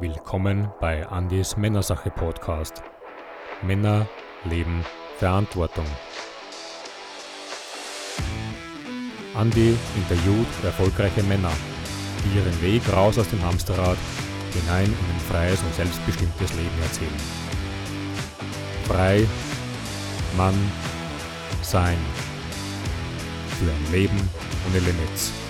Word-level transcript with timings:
Willkommen 0.00 0.72
bei 0.80 1.06
Andys 1.06 1.56
Männersache 1.56 2.10
Podcast. 2.10 2.82
Männer, 3.62 4.08
Leben, 4.44 4.84
Verantwortung. 5.18 5.84
Andy 9.38 9.76
interviewt 9.94 10.48
erfolgreiche 10.64 11.22
Männer, 11.22 11.52
die 12.24 12.38
ihren 12.38 12.60
Weg 12.60 12.82
raus 12.92 13.18
aus 13.20 13.28
dem 13.28 13.40
Hamsterrad 13.44 13.96
hinein 14.52 14.86
in 14.86 14.90
ein 14.90 15.20
freies 15.30 15.62
und 15.62 15.72
selbstbestimmtes 15.74 16.52
Leben 16.54 16.82
erzählen. 16.82 17.20
Frei, 18.88 19.28
Mann, 20.36 20.72
sein. 21.62 21.98
Für 23.60 23.70
ein 23.70 23.92
Leben 23.92 24.30
ohne 24.68 24.80
Limits. 24.80 25.43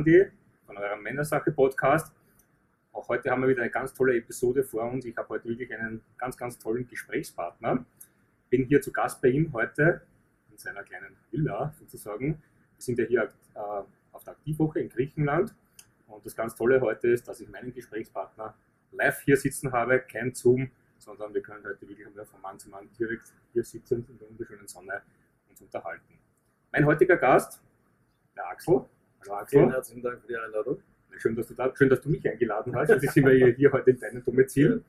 Andi 0.00 0.26
von 0.64 0.78
eurem 0.78 1.02
Männersache 1.02 1.52
Podcast. 1.52 2.10
Auch 2.90 3.06
heute 3.10 3.30
haben 3.30 3.42
wir 3.42 3.50
wieder 3.50 3.60
eine 3.60 3.70
ganz 3.70 3.92
tolle 3.92 4.16
Episode 4.16 4.64
vor 4.64 4.84
uns. 4.84 5.04
Ich 5.04 5.14
habe 5.14 5.28
heute 5.28 5.46
wirklich 5.46 5.70
einen 5.74 6.00
ganz, 6.16 6.38
ganz 6.38 6.58
tollen 6.58 6.88
Gesprächspartner. 6.88 7.84
Bin 8.48 8.64
hier 8.64 8.80
zu 8.80 8.92
Gast 8.92 9.20
bei 9.20 9.28
ihm 9.28 9.52
heute 9.52 10.00
in 10.50 10.56
seiner 10.56 10.84
kleinen 10.84 11.18
Villa 11.30 11.74
sozusagen. 11.78 12.42
Wir 12.76 12.82
sind 12.82 12.98
ja 12.98 13.04
hier 13.04 13.22
äh, 13.54 13.82
auf 14.12 14.24
der 14.24 14.32
Aktivwoche 14.32 14.80
in 14.80 14.88
Griechenland. 14.88 15.54
Und 16.06 16.24
das 16.24 16.34
ganz 16.34 16.54
Tolle 16.54 16.80
heute 16.80 17.08
ist, 17.08 17.28
dass 17.28 17.42
ich 17.42 17.50
meinen 17.50 17.74
Gesprächspartner 17.74 18.54
live 18.92 19.20
hier 19.20 19.36
sitzen 19.36 19.70
habe, 19.70 20.00
kein 20.00 20.34
Zoom, 20.34 20.70
sondern 20.96 21.34
wir 21.34 21.42
können 21.42 21.62
heute 21.62 21.86
wirklich 21.86 22.06
von 22.26 22.40
Mann 22.40 22.58
zu 22.58 22.70
Mann 22.70 22.88
direkt 22.98 23.34
hier 23.52 23.64
sitzen 23.64 24.06
in 24.08 24.18
der 24.18 24.30
wunderschönen 24.30 24.66
Sonne 24.66 25.02
uns 25.50 25.60
unterhalten. 25.60 26.18
Mein 26.72 26.86
heutiger 26.86 27.18
Gast 27.18 27.60
der 28.34 28.48
Axel. 28.48 28.86
Hallo 29.22 29.34
Axel. 29.34 29.58
Vielen 29.58 29.70
herzlichen 29.70 30.02
Dank 30.02 30.20
für 30.22 30.28
die 30.28 30.36
Einladung. 30.36 30.82
Schön, 31.18 31.36
dass 31.36 31.46
du, 31.48 31.54
da, 31.54 31.70
schön, 31.76 31.90
dass 31.90 32.00
du 32.00 32.08
mich 32.08 32.26
eingeladen 32.26 32.74
hast. 32.74 32.88
Jetzt 32.88 33.12
sind 33.12 33.26
wir 33.26 33.52
hier 33.52 33.70
heute 33.70 33.90
in 33.90 34.00
deinem 34.00 34.24
Domizil. 34.24 34.82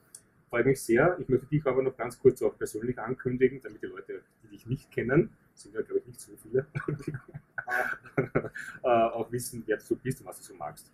Freut 0.49 0.65
mich 0.65 0.81
sehr. 0.81 1.17
Ich 1.19 1.27
möchte 1.27 1.47
dich 1.47 1.65
aber 1.65 1.83
noch 1.83 1.97
ganz 1.97 2.17
kurz 2.17 2.41
auch 2.41 2.57
persönlich 2.57 2.97
ankündigen, 2.97 3.61
damit 3.61 3.81
die 3.81 3.87
Leute, 3.87 4.21
die 4.43 4.47
dich 4.47 4.65
nicht 4.65 4.89
kennen, 4.89 5.31
sind 5.53 5.75
ja 5.75 5.81
glaube 5.81 5.99
ich 5.99 6.07
nicht 6.07 6.21
so 6.21 6.31
viele, 6.37 6.65
äh, 8.83 8.87
auch 8.87 9.29
wissen, 9.31 9.63
wer 9.65 9.77
du 9.77 9.95
bist 9.97 10.21
und 10.21 10.27
was 10.27 10.37
du 10.37 10.43
so 10.43 10.53
magst. 10.55 10.91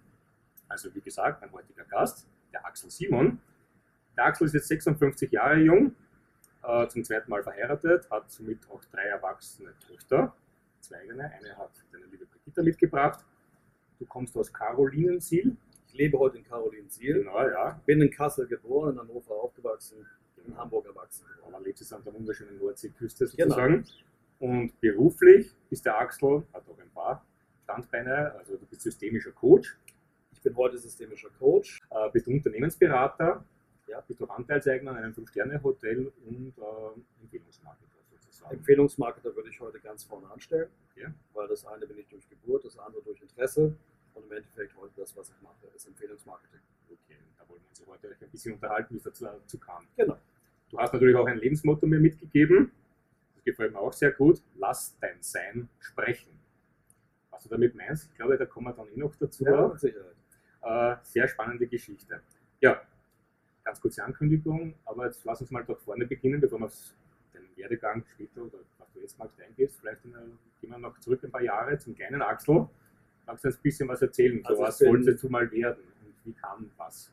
Also 0.67 0.93
wie 0.95 1.01
gesagt, 1.01 1.41
mein 1.41 1.51
heutiger 1.51 1.85
Gast, 1.85 2.27
der 2.51 2.65
Axel 2.65 2.89
Simon. 2.89 3.39
Der 4.15 4.25
Axel 4.25 4.47
ist 4.47 4.53
jetzt 4.53 4.67
56 4.67 5.31
Jahre 5.31 5.59
jung, 5.59 5.95
äh, 6.63 6.87
zum 6.87 7.03
zweiten 7.03 7.29
Mal 7.29 7.43
verheiratet, 7.43 8.09
hat 8.09 8.31
somit 8.31 8.59
auch 8.69 8.83
drei 8.85 9.03
erwachsene 9.03 9.73
Töchter, 9.87 10.35
zwei 10.87 10.99
eigene. 10.99 11.31
Eine 11.31 11.57
hat 11.57 11.71
deine 11.91 12.05
liebe 12.05 12.25
Brigitta 12.25 12.63
mitgebracht. 12.63 13.25
Du 13.99 14.05
kommst 14.05 14.37
aus 14.37 14.51
Carolinensiel. 14.51 15.55
Ich 15.87 15.93
lebe 15.93 16.17
heute 16.17 16.37
in 16.37 16.43
Carolinensiel. 16.43 17.23
Genau, 17.23 17.47
ja. 17.47 17.81
Bin 17.85 18.01
in 18.01 18.11
Kassel 18.11 18.47
geboren, 18.47 18.93
in 18.93 18.99
Hannover 18.99 19.35
aufgewachsen, 19.35 20.05
in 20.45 20.55
Hamburg 20.55 20.85
erwachsen. 20.85 21.25
Und 21.45 21.51
man 21.51 21.63
lebt 21.63 21.79
jetzt 21.79 21.91
an 21.93 22.03
der 22.03 22.13
wunderschönen 22.13 22.57
Nordseeküste 22.57 23.27
sozusagen. 23.27 23.83
Genau. 23.83 23.87
Und 24.39 24.79
beruflich 24.79 25.55
ist 25.69 25.85
der 25.85 25.97
Axel, 25.97 26.43
hat 26.53 26.67
auch 26.69 26.79
ein 26.79 26.91
paar 26.91 27.25
Standbeine, 27.63 28.33
also 28.33 28.55
du 28.55 28.65
bist 28.67 28.81
systemischer 28.83 29.31
Coach. 29.31 29.77
Ich 30.31 30.41
bin 30.41 30.55
heute 30.55 30.77
systemischer 30.77 31.29
Coach. 31.39 31.81
Äh, 31.89 32.09
bist 32.11 32.27
Unternehmensberater, 32.27 33.43
ja, 33.87 34.01
bist 34.01 34.21
auch 34.21 34.29
Anteilseigner 34.29 34.91
in 34.91 34.97
einem 34.97 35.13
Fünf-Sterne-Hotel 35.13 36.11
und 36.27 36.53
äh, 36.57 37.23
Empfehlungsmarketer 37.23 37.87
sozusagen. 37.87 37.96
Empfehlungsmarketer 38.49 39.35
würde 39.35 39.49
ich 39.49 39.59
heute 39.59 39.79
ganz 39.79 40.03
vorne 40.03 40.29
anstellen, 40.29 40.69
ja. 40.95 41.13
weil 41.33 41.47
das 41.47 41.65
eine 41.65 41.85
bin 41.85 41.97
ich 41.97 42.07
durch 42.07 42.27
Geburt, 42.29 42.65
das 42.65 42.77
andere 42.77 43.01
durch 43.03 43.21
Interesse 43.21 43.75
und 44.13 44.25
im 44.25 44.31
Endeffekt 44.31 44.75
heute 44.77 44.93
das, 44.97 45.15
was 45.15 45.29
ich 45.29 45.41
mache, 45.41 45.67
ist 45.75 45.87
Empfehlungsmarketing. 45.87 46.59
Okay, 46.89 47.17
da 47.37 47.47
wollen 47.49 47.61
wir 47.61 47.69
uns 47.69 47.85
heute 47.87 48.15
ein 48.19 48.29
bisschen 48.31 48.53
unterhalten, 48.53 48.93
wie 48.93 48.97
es 48.97 49.03
dazu, 49.03 49.25
dazu 49.25 49.57
kam. 49.59 49.87
Genau. 49.95 50.17
Du 50.69 50.77
hast 50.79 50.93
natürlich 50.93 51.15
auch 51.15 51.27
ein 51.27 51.37
Lebensmotto 51.37 51.85
mir 51.85 51.99
mitgegeben. 51.99 52.71
Das 53.35 53.43
gefällt 53.43 53.73
mir 53.73 53.79
auch 53.79 53.93
sehr 53.93 54.11
gut. 54.11 54.41
Lass 54.55 54.97
dein 54.99 55.21
Sein 55.21 55.69
sprechen. 55.79 56.37
Was 57.29 57.43
du 57.43 57.49
damit 57.49 57.75
meinst, 57.75 58.09
ich 58.11 58.15
glaube, 58.15 58.37
da 58.37 58.45
kommen 58.45 58.67
wir 58.67 58.73
dann 58.73 58.87
eh 58.89 58.99
noch 58.99 59.15
dazu. 59.15 59.45
Ja, 59.45 59.67
mit 59.67 59.79
Sicherheit. 59.79 60.15
Äh, 60.63 60.95
sehr 61.03 61.27
spannende 61.27 61.67
Geschichte. 61.67 62.19
Ja, 62.59 62.81
ganz 63.63 63.79
kurze 63.79 64.03
Ankündigung, 64.03 64.73
aber 64.85 65.05
jetzt 65.05 65.23
lass 65.23 65.41
uns 65.41 65.51
mal 65.51 65.63
dort 65.63 65.81
vorne 65.81 66.05
beginnen, 66.05 66.41
bevor 66.41 66.59
wir 66.59 66.65
auf 66.65 66.73
den 66.73 67.06
Werdegang 67.57 68.03
später 68.13 68.43
oder 68.43 68.59
was 68.77 68.91
du 68.93 68.99
jetzt 68.99 69.17
magst 69.19 69.39
eingehst. 69.41 69.79
Vielleicht 69.79 70.05
in, 70.05 70.13
gehen 70.61 70.69
wir 70.69 70.77
noch 70.77 70.97
zurück 70.99 71.23
ein 71.23 71.31
paar 71.31 71.41
Jahre 71.41 71.77
zum 71.77 71.95
kleinen 71.95 72.21
Axel. 72.21 72.67
Magst 73.25 73.43
du 73.43 73.49
uns 73.49 73.57
ein 73.57 73.61
bisschen 73.61 73.87
was 73.89 74.01
erzählen? 74.01 74.43
Also 74.45 74.61
so, 74.61 74.67
was 74.67 74.81
wolltest 74.81 75.23
du 75.23 75.29
mal 75.29 75.51
werden 75.51 75.83
und 76.05 76.13
wie 76.25 76.33
kam 76.33 76.69
was? 76.77 77.11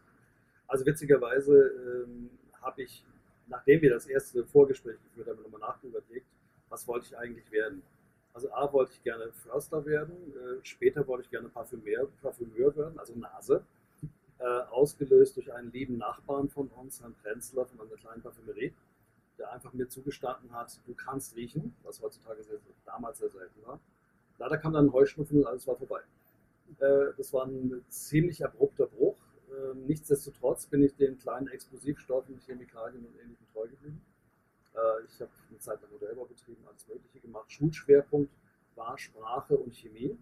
Also 0.67 0.87
witzigerweise 0.87 2.05
ähm, 2.07 2.31
habe 2.61 2.83
ich, 2.83 3.05
nachdem 3.49 3.83
wir 3.83 3.91
das 3.91 4.07
erste 4.07 4.45
Vorgespräch 4.45 4.97
geführt 5.03 5.29
haben, 5.29 5.43
nochmal 5.43 5.61
nachüberlegt, 5.61 6.27
was 6.69 6.87
wollte 6.89 7.07
ich 7.07 7.19
eigentlich 7.19 7.51
werden. 7.51 7.83
Also 8.33 8.53
A 8.53 8.73
wollte 8.73 8.93
ich 8.93 9.03
gerne 9.03 9.31
Förster 9.33 9.85
werden, 9.87 10.15
äh, 10.35 10.65
später 10.65 11.07
wollte 11.07 11.25
ich 11.25 11.31
gerne 11.31 11.49
Parfümeur, 11.49 12.09
Parfümeur 12.21 12.75
werden, 12.77 12.99
also 12.99 13.15
Nase. 13.17 13.65
Äh, 14.39 14.45
ausgelöst 14.45 15.37
durch 15.37 15.53
einen 15.53 15.71
lieben 15.71 15.97
Nachbarn 15.97 16.49
von 16.49 16.67
uns, 16.69 17.01
Herrn 17.01 17.15
Prenzler 17.23 17.65
von 17.67 17.81
einer 17.81 17.97
kleinen 17.97 18.21
Parfümerie, 18.21 18.75
der 19.39 19.53
einfach 19.53 19.73
mir 19.73 19.89
zugestanden 19.89 20.53
hat, 20.53 20.81
du 20.87 20.95
kannst 20.95 21.37
riechen, 21.37 21.75
was 21.83 22.01
heutzutage 22.01 22.43
sehr, 22.43 22.59
damals 22.85 23.19
sehr 23.19 23.31
selten 23.31 23.65
war. 23.65 23.81
Leider 24.39 24.59
kam 24.59 24.73
dann 24.73 24.87
ein 24.87 24.93
Heuschnupfen 24.93 25.39
und 25.39 25.47
alles 25.47 25.67
war 25.67 25.77
vorbei. 25.77 26.01
Äh, 26.79 27.13
das 27.17 27.33
war 27.33 27.47
ein 27.47 27.85
ziemlich 27.89 28.45
abrupter 28.45 28.87
Bruch. 28.87 29.17
Äh, 29.51 29.75
nichtsdestotrotz 29.87 30.67
bin 30.67 30.83
ich 30.83 30.95
den 30.97 31.19
kleinen 31.19 31.49
Explosivstoffen, 31.49 32.39
Chemikalien 32.41 33.05
und 33.05 33.17
Ähnlichem 33.21 33.47
treu 33.53 33.69
geblieben. 33.69 34.01
Äh, 34.75 35.05
ich 35.07 35.21
habe 35.21 35.31
eine 35.49 35.59
Zeit 35.59 35.81
lang 35.83 35.91
Modellbau 35.93 36.25
betrieben, 36.25 36.63
alles 36.67 36.87
Mögliche 36.89 37.21
gemacht. 37.21 37.51
Schulschwerpunkt 37.53 38.33
war 38.75 38.99
Sprache 38.99 39.57
und 39.57 39.75
Chemie, 39.75 40.19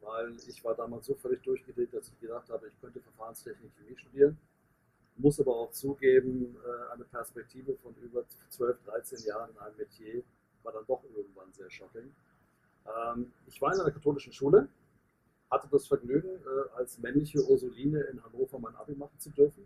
weil 0.00 0.36
ich 0.46 0.62
war 0.64 0.74
damals 0.74 1.06
so 1.06 1.14
völlig 1.14 1.42
durchgedreht, 1.42 1.92
dass 1.92 2.08
ich 2.08 2.20
gedacht 2.20 2.48
habe, 2.50 2.68
ich 2.68 2.80
könnte 2.80 3.00
Verfahrenstechnik 3.00 3.72
Chemie 3.76 3.96
studieren. 3.96 4.38
Muss 5.16 5.38
aber 5.40 5.56
auch 5.56 5.70
zugeben, 5.70 6.56
äh, 6.64 6.92
eine 6.92 7.04
Perspektive 7.04 7.76
von 7.76 7.94
über 8.02 8.24
12, 8.48 8.82
13 8.84 9.18
Jahren 9.26 9.50
in 9.50 9.58
einem 9.58 9.76
Metier 9.76 10.22
war 10.62 10.72
dann 10.72 10.86
doch 10.86 11.02
irgendwann 11.14 11.52
sehr 11.52 11.70
shocking. 11.70 12.14
Ähm, 12.86 13.32
ich 13.46 13.60
war 13.60 13.74
in 13.74 13.80
einer 13.80 13.90
katholischen 13.90 14.32
Schule, 14.32 14.68
hatte 15.50 15.68
das 15.70 15.86
Vergnügen, 15.86 16.28
äh, 16.28 16.76
als 16.76 16.98
männliche 16.98 17.42
Ursuline 17.44 18.00
in 18.04 18.22
Hannover 18.24 18.58
mein 18.58 18.74
Abi 18.76 18.94
machen 18.94 19.18
zu 19.18 19.30
dürfen 19.30 19.64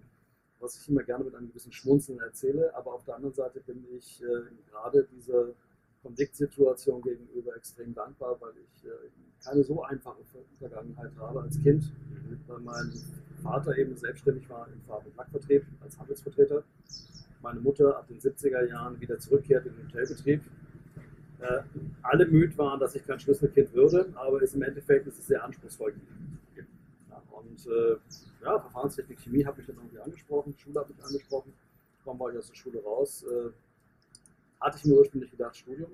was 0.59 0.75
ich 0.81 0.89
immer 0.89 1.03
gerne 1.03 1.23
mit 1.23 1.35
einem 1.35 1.49
gewissen 1.49 1.71
Schmunzeln 1.71 2.19
erzähle. 2.19 2.75
Aber 2.75 2.95
auf 2.95 3.05
der 3.05 3.17
anderen 3.17 3.35
Seite 3.35 3.61
bin 3.61 3.85
ich 3.95 4.23
äh, 4.23 4.27
gerade 4.71 5.07
dieser 5.15 5.49
Konfliktsituation 6.03 7.03
gegenüber 7.03 7.55
extrem 7.55 7.95
dankbar, 7.95 8.41
weil 8.41 8.53
ich 8.57 8.87
keine 9.45 9.63
so 9.63 9.83
einfache 9.83 10.23
Vergangenheit 10.59 11.11
habe 11.19 11.43
als 11.43 11.61
Kind, 11.61 11.93
weil 12.47 12.61
mein 12.61 12.93
Vater 13.37 13.77
eben 13.77 13.97
selbstständig 13.97 14.49
war 14.49 14.69
im 14.69 14.81
Farb- 14.83 15.07
und 15.07 15.17
Lackvertrieb 15.17 15.65
als 15.81 15.99
Handelsvertreter. 15.99 16.63
Meine 17.43 17.61
Mutter 17.61 17.97
ab 17.97 18.09
den 18.09 18.19
70er 18.19 18.67
Jahren 18.69 19.01
wieder 19.01 19.19
zurückkehrt 19.19 19.67
in 19.67 19.77
den 19.77 19.87
Hotelbetrieb. 19.87 20.43
Äh, 21.41 21.63
alle 22.03 22.27
müde 22.27 22.57
waren, 22.59 22.81
dass 22.81 22.95
ich 22.95 23.07
kein 23.07 23.21
Schlüsselkind 23.21 23.73
würde, 23.75 24.13
aber 24.15 24.43
ist 24.43 24.55
im 24.55 24.63
Endeffekt 24.63 25.07
ist 25.07 25.19
es 25.19 25.27
sehr 25.27 25.45
anspruchsvoll. 25.45 25.95
Ja, 26.57 27.23
und 27.31 27.67
äh, 27.67 27.97
ja, 28.43 28.59
Verfahrenstechnik, 28.59 29.19
Chemie 29.21 29.45
habe 29.45 29.61
ich 29.61 29.67
dann 29.67 29.77
irgendwie 29.77 30.01
angesprochen, 30.01 30.55
Schule 30.57 30.81
habe 30.81 30.93
ich 30.97 31.05
angesprochen, 31.05 31.53
kaum 32.05 32.19
war 32.19 32.33
ich 32.33 32.39
aus 32.39 32.49
der 32.49 32.55
Schule 32.55 32.83
raus. 32.83 33.25
Äh, 33.25 33.51
hatte 34.61 34.79
ich 34.79 34.85
mir 34.87 34.95
ursprünglich 34.97 35.31
gedacht, 35.31 35.57
Studium. 35.57 35.91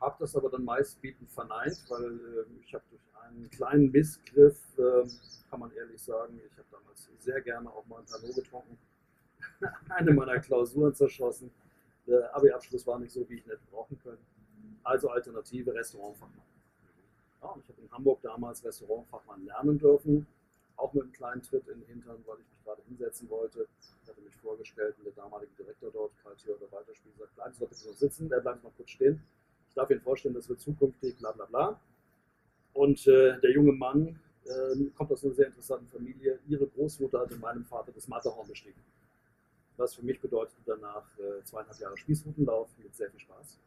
Habe 0.00 0.16
das 0.18 0.34
aber 0.34 0.50
dann 0.50 0.64
meistbietend 0.64 1.30
verneint, 1.30 1.84
weil 1.88 2.04
äh, 2.04 2.60
ich 2.62 2.74
habe 2.74 2.84
durch 2.90 3.02
einen 3.22 3.50
kleinen 3.50 3.90
Missgriff, 3.90 4.58
äh, 4.78 5.06
kann 5.50 5.60
man 5.60 5.70
ehrlich 5.72 6.00
sagen, 6.00 6.40
ich 6.44 6.56
habe 6.56 6.68
damals 6.70 7.08
sehr 7.18 7.40
gerne 7.42 7.70
auch 7.70 7.84
mal 7.86 8.00
ein 8.00 8.06
Tanot 8.06 8.34
getrunken, 8.34 8.78
eine 9.90 10.12
meiner 10.12 10.38
Klausuren 10.40 10.94
zerschossen. 10.94 11.50
Der 12.06 12.34
Abi-Abschluss 12.34 12.86
war 12.86 12.98
nicht 12.98 13.12
so, 13.12 13.28
wie 13.28 13.36
ich 13.36 13.46
nicht 13.46 13.70
brauchen 13.70 13.98
können. 14.02 14.24
Also 14.82 15.10
Alternative 15.10 15.74
Restaurantfachmann. 15.74 16.46
Ja, 17.42 17.54
ich 17.62 17.68
habe 17.68 17.80
in 17.82 17.90
Hamburg 17.92 18.22
damals 18.22 18.64
Restaurantfachmann 18.64 19.44
lernen 19.44 19.78
dürfen 19.78 20.26
auch 20.80 20.92
mit 20.94 21.02
einem 21.04 21.12
kleinen 21.12 21.42
Tritt 21.42 21.68
in 21.68 21.80
den 21.80 21.86
Hintern, 21.86 22.22
weil 22.26 22.38
ich 22.40 22.46
mich 22.50 22.64
gerade 22.64 22.82
hinsetzen 22.88 23.28
wollte. 23.28 23.66
Ich 24.02 24.08
hatte 24.08 24.20
mich 24.22 24.34
vorgestellt 24.36 24.96
und 24.98 25.04
der 25.04 25.12
damalige 25.12 25.52
Direktor 25.56 25.90
dort, 25.92 26.12
Karl 26.22 26.34
Theodor 26.36 26.72
Weiterspiel, 26.72 27.12
sagt, 27.18 27.34
bleiben 27.34 27.52
Sie 27.52 27.60
doch 27.60 27.68
bitte 27.68 27.86
noch 27.86 27.94
sitzen, 27.94 28.32
er 28.32 28.40
bleibt 28.40 28.64
noch 28.64 28.74
kurz 28.76 28.90
stehen. 28.90 29.22
Ich 29.70 29.74
darf 29.74 29.90
Ihnen 29.90 30.00
vorstellen, 30.02 30.34
das 30.34 30.48
wird 30.48 30.60
zukünftig, 30.60 31.16
bla 31.18 31.32
bla 31.32 31.46
bla. 31.46 31.80
Und 32.74 33.06
äh, 33.06 33.40
der 33.40 33.52
junge 33.52 33.72
Mann 33.72 34.20
äh, 34.44 34.84
kommt 34.96 35.10
aus 35.12 35.24
einer 35.24 35.34
sehr 35.34 35.46
interessanten 35.46 35.86
Familie. 35.88 36.38
Ihre 36.48 36.66
Großmutter 36.66 37.20
hatte 37.20 37.36
meinem 37.36 37.64
Vater 37.64 37.92
das 37.92 38.08
Matterhorn 38.08 38.48
bestiegen. 38.48 38.80
was 39.76 39.94
für 39.94 40.02
mich 40.04 40.20
bedeutete 40.20 40.60
danach 40.66 41.06
äh, 41.18 41.42
zweieinhalb 41.44 41.78
Jahre 41.78 41.96
Spießrutenlauf 41.96 42.68
mit 42.78 42.94
sehr 42.94 43.10
viel 43.10 43.20
Spaß. 43.20 43.58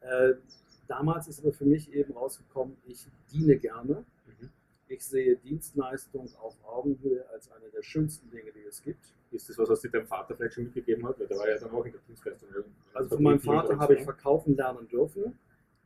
Äh, 0.00 0.34
damals 0.88 1.28
ist 1.28 1.40
aber 1.40 1.52
für 1.52 1.64
mich 1.64 1.92
eben 1.92 2.12
rausgekommen, 2.12 2.76
ich 2.86 3.06
diene 3.32 3.56
gerne. 3.56 4.04
Mhm. 4.26 4.50
Ich 4.88 5.04
sehe 5.04 5.36
Dienstleistung 5.36 6.28
auf 6.40 6.56
Augenhöhe 6.64 7.28
als 7.30 7.50
eine 7.52 7.68
der 7.70 7.82
schönsten 7.82 8.30
Dinge, 8.30 8.50
die 8.52 8.64
es 8.64 8.82
gibt. 8.82 9.12
Ist 9.30 9.48
das 9.48 9.58
was, 9.58 9.68
was 9.68 9.80
dir 9.82 9.90
dein 9.90 10.06
Vater 10.06 10.34
vielleicht 10.34 10.54
schon 10.54 10.64
mitgegeben 10.64 11.06
hat? 11.06 11.20
Weil 11.20 11.26
der 11.26 11.38
war 11.38 11.48
ja 11.48 11.58
dann 11.58 11.70
auch 11.70 11.84
in 11.84 11.92
der 11.92 12.00
Dienstleistung. 12.08 12.48
Also 12.94 13.16
von 13.16 13.22
meinem 13.22 13.40
Vater 13.40 13.78
habe 13.78 13.94
ich 13.94 14.02
verkaufen 14.02 14.56
lernen 14.56 14.88
dürfen 14.88 15.38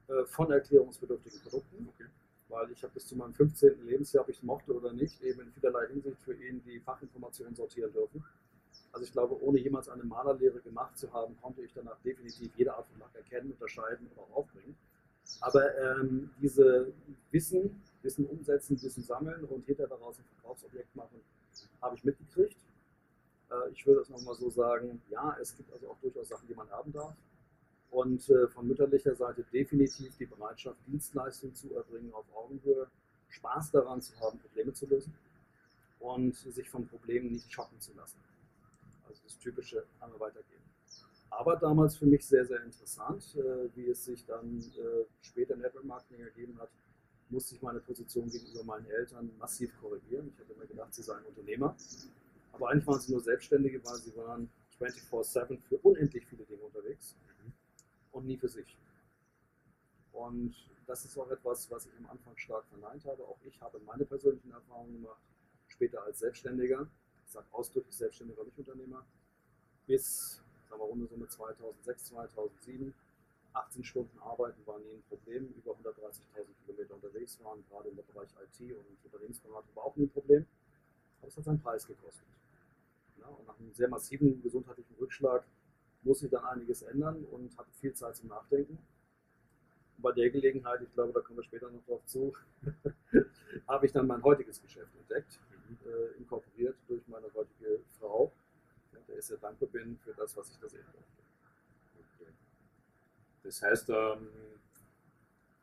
äh, 0.09 0.25
von 0.27 0.51
erklärungsbedürftigen 0.51 1.41
Produkten. 1.41 1.89
Okay. 1.89 2.09
weil 2.49 2.71
ich 2.71 2.83
habe 2.83 2.93
bis 2.93 3.07
zu 3.07 3.17
meinem 3.17 3.35
15. 3.35 3.85
Lebensjahr, 3.87 4.23
ob 4.23 4.29
ich 4.29 4.37
es 4.37 4.43
mochte 4.43 4.73
oder 4.73 4.93
nicht, 4.93 5.21
eben 5.23 5.41
in 5.41 5.53
vielerlei 5.53 5.89
Hinsicht 5.89 6.21
für 6.23 6.35
ihn 6.35 6.63
die 6.65 6.79
Fachinformationen 6.81 7.55
sortieren 7.55 7.93
dürfen. 7.93 8.23
Also 8.93 9.07
ich 9.07 9.13
glaube, 9.13 9.43
ohne 9.43 9.59
jemals 9.59 9.89
eine 9.89 10.05
Malerlehre 10.05 10.61
gemacht 10.61 10.99
zu 10.99 11.13
haben, 11.13 11.37
konnte 11.41 11.63
ich 11.63 11.73
danach 11.73 11.99
definitiv 12.05 12.53
jede 12.57 12.75
Art 12.75 12.87
von 12.87 13.01
Lack 13.01 13.15
erkennen, 13.15 13.53
unterscheiden 13.53 14.07
und 14.07 14.19
auch 14.19 14.37
aufbringen. 14.37 14.77
Aber 15.41 15.63
ähm, 15.79 16.31
diese 16.41 16.93
Wissen, 17.31 17.83
Wissen 18.03 18.27
umsetzen, 18.27 18.81
Wissen 18.83 19.03
sammeln 19.03 19.45
und 19.45 19.65
hinter 19.65 19.87
daraus 19.87 20.19
ein 20.19 20.25
Verkaufsobjekt 20.25 20.95
machen, 20.97 21.21
habe 21.81 21.97
ich 21.97 22.05
mitgekriegt. 22.05 22.57
Äh, 23.51 23.71
ich 23.73 23.87
würde 23.87 24.01
es 24.01 24.09
nochmal 24.09 24.35
so 24.35 24.51
sagen, 24.51 25.03
ja, 25.11 25.37
es 25.41 25.57
gibt 25.57 25.73
also 25.73 25.91
auch 25.91 25.99
durchaus 26.01 26.29
Sachen, 26.29 26.47
die 26.49 26.55
man 26.55 26.69
erben 26.69 26.93
darf. 26.93 27.15
Und 27.91 28.29
äh, 28.31 28.49
von 28.49 28.67
mütterlicher 28.67 29.15
Seite 29.15 29.45
definitiv 29.53 30.17
die 30.17 30.25
Bereitschaft, 30.25 30.79
Dienstleistungen 30.87 31.55
zu 31.55 31.75
erbringen 31.75 32.13
auf 32.15 32.25
Augenhöhe, 32.35 32.89
Spaß 33.29 33.71
daran 33.71 34.01
zu 34.01 34.19
haben, 34.21 34.39
Probleme 34.39 34.73
zu 34.73 34.87
lösen 34.87 35.15
und 36.01 36.35
sich 36.35 36.69
von 36.71 36.87
Problemen 36.87 37.33
nicht 37.33 37.53
schocken 37.53 37.79
zu 37.81 37.93
lassen. 37.95 38.19
Also 39.07 39.21
das 39.25 39.39
typische 39.39 39.85
einmal 40.01 40.21
weitergehen. 40.21 40.63
Aber 41.29 41.57
damals 41.57 41.97
für 41.97 42.07
mich 42.07 42.27
sehr, 42.27 42.47
sehr 42.47 42.63
interessant, 42.63 43.37
äh, 43.37 43.75
wie 43.75 43.89
es 43.89 44.05
sich 44.05 44.25
dann 44.25 44.65
später 45.21 45.55
im 45.55 45.61
Network 45.61 45.85
Marketing 45.85 46.21
ergeben 46.21 46.59
hat, 46.59 46.71
musste 47.33 47.55
ich 47.55 47.63
meine 47.63 47.81
Position 47.81 48.31
gegenüber 48.31 48.63
meinen 48.65 48.87
Eltern 48.87 49.31
massiv 49.39 49.73
korrigieren. 49.81 50.29
Ich 50.29 50.39
hatte 50.39 50.53
immer 50.53 50.67
gedacht, 50.67 50.95
sie 50.95 51.03
seien 51.03 51.25
Unternehmer. 51.25 51.75
Aber 52.53 52.69
eigentlich 52.69 52.87
waren 52.87 53.01
sie 53.01 53.13
nur 53.13 53.23
Selbstständige, 53.23 53.83
weil 53.85 53.97
sie 53.97 54.15
waren 54.17 54.51
24-7 54.79 55.59
für 55.61 55.79
unendlich 55.79 56.27
viele 56.27 56.45
Dinge 56.45 56.63
unterwegs 56.63 57.17
und 58.13 58.27
nie 58.27 58.37
für 58.37 58.49
sich. 58.49 58.79
Und 60.13 60.55
das 60.87 61.05
ist 61.05 61.17
auch 61.17 61.31
etwas, 61.31 61.71
was 61.71 61.87
ich 61.87 61.97
am 61.99 62.11
Anfang 62.11 62.37
stark 62.37 62.67
verneint 62.67 63.05
habe. 63.07 63.23
Auch 63.25 63.39
ich 63.45 63.61
habe 63.61 63.81
meine 63.81 64.05
persönlichen 64.05 64.53
Erfahrungen 64.53 65.03
gemacht, 65.03 65.23
später 65.69 66.03
als 66.03 66.19
Selbstständiger. 66.19 66.87
Ich 67.25 67.33
sage 67.33 67.47
ausdrücklich 67.53 67.97
Selbstständiger, 67.97 68.45
nicht 68.45 68.59
Unternehmer. 68.59 69.07
Bis, 69.87 70.43
sagen 70.69 70.81
wir 70.83 70.87
runde 70.87 71.07
Summe 71.07 71.29
2006, 71.29 72.05
2007. 72.05 72.95
18 73.55 73.85
Stunden 73.85 74.19
arbeiten 74.21 74.67
war 74.67 74.79
nie 74.79 74.95
ein 74.95 75.03
Problem. 75.09 75.49
Über 75.57 75.73
130.000 75.73 76.23
Kilometer 76.65 76.95
unterwegs 76.95 77.39
waren, 77.43 77.65
gerade 77.69 77.89
im 77.89 77.97
Bereich 77.97 78.31
IT 78.43 78.77
und 78.77 78.87
Unternehmensberatung 79.05 79.75
war 79.75 79.85
auch 79.85 79.97
nie 79.97 80.05
ein 80.05 80.11
Problem. 80.11 80.47
Aber 81.21 81.29
es 81.29 81.37
hat 81.37 81.45
seinen 81.45 81.61
Preis 81.61 81.87
gekostet. 81.87 82.27
Ja, 83.19 83.27
und 83.27 83.47
nach 83.47 83.59
einem 83.59 83.73
sehr 83.73 83.89
massiven 83.89 84.43
gesundheitlichen 84.43 84.95
Rückschlag 84.97 85.45
muss 86.03 86.23
ich 86.23 86.31
dann 86.31 86.45
einiges 86.45 86.83
ändern 86.83 87.25
und 87.25 87.57
hatte 87.57 87.71
viel 87.73 87.93
Zeit 87.95 88.17
zum 88.17 88.29
Nachdenken. 88.29 88.79
Und 89.97 90.03
bei 90.03 90.13
der 90.13 90.31
Gelegenheit, 90.31 90.81
ich 90.83 90.93
glaube, 90.93 91.13
da 91.13 91.21
kommen 91.21 91.39
wir 91.39 91.45
später 91.45 91.71
noch 91.71 91.85
drauf 91.85 92.05
zu, 92.07 92.33
habe 93.69 93.87
ich 93.87 93.93
dann 93.93 94.07
mein 94.07 94.23
heutiges 94.23 94.61
Geschäft 94.61 94.95
entdeckt, 94.97 95.39
äh, 95.85 96.19
inkorporiert 96.19 96.77
durch 96.89 97.07
meine 97.07 97.33
heutige 97.35 97.81
Frau, 97.99 98.33
der 99.09 99.19
ich 99.19 99.25
sehr 99.25 99.37
dankbar 99.39 99.69
bin 99.69 99.99
für 99.99 100.13
das, 100.15 100.37
was 100.37 100.51
ich 100.51 100.59
da 100.59 100.69
sehen 100.69 100.85
durfte. 100.93 101.22
Das 103.43 103.63
heißt, 103.63 103.91
ähm, 103.91 104.29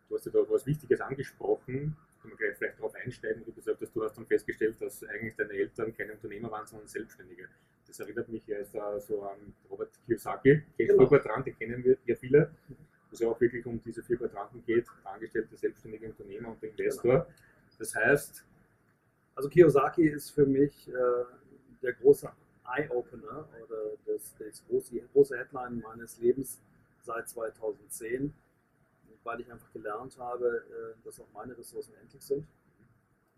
du 0.08 0.16
hast 0.16 0.26
ja 0.26 0.32
da 0.32 0.40
was 0.50 0.66
Wichtiges 0.66 1.02
angesprochen, 1.02 1.96
können 2.22 2.34
wir 2.34 2.38
gleich 2.38 2.58
vielleicht 2.58 2.78
darauf 2.80 2.94
einsteigen, 2.96 3.42
wie 3.42 3.46
du 3.46 3.54
gesagt 3.54 3.82
hast, 3.82 3.96
du 3.96 4.04
hast 4.04 4.18
dann 4.18 4.26
festgestellt, 4.26 4.76
dass 4.82 5.04
eigentlich 5.06 5.36
deine 5.36 5.54
Eltern 5.54 5.96
keine 5.96 6.14
Unternehmer 6.14 6.52
waren, 6.52 6.68
sondern 6.68 6.88
Selbstständige. 6.88 7.48
Das 7.88 8.00
erinnert 8.00 8.28
mich 8.30 8.46
jetzt 8.48 8.76
äh, 8.76 9.00
so 9.00 9.24
an 9.24 9.38
Robert 9.70 9.90
Kiyosaki, 10.06 10.62
Genau. 10.78 10.98
vier 10.98 11.08
Quadranten, 11.08 11.46
die 11.46 11.54
kennen 11.54 11.84
wir 11.84 11.98
ja 12.06 12.16
viele, 12.16 12.52
wo 12.68 12.76
es 13.14 13.20
ja 13.20 13.30
auch 13.30 13.40
wirklich 13.40 13.66
um 13.66 13.82
diese 13.84 14.04
vier 14.04 14.18
Quadranten 14.18 14.64
geht, 14.66 14.86
Angestellte, 15.04 15.56
selbstständige 15.56 16.08
Unternehmer 16.08 16.50
und 16.50 16.62
Investor. 16.64 17.28
Das 17.80 17.96
heißt, 17.96 18.46
Also 19.36 19.50
Kiyosaki 19.50 20.08
ist 20.10 20.32
für 20.32 20.46
mich 20.46 20.90
äh, 20.90 20.92
der 21.82 21.94
große 21.94 22.30
Eye-Opener 22.66 23.48
oder 23.66 23.78
das, 24.06 24.36
das 24.38 24.64
große, 24.68 24.92
die 24.92 25.04
große 25.14 25.38
Headline 25.38 25.80
meines 25.80 26.20
Lebens 26.20 26.60
seit 27.10 27.28
2010, 27.28 28.34
weil 29.24 29.42
ich 29.42 29.52
einfach 29.52 29.72
gelernt 29.74 30.18
habe, 30.20 30.46
äh, 30.48 31.04
dass 31.04 31.20
auch 31.20 31.32
meine 31.34 31.58
Ressourcen 31.58 31.96
endlich 31.96 32.22
sind. 32.22 32.48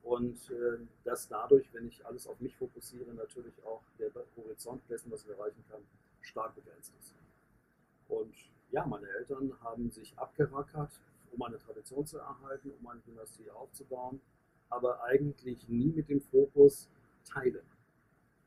Und 0.04 0.50
äh, 0.52 0.80
dass 1.06 1.30
dadurch, 1.30 1.74
wenn 1.74 1.88
ich 1.88 2.06
alles 2.06 2.28
auf 2.28 2.40
mich 2.42 2.56
fokussiere, 2.58 3.14
natürlich 3.14 3.54
auch 3.64 3.84
der 3.98 4.12
Horizont 4.36 4.82
dessen, 4.90 5.10
was 5.10 5.24
ich 5.24 5.30
erreichen 5.30 5.64
kann, 5.70 5.82
stark 6.20 6.54
begrenzt 6.56 6.92
ist. 7.00 7.16
Und 8.10 8.36
ja, 8.72 8.86
meine 8.86 9.08
Eltern 9.08 9.54
haben 9.62 9.90
sich 9.90 10.18
abgerackert, 10.18 10.92
um 11.32 11.42
eine 11.42 11.58
Tradition 11.58 12.06
zu 12.06 12.18
erhalten, 12.18 12.72
um 12.78 12.88
eine 12.88 13.00
Dynastie 13.02 13.50
aufzubauen, 13.52 14.20
aber 14.70 15.02
eigentlich 15.04 15.70
nie 15.70 15.94
mit 15.94 16.10
dem 16.10 16.20
Fokus 16.20 16.90
teilen. 17.24 17.66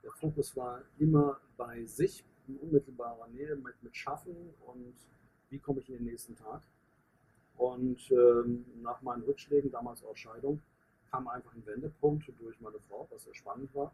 Der 0.03 0.13
Fokus 0.13 0.55
war 0.55 0.83
immer 0.99 1.41
bei 1.57 1.87
sich, 1.87 2.25
in 2.47 2.57
unmittelbarer 2.59 3.29
Nähe, 3.29 3.57
mit, 3.57 3.83
mit 3.83 3.97
Schaffen 3.97 4.37
und 4.67 4.95
wie 5.55 5.61
komme 5.61 5.81
ich 5.81 5.89
in 5.89 5.95
den 5.99 6.07
nächsten 6.07 6.35
Tag. 6.35 6.63
Und 7.57 8.11
ähm, 8.11 8.65
nach 8.83 9.01
meinen 9.03 9.23
Rückschlägen, 9.23 9.71
damals 9.71 10.05
auch 10.05 10.17
Scheidung, 10.17 10.61
kam 11.13 11.29
einfach 11.29 11.55
ein 11.55 11.65
Wendepunkt 11.65 12.25
durch 12.41 12.61
meine 12.61 12.81
Frau, 12.89 13.07
was 13.11 13.23
sehr 13.23 13.35
spannend 13.35 13.73
war, 13.73 13.93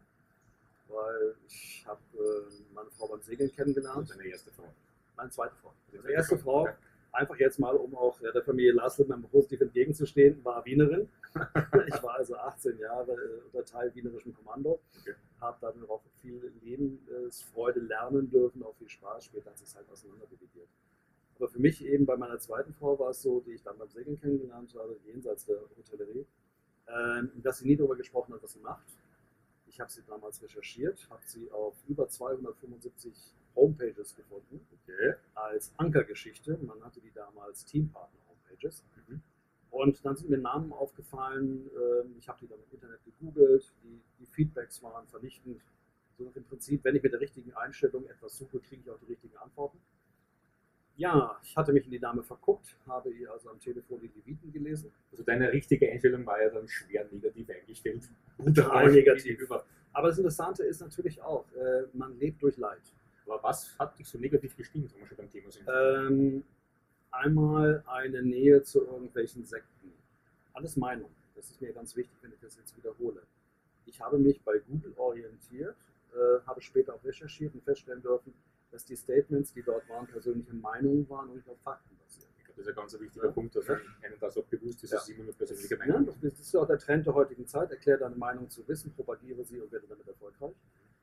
weil 0.87 1.35
ich 1.47 1.83
habe 1.85 2.01
äh, 2.15 2.73
meine 2.73 2.89
Frau 2.89 3.07
beim 3.07 3.21
Segeln 3.21 3.51
kennengelernt, 3.51 4.09
deine 4.09 4.25
erste 4.25 4.49
Frau. 4.49 4.73
meine 5.15 5.29
zweite 5.29 5.53
Frau. 5.61 5.71
Meine 5.93 6.09
erste 6.09 6.39
Frau, 6.39 6.67
einfach 7.11 7.35
jetzt 7.35 7.59
mal, 7.59 7.75
um 7.75 7.95
auch 7.95 8.19
ja, 8.21 8.31
der 8.31 8.41
Familie 8.43 8.71
Lassel 8.73 9.05
mal 9.05 9.19
positiv 9.19 9.61
entgegenzustehen, 9.61 10.43
war 10.43 10.65
Wienerin. 10.65 11.07
ich 11.87 12.01
war 12.01 12.15
also 12.15 12.35
18 12.37 12.79
Jahre 12.79 13.11
äh, 13.11 13.41
unter 13.45 13.63
Teil 13.63 13.93
wienerischem 13.93 14.33
Kommando, 14.33 14.79
Okay. 14.99 15.13
habe 15.39 15.57
dann 15.61 15.87
auch 15.87 16.01
viel 16.23 16.51
Lebensfreude 16.63 17.81
lernen 17.81 18.31
dürfen, 18.31 18.63
auch 18.63 18.75
viel 18.77 18.89
Spaß. 18.89 19.25
Später 19.25 19.51
hat 19.51 19.59
sich 19.59 19.75
halt 19.75 19.87
auseinander 19.91 20.25
dividiert. 20.25 20.67
Aber 21.41 21.49
für 21.49 21.59
mich 21.59 21.83
eben 21.83 22.05
bei 22.05 22.15
meiner 22.17 22.37
zweiten 22.37 22.71
Frau 22.71 22.99
war 22.99 23.09
es 23.09 23.23
so, 23.23 23.39
die 23.39 23.53
ich 23.53 23.63
dann 23.63 23.75
beim 23.79 23.89
Segeln 23.89 24.15
kennengelernt 24.19 24.75
habe, 24.75 24.95
jenseits 25.07 25.43
der 25.47 25.59
Hotellerie, 25.75 26.27
ähm, 26.87 27.31
dass 27.41 27.57
sie 27.57 27.67
nie 27.67 27.75
darüber 27.75 27.95
gesprochen 27.95 28.35
hat, 28.35 28.43
was 28.43 28.51
sie 28.53 28.59
macht. 28.59 28.85
Ich 29.65 29.79
habe 29.79 29.91
sie 29.91 30.03
damals 30.05 30.43
recherchiert, 30.43 31.07
habe 31.09 31.23
sie 31.25 31.49
auf 31.51 31.75
über 31.87 32.07
275 32.07 33.33
Homepages 33.55 34.15
gefunden 34.15 34.61
Okay. 34.83 35.15
als 35.33 35.73
Ankergeschichte. 35.77 36.59
Man 36.61 36.79
hatte 36.83 37.01
die 37.01 37.11
damals 37.11 37.65
Teampartner-Homepages. 37.65 38.83
Mhm. 39.07 39.23
Und 39.71 40.05
dann 40.05 40.15
sind 40.15 40.29
mir 40.29 40.37
Namen 40.37 40.71
aufgefallen. 40.71 41.71
ähm, 41.75 42.17
Ich 42.19 42.29
habe 42.29 42.37
die 42.41 42.47
dann 42.49 42.59
im 42.59 42.71
Internet 42.71 43.03
gegoogelt. 43.03 43.73
Die, 43.83 43.99
die 44.19 44.27
Feedbacks 44.27 44.83
waren 44.83 45.07
vernichtend. 45.07 45.59
So 46.19 46.29
dem 46.29 46.43
Prinzip, 46.43 46.83
wenn 46.83 46.95
ich 46.95 47.01
mit 47.01 47.13
der 47.13 47.19
richtigen 47.19 47.51
Einstellung 47.53 48.07
etwas 48.07 48.37
suche, 48.37 48.59
kriege 48.59 48.83
ich 48.83 48.89
auch 48.91 48.99
die 48.99 49.05
richtigen 49.05 49.37
Antworten. 49.37 49.79
Ja, 51.01 51.39
ich 51.41 51.57
hatte 51.57 51.73
mich 51.73 51.85
in 51.85 51.91
die 51.91 51.99
Dame 51.99 52.21
verguckt, 52.21 52.77
habe 52.85 53.09
ihr 53.09 53.31
also 53.31 53.49
am 53.49 53.59
Telefon 53.59 53.99
die 54.01 54.11
Leviten 54.15 54.51
gelesen. 54.51 54.91
Also 55.09 55.23
deine 55.23 55.51
richtige 55.51 55.91
Einstellung 55.91 56.23
war 56.27 56.39
ja 56.39 56.49
dann 56.49 56.67
schwer 56.67 57.07
negativ 57.11 57.49
eingestellt. 57.49 58.07
Brutal 58.37 58.91
negativ. 58.91 59.23
Gegenüber. 59.23 59.65
Aber 59.93 60.09
das 60.09 60.19
Interessante 60.19 60.63
ist 60.63 60.79
natürlich 60.79 61.19
auch, 61.19 61.51
äh, 61.53 61.87
man 61.93 62.19
lebt 62.19 62.43
durch 62.43 62.55
Leid. 62.57 62.83
Aber 63.25 63.41
was 63.41 63.75
hat 63.79 63.97
dich 63.97 64.07
so 64.07 64.19
negativ 64.19 64.55
gestimmt, 64.55 64.93
wenn 64.93 64.99
wir 64.99 65.07
schon 65.07 65.17
beim 65.17 65.29
Thema 65.31 65.51
sind? 65.51 65.67
Ähm, 65.67 66.43
einmal 67.09 67.83
eine 67.87 68.21
Nähe 68.21 68.61
zu 68.61 68.85
irgendwelchen 68.85 69.43
Sekten. 69.43 69.91
Alles 70.53 70.77
Meinung. 70.77 71.09
Das 71.35 71.49
ist 71.49 71.59
mir 71.59 71.73
ganz 71.73 71.95
wichtig, 71.95 72.15
wenn 72.21 72.31
ich 72.31 72.39
das 72.41 72.57
jetzt 72.57 72.77
wiederhole. 72.77 73.23
Ich 73.87 73.99
habe 73.99 74.19
mich 74.19 74.39
bei 74.43 74.59
Google 74.59 74.93
orientiert, 74.97 75.75
äh, 76.13 76.45
habe 76.45 76.61
später 76.61 76.93
auch 76.93 77.03
recherchiert 77.03 77.55
und 77.55 77.63
feststellen 77.63 78.03
dürfen, 78.03 78.35
dass 78.71 78.85
die 78.85 78.95
Statements, 78.95 79.53
die 79.53 79.61
dort 79.63 79.87
waren, 79.89 80.07
persönliche 80.07 80.53
Meinungen 80.53 81.07
waren 81.09 81.29
und 81.29 81.35
nicht 81.37 81.49
auf 81.49 81.59
Fakten 81.59 81.95
basieren. 81.97 82.29
Ich 82.37 82.45
glaube, 82.45 82.57
das 82.57 82.65
ist 82.67 82.69
ein 82.69 82.75
ganz 82.75 82.99
wichtiger 82.99 83.25
Ja. 83.25 83.31
Punkt, 83.31 83.55
dass 83.55 83.67
Ja. 83.67 83.73
einem 84.01 84.19
das 84.19 84.37
auch 84.37 84.45
bewusst 84.45 84.83
ist, 84.83 84.91
Ja. 84.91 84.97
dass 84.97 85.09
es 85.09 85.15
immer 85.15 85.23
nur 85.25 85.33
persönliche 85.33 85.75
Ja, 85.75 85.85
Meinung 85.85 86.05
das 86.21 86.39
ist 86.39 86.53
ja 86.53 86.59
auch 86.61 86.67
der 86.67 86.79
Trend 86.79 87.05
der 87.05 87.13
heutigen 87.13 87.45
Zeit. 87.47 87.71
Erklär 87.71 87.97
deine 87.97 88.15
Meinung 88.15 88.49
zu 88.49 88.67
wissen, 88.67 88.93
propagiere 88.93 89.43
sie 89.43 89.59
und 89.59 89.71
werde 89.71 89.87
damit 89.87 90.07
erfolgreich. 90.07 90.55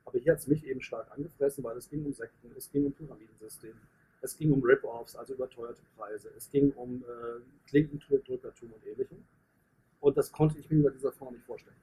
Aber 0.05 0.19
hier 0.19 0.33
hat 0.33 0.39
es 0.39 0.47
mich 0.47 0.67
eben 0.67 0.81
stark 0.81 1.11
angefressen, 1.13 1.63
weil 1.65 1.77
es 1.77 1.89
ging 1.91 2.05
um 2.07 2.13
Sekten, 2.15 2.51
es 2.57 2.71
ging 2.71 2.87
um 2.87 2.93
Pyramidensystem, 2.95 3.75
es 4.23 4.37
ging 4.37 4.53
um 4.53 4.63
Rip-Offs, 4.63 5.15
also 5.17 5.35
überteuerte 5.35 5.83
Preise, 5.97 6.31
es 6.37 6.51
ging 6.51 6.73
um 6.73 7.05
äh, 7.05 7.41
Klinkendrückertum 7.69 8.73
und 8.73 8.87
ähnlichem. 8.87 9.25
Und 10.01 10.17
das 10.17 10.33
konnte 10.33 10.59
ich 10.59 10.71
mir 10.71 10.83
bei 10.85 10.91
dieser 10.91 11.13
Frau 11.13 11.31
nicht 11.31 11.45
vorstellen. 11.45 11.77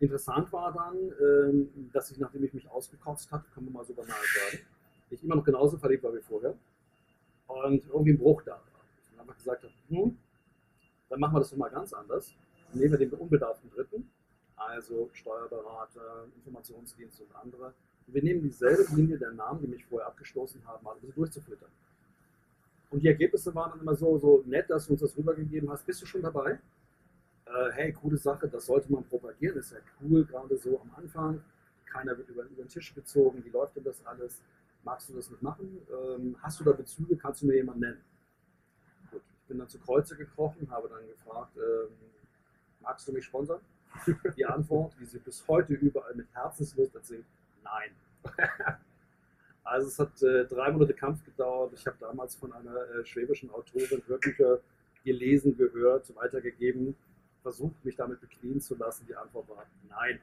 Interessant 0.00 0.50
war 0.50 0.72
dann, 0.72 0.96
ähm, 1.20 1.90
dass 1.92 2.10
ich, 2.10 2.18
nachdem 2.18 2.42
ich 2.44 2.54
mich 2.54 2.68
ausgekotzt 2.70 3.30
hatte, 3.30 3.46
kann 3.54 3.64
man 3.64 3.74
mal 3.74 3.84
so 3.84 3.92
banal 3.92 4.16
sagen, 4.34 4.64
ich 5.10 5.22
immer 5.22 5.36
noch 5.36 5.44
genauso 5.44 5.76
verliebt 5.76 6.02
war 6.02 6.14
wie 6.14 6.22
vorher 6.22 6.54
und 7.46 7.86
irgendwie 7.86 8.12
ein 8.12 8.18
Bruch 8.18 8.42
da 8.42 8.52
war. 8.52 8.62
Dann 9.10 9.20
einfach 9.20 9.36
gesagt 9.36 9.62
habe, 9.62 9.72
hm, 9.88 10.16
dann 11.10 11.20
machen 11.20 11.34
wir 11.34 11.40
das 11.40 11.50
doch 11.50 11.58
mal 11.58 11.68
ganz 11.68 11.92
anders. 11.92 12.32
Dann 12.70 12.80
nehmen 12.80 12.92
wir 12.92 12.98
den 12.98 13.10
unbedarften 13.10 13.70
Dritten, 13.70 14.10
also 14.56 15.10
Steuerberater, 15.12 16.26
Informationsdienst 16.36 17.20
und 17.20 17.34
andere. 17.36 17.74
Und 18.06 18.14
wir 18.14 18.22
nehmen 18.22 18.42
dieselbe 18.42 18.86
Linie 18.94 19.18
der 19.18 19.32
Namen, 19.32 19.60
die 19.60 19.66
mich 19.66 19.84
vorher 19.84 20.08
abgestoßen 20.08 20.64
haben, 20.66 20.82
mal 20.82 20.92
ein 20.92 21.00
bisschen 21.00 21.14
durchzuflittern. 21.14 21.70
Und 22.90 23.02
die 23.02 23.08
Ergebnisse 23.08 23.54
waren 23.54 23.72
dann 23.72 23.80
immer 23.80 23.94
so, 23.94 24.18
so 24.18 24.42
nett, 24.46 24.70
dass 24.70 24.86
du 24.86 24.92
uns 24.92 25.02
das 25.02 25.16
rübergegeben 25.16 25.70
hast. 25.70 25.84
Bist 25.84 26.00
du 26.00 26.06
schon 26.06 26.22
dabei? 26.22 26.58
Äh, 27.50 27.72
hey, 27.72 27.92
coole 27.92 28.16
Sache, 28.16 28.48
das 28.48 28.66
sollte 28.66 28.90
man 28.92 29.04
propagieren, 29.04 29.58
ist 29.58 29.72
ja 29.72 29.78
cool, 30.00 30.24
gerade 30.24 30.56
so 30.56 30.80
am 30.80 30.90
Anfang. 30.96 31.42
Keiner 31.84 32.16
wird 32.16 32.28
über, 32.28 32.44
über 32.44 32.62
den 32.62 32.68
Tisch 32.68 32.94
gezogen, 32.94 33.44
wie 33.44 33.50
läuft 33.50 33.76
denn 33.76 33.84
das 33.84 34.04
alles? 34.06 34.42
Magst 34.84 35.08
du 35.08 35.14
das 35.14 35.30
nicht 35.30 35.42
machen? 35.42 35.78
Ähm, 35.90 36.36
hast 36.40 36.60
du 36.60 36.64
da 36.64 36.72
Bezüge? 36.72 37.16
Kannst 37.16 37.42
du 37.42 37.46
mir 37.46 37.56
jemanden 37.56 37.80
nennen? 37.80 38.00
Gut, 39.10 39.22
ich 39.42 39.48
bin 39.48 39.58
dann 39.58 39.68
zu 39.68 39.78
Kreuze 39.78 40.16
gekrochen, 40.16 40.70
habe 40.70 40.88
dann 40.88 41.06
gefragt, 41.06 41.56
ähm, 41.56 41.92
magst 42.80 43.06
du 43.08 43.12
mich 43.12 43.24
sponsern? 43.24 43.60
Die 44.36 44.46
Antwort, 44.46 44.98
wie 44.98 45.04
sie 45.04 45.18
bis 45.18 45.46
heute 45.48 45.74
überall 45.74 46.14
mit 46.14 46.32
Herzenslust 46.32 46.94
erzählt, 46.94 47.24
nein. 47.62 47.90
Also 49.62 49.86
es 49.86 49.98
hat 50.00 50.20
äh, 50.22 50.46
drei 50.46 50.72
Monate 50.72 50.94
Kampf 50.94 51.22
gedauert. 51.22 51.72
Ich 51.74 51.86
habe 51.86 51.96
damals 52.00 52.34
von 52.34 52.50
einer 52.52 52.74
äh, 52.74 53.04
schwäbischen 53.04 53.50
Autorin 53.50 54.02
Hörbücher 54.06 54.58
gelesen, 55.04 55.56
gehört, 55.56 56.12
weitergegeben 56.16 56.96
versucht, 57.42 57.84
mich 57.84 57.96
damit 57.96 58.20
beknien 58.20 58.60
zu 58.60 58.76
lassen. 58.76 59.06
Die 59.06 59.16
Antwort 59.16 59.48
war 59.48 59.66
nein. 59.88 60.20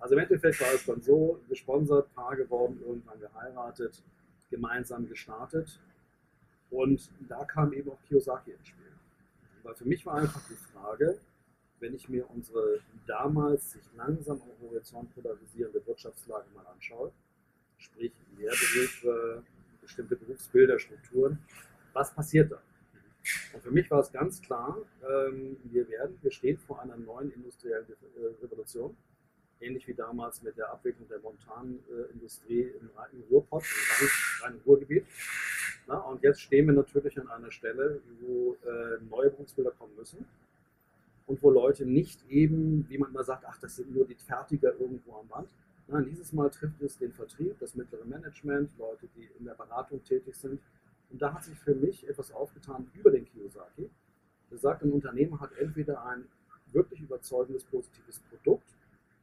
Also 0.00 0.14
im 0.14 0.20
Endeffekt 0.20 0.60
war 0.60 0.72
es 0.74 0.84
dann 0.84 1.00
so, 1.00 1.40
gesponsert, 1.48 2.12
Paar 2.14 2.36
geworden, 2.36 2.80
irgendwann 2.84 3.20
geheiratet, 3.20 4.02
gemeinsam 4.50 5.08
gestartet. 5.08 5.80
Und 6.70 7.10
da 7.28 7.44
kam 7.44 7.72
eben 7.72 7.90
auch 7.90 8.02
Kiyosaki 8.08 8.52
ins 8.52 8.68
Spiel. 8.68 8.92
Weil 9.62 9.74
für 9.74 9.84
mich 9.84 10.04
war 10.04 10.16
einfach 10.16 10.42
die 10.48 10.56
Frage, 10.56 11.18
wenn 11.80 11.94
ich 11.94 12.08
mir 12.08 12.28
unsere 12.30 12.80
damals 13.06 13.72
sich 13.72 13.82
langsam 13.96 14.40
am 14.42 14.68
Horizont 14.68 15.14
polarisierende 15.14 15.86
Wirtschaftslage 15.86 16.46
mal 16.54 16.66
anschaue, 16.66 17.12
sprich 17.78 18.12
Lehrberufe, 18.36 19.42
bestimmte 19.80 20.16
Berufsbilder, 20.16 20.78
Strukturen, 20.78 21.38
was 21.92 22.12
passiert 22.14 22.52
da? 22.52 22.60
Und 23.52 23.62
für 23.62 23.70
mich 23.70 23.90
war 23.90 24.00
es 24.00 24.12
ganz 24.12 24.42
klar, 24.42 24.78
ähm, 25.02 25.56
wir 25.64 25.88
werden, 25.88 26.18
wir 26.20 26.30
stehen 26.30 26.58
vor 26.58 26.82
einer 26.82 26.96
neuen 26.96 27.32
industriellen 27.32 27.86
äh, 27.88 28.44
Revolution, 28.44 28.96
ähnlich 29.60 29.86
wie 29.88 29.94
damals 29.94 30.42
mit 30.42 30.56
der 30.56 30.70
Abwicklung 30.70 31.08
der 31.08 31.20
Montanindustrie 31.20 32.72
im 32.80 32.90
reinen 32.96 33.22
Ruhrpott, 33.30 33.64
im 34.00 34.44
reinen 34.44 34.60
Ruhrgebiet. 34.66 35.06
Na, 35.86 35.98
und 35.98 36.22
jetzt 36.22 36.40
stehen 36.40 36.66
wir 36.66 36.74
natürlich 36.74 37.18
an 37.20 37.28
einer 37.28 37.50
Stelle, 37.50 38.00
wo 38.20 38.56
äh, 38.66 39.02
neue 39.08 39.30
Berufsbilder 39.30 39.70
kommen 39.72 39.94
müssen 39.96 40.24
und 41.26 41.42
wo 41.42 41.50
Leute 41.50 41.86
nicht 41.86 42.20
eben, 42.28 42.86
wie 42.88 42.98
man 42.98 43.10
immer 43.10 43.24
sagt, 43.24 43.44
ach, 43.46 43.58
das 43.58 43.76
sind 43.76 43.94
nur 43.94 44.06
die 44.06 44.14
Fertiger 44.14 44.72
irgendwo 44.78 45.14
am 45.16 45.28
Band. 45.28 45.48
Nein, 45.86 46.06
dieses 46.06 46.32
Mal 46.32 46.50
trifft 46.50 46.80
es 46.80 46.96
den 46.96 47.12
Vertrieb, 47.12 47.58
das 47.58 47.74
mittlere 47.74 48.04
Management, 48.06 48.70
Leute, 48.78 49.08
die 49.14 49.28
in 49.38 49.44
der 49.44 49.54
Beratung 49.54 50.02
tätig 50.02 50.34
sind, 50.36 50.60
und 51.10 51.22
da 51.22 51.32
hat 51.32 51.44
sich 51.44 51.58
für 51.58 51.74
mich 51.74 52.08
etwas 52.08 52.32
aufgetan 52.32 52.90
über 52.94 53.10
den 53.10 53.24
Kiyosaki. 53.24 53.90
Der 54.50 54.58
sagt, 54.58 54.82
ein 54.82 54.92
Unternehmer 54.92 55.40
hat 55.40 55.52
entweder 55.58 56.04
ein 56.04 56.26
wirklich 56.72 57.00
überzeugendes, 57.00 57.64
positives 57.64 58.20
Produkt 58.20 58.74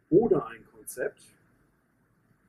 oder 0.10 0.48
ein 0.48 0.66
Konzept, 0.66 1.22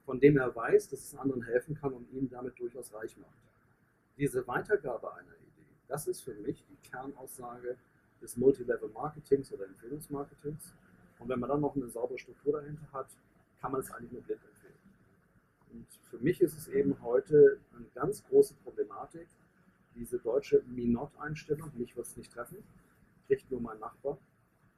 von 0.04 0.20
dem 0.20 0.36
er 0.36 0.54
weiß, 0.54 0.88
dass 0.88 1.00
es 1.00 1.14
anderen 1.16 1.42
helfen 1.42 1.74
kann 1.74 1.92
und 1.92 2.10
ihn 2.12 2.28
damit 2.28 2.58
durchaus 2.58 2.92
reich 2.94 3.16
macht. 3.18 3.30
Diese 4.16 4.46
Weitergabe 4.46 5.12
einer 5.14 5.34
Idee, 5.34 5.66
das 5.88 6.06
ist 6.06 6.22
für 6.22 6.34
mich 6.34 6.64
die 6.66 6.88
Kernaussage 6.88 7.76
des 8.20 8.36
Multilevel-Marketings 8.36 9.52
oder 9.52 9.66
Empfehlungsmarketings. 9.66 10.74
Und 11.18 11.28
wenn 11.28 11.40
man 11.40 11.50
dann 11.50 11.60
noch 11.60 11.76
eine 11.76 11.88
saubere 11.88 12.18
Struktur 12.18 12.60
dahinter 12.60 12.86
hat, 12.92 13.08
kann 13.60 13.72
man 13.72 13.80
es 13.80 13.90
eigentlich 13.90 14.12
nur 14.12 14.22
blind. 14.22 14.40
Und 15.72 15.86
für 16.10 16.18
mich 16.18 16.40
ist 16.40 16.56
es 16.56 16.68
eben 16.68 17.00
heute 17.02 17.58
eine 17.74 17.86
ganz 17.94 18.24
große 18.24 18.54
Problematik, 18.62 19.26
diese 19.94 20.18
deutsche 20.18 20.62
Minot-Einstellung, 20.66 21.70
mich 21.74 21.96
wird 21.96 22.06
es 22.06 22.16
nicht 22.16 22.32
treffen, 22.32 22.58
kriegt 23.26 23.50
nur 23.50 23.60
mein 23.60 23.78
Nachbar. 23.78 24.18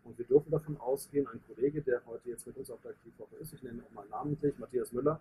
Und 0.04 0.18
wir 0.18 0.24
dürfen 0.26 0.50
davon 0.50 0.76
ausgehen, 0.76 1.26
ein 1.28 1.40
Kollege, 1.46 1.82
der 1.82 2.04
heute 2.06 2.30
jetzt 2.30 2.46
mit 2.46 2.56
uns 2.56 2.70
auf 2.70 2.80
der 2.82 2.90
Aktivwoche 2.92 3.36
ist, 3.36 3.54
ich 3.54 3.62
nenne 3.62 3.78
ihn 3.78 3.84
auch 3.84 3.92
mal 3.92 4.06
namentlich, 4.08 4.58
Matthias 4.58 4.92
Müller, 4.92 5.20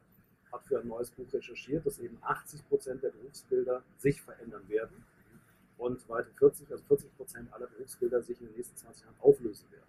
hat 0.51 0.65
für 0.65 0.79
ein 0.79 0.87
neues 0.87 1.09
Buch 1.11 1.31
recherchiert, 1.33 1.85
dass 1.85 1.99
eben 1.99 2.17
80 2.21 2.67
Prozent 2.67 3.03
der 3.03 3.09
Berufsbilder 3.09 3.83
sich 3.97 4.21
verändern 4.21 4.67
werden 4.67 5.03
und 5.77 6.07
weiter 6.09 6.29
40, 6.37 6.69
also 6.71 6.83
40 6.83 7.17
Prozent 7.17 7.53
aller 7.53 7.67
Berufsbilder 7.67 8.21
sich 8.21 8.39
in 8.39 8.47
den 8.47 8.55
nächsten 8.55 8.75
20 8.75 9.05
Jahren 9.05 9.15
auflösen 9.19 9.71
werden. 9.71 9.87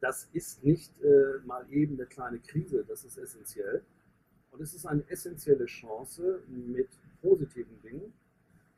Das 0.00 0.28
ist 0.32 0.64
nicht 0.64 0.92
äh, 1.02 1.38
mal 1.44 1.64
eben 1.70 1.94
eine 1.94 2.06
kleine 2.06 2.40
Krise, 2.40 2.84
das 2.86 3.04
ist 3.04 3.16
essentiell. 3.16 3.82
Und 4.52 4.60
es 4.60 4.74
ist 4.74 4.86
eine 4.86 5.02
essentielle 5.08 5.64
Chance, 5.64 6.42
mit 6.46 6.90
positiven 7.22 7.80
Dingen, 7.80 8.12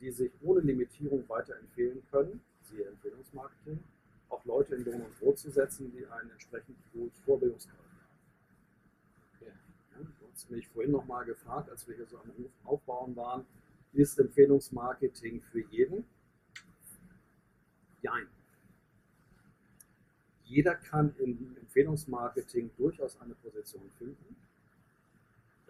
die 0.01 0.11
sich 0.11 0.31
ohne 0.41 0.61
Limitierung 0.61 1.29
weiterempfehlen 1.29 2.03
können, 2.11 2.41
siehe 2.63 2.87
Empfehlungsmarketing, 2.87 3.83
auch 4.29 4.45
Leute 4.45 4.77
in 4.77 4.85
Lohn 4.85 5.03
und 5.03 5.19
Brot 5.19 5.39
zu 5.39 5.51
setzen, 5.51 5.91
die 5.91 6.07
einen 6.07 6.31
entsprechend 6.31 6.77
gut 6.93 7.13
Vorbildungsgrad 7.25 7.77
haben. 7.77 8.07
Ja, 9.41 9.99
du 9.99 10.27
hast 10.33 10.49
mich 10.49 10.69
vorhin 10.69 10.93
nochmal 10.93 11.25
gefragt, 11.25 11.69
als 11.69 11.89
wir 11.89 11.97
hier 11.97 12.07
so 12.07 12.19
am 12.19 12.31
Aufbauen 12.63 13.17
waren, 13.17 13.45
ist 13.93 14.19
Empfehlungsmarketing 14.19 15.43
für 15.43 15.61
jeden? 15.71 16.05
Nein. 18.03 18.29
Jeder 20.45 20.77
kann 20.77 21.17
im 21.19 21.57
Empfehlungsmarketing 21.57 22.71
durchaus 22.77 23.21
eine 23.21 23.35
Position 23.35 23.91
finden 23.99 24.37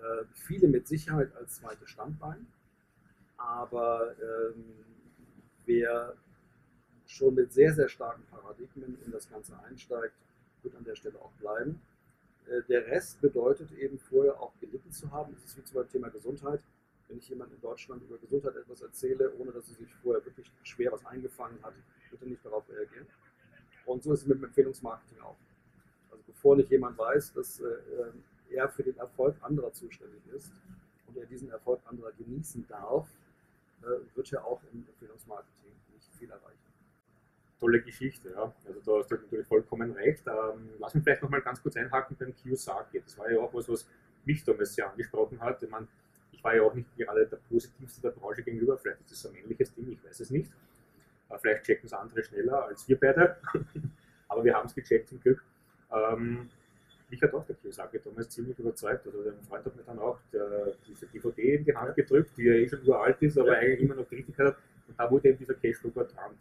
äh, 0.04 0.24
viele 0.34 0.68
mit 0.68 0.86
Sicherheit 0.86 1.34
als 1.36 1.56
zweites 1.56 1.88
Standbein, 1.88 2.46
aber 3.36 4.14
ähm, 4.20 4.64
wer 5.64 6.14
schon 7.06 7.34
mit 7.34 7.52
sehr, 7.52 7.72
sehr 7.74 7.88
starken 7.88 8.22
Paradigmen 8.30 8.98
in 9.04 9.12
das 9.12 9.30
Ganze 9.30 9.58
einsteigt, 9.60 10.14
wird 10.62 10.74
an 10.76 10.84
der 10.84 10.94
Stelle 10.94 11.18
auch 11.20 11.32
bleiben. 11.32 11.80
Äh, 12.48 12.62
der 12.68 12.86
Rest 12.86 13.20
bedeutet 13.20 13.72
eben 13.72 13.98
vorher 13.98 14.40
auch 14.40 14.52
gelitten 14.60 14.90
zu 14.90 15.10
haben. 15.10 15.32
Das 15.32 15.44
ist 15.44 15.56
wie 15.56 15.64
zum 15.64 15.76
Beispiel 15.76 16.00
Thema 16.00 16.10
Gesundheit. 16.10 16.60
Wenn 17.08 17.18
ich 17.18 17.28
jemand 17.28 17.52
in 17.52 17.60
Deutschland 17.60 18.02
über 18.02 18.18
Gesundheit 18.18 18.56
etwas 18.56 18.82
erzähle, 18.82 19.32
ohne 19.38 19.52
dass 19.52 19.68
er 19.68 19.74
sich 19.76 19.94
vorher 20.02 20.24
wirklich 20.24 20.50
schwer 20.62 20.92
was 20.92 21.04
eingefangen 21.04 21.58
hat, 21.62 21.74
wird 22.10 22.22
er 22.22 22.28
nicht 22.28 22.44
darauf 22.44 22.68
reagieren. 22.68 23.06
Und 23.86 24.02
so 24.02 24.12
ist 24.12 24.22
es 24.22 24.26
mit 24.26 24.38
dem 24.38 24.44
Empfehlungsmarketing 24.44 25.20
auch. 25.20 25.36
Also 26.10 26.22
bevor 26.26 26.56
nicht 26.56 26.70
jemand 26.70 26.96
weiß, 26.96 27.34
dass 27.34 27.60
äh, 27.60 27.64
er 28.54 28.68
für 28.68 28.82
den 28.82 28.96
Erfolg 28.96 29.36
anderer 29.42 29.72
zuständig 29.72 30.22
ist 30.34 30.52
und 31.06 31.16
er 31.16 31.26
diesen 31.26 31.50
Erfolg 31.50 31.80
anderer 31.86 32.12
genießen 32.12 32.66
darf, 32.68 33.08
äh, 33.82 34.16
wird 34.16 34.32
er 34.32 34.44
auch 34.44 34.60
im 34.72 34.86
Empfehlungsmarketing 34.88 35.72
nicht 35.92 36.08
viel 36.18 36.30
erreichen. 36.30 36.58
Tolle 37.60 37.80
Geschichte, 37.80 38.30
ja. 38.30 38.52
Also 38.66 38.80
da 38.84 38.98
hast 38.98 39.10
du 39.10 39.16
natürlich 39.16 39.46
vollkommen 39.46 39.92
recht. 39.92 40.26
Ähm, 40.26 40.70
lass 40.78 40.94
mich 40.94 41.04
vielleicht 41.04 41.22
nochmal 41.22 41.40
ganz 41.42 41.62
kurz 41.62 41.76
einhaken 41.76 42.16
beim 42.18 42.34
Kiyosaki. 42.34 43.00
Das 43.00 43.16
war 43.18 43.30
ja 43.30 43.38
auch 43.40 43.52
was, 43.54 43.68
was 43.68 43.86
mich 44.24 44.44
damals 44.44 44.74
sehr 44.74 44.90
angesprochen 44.90 45.40
hat. 45.40 45.62
Ich, 45.62 45.70
meine, 45.70 45.86
ich 46.32 46.42
war 46.42 46.54
ja 46.54 46.62
auch 46.62 46.74
nicht 46.74 46.94
gerade 46.96 47.26
der 47.26 47.36
positivste 47.36 48.00
der 48.02 48.10
Branche 48.10 48.42
gegenüber. 48.42 48.76
Vielleicht 48.76 49.00
ist 49.02 49.12
das 49.12 49.26
ein 49.26 49.34
männliches 49.34 49.74
Ding, 49.74 49.90
ich 49.92 50.04
weiß 50.04 50.20
es 50.20 50.30
nicht. 50.30 50.50
Äh, 51.30 51.38
vielleicht 51.38 51.64
checken 51.64 51.86
es 51.86 51.92
andere 51.92 52.22
schneller 52.22 52.64
als 52.64 52.88
wir 52.88 52.98
beide. 52.98 53.36
Aber 54.28 54.44
wir 54.44 54.54
haben 54.54 54.66
es 54.66 54.74
gecheckt 54.74 55.08
zum 55.08 55.20
Glück. 55.20 55.44
Ähm, 55.90 56.50
mich 57.14 57.22
hat 57.22 57.34
auch 57.34 57.46
der 57.46 57.56
Kiyosaki 57.56 58.00
damals 58.04 58.28
ziemlich 58.30 58.58
überzeugt. 58.58 59.06
Also 59.06 59.20
ein 59.20 59.42
Freund 59.48 59.64
hat 59.64 59.76
mir 59.76 59.82
dann 59.82 59.98
auch 59.98 60.18
der, 60.32 60.74
diese 60.86 61.06
DVD 61.06 61.54
in 61.56 61.64
die 61.64 61.74
Hand 61.74 61.94
gedrückt, 61.94 62.30
die 62.36 62.44
ja 62.44 62.54
eh 62.54 62.68
schon 62.68 62.82
uralt 62.84 63.20
ist, 63.20 63.38
aber 63.38 63.52
ja. 63.52 63.58
eigentlich 63.60 63.80
immer 63.80 63.94
noch 63.94 64.10
richtig 64.10 64.36
hat. 64.38 64.56
Und 64.88 64.98
da 64.98 65.10
wurde 65.10 65.28
eben 65.28 65.38
dieser 65.38 65.54
Cashflow 65.54 65.90
Quadrant 65.90 66.38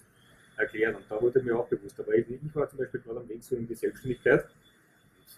erklären. 0.57 0.95
Und 0.95 1.05
da 1.09 1.21
wurde 1.21 1.41
mir 1.41 1.57
auch 1.57 1.67
bewusst. 1.67 1.99
Aber 1.99 2.13
ich, 2.13 2.25
ich 2.29 2.55
war 2.55 2.67
zum 2.67 2.79
Beispiel 2.79 3.01
gerade 3.01 3.19
am 3.19 3.29
Weg 3.29 3.43
so 3.43 3.55
in 3.55 3.67
die 3.67 3.75
Selbstständigkeit. 3.75 4.45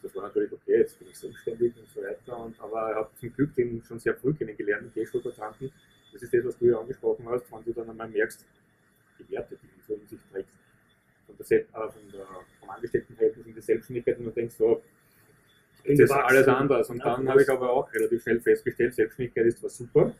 Das 0.01 0.15
war 0.15 0.23
natürlich 0.23 0.51
okay, 0.51 0.79
jetzt 0.79 0.99
bin 0.99 1.07
ich 1.09 1.17
selbstständig 1.17 1.73
und 1.77 1.87
so 1.89 2.01
weiter. 2.01 2.37
Und, 2.37 2.59
aber 2.59 2.91
ich 2.91 2.95
habe 2.95 3.09
zum 3.15 3.33
Glück 3.33 3.55
den 3.55 3.83
schon 3.83 3.99
sehr 3.99 4.15
früh 4.15 4.33
kennengelernt, 4.33 4.83
den 4.83 4.93
Cashflow 4.93 5.21
Quadranten. 5.21 5.71
Das 6.13 6.21
ist 6.21 6.33
das, 6.33 6.45
was 6.45 6.57
du 6.57 6.65
ja 6.65 6.79
angesprochen 6.79 7.27
hast, 7.27 7.51
wenn 7.51 7.63
du 7.63 7.73
dann 7.73 7.89
einmal 7.89 8.07
merkst, 8.07 8.45
die 9.19 9.31
Werte, 9.31 9.57
die 9.61 9.67
du 9.67 9.81
so 9.85 9.93
in 9.99 10.07
sich 10.07 10.19
trägst. 10.31 10.55
Von 11.25 11.35
der, 11.37 11.59
äh, 11.59 11.63
von 11.73 12.11
der, 12.13 12.25
vom 12.59 12.69
Angestelltenverhältnis 12.69 13.47
in 13.47 13.55
die 13.55 13.61
Selbstständigkeit 13.61 14.17
und 14.19 14.25
du 14.25 14.31
denkst, 14.31 14.55
so, 14.55 14.81
das 15.87 15.99
ist 15.99 16.11
alles 16.11 16.47
anders. 16.47 16.89
Und 16.89 17.03
dann 17.03 17.27
habe 17.27 17.41
ich 17.41 17.49
aber 17.49 17.69
auch 17.69 17.91
relativ 17.93 18.23
schnell 18.23 18.39
festgestellt, 18.39 18.93
Selbstständigkeit 18.93 19.45
ist 19.45 19.59
zwar 19.59 19.69
super, 19.69 20.13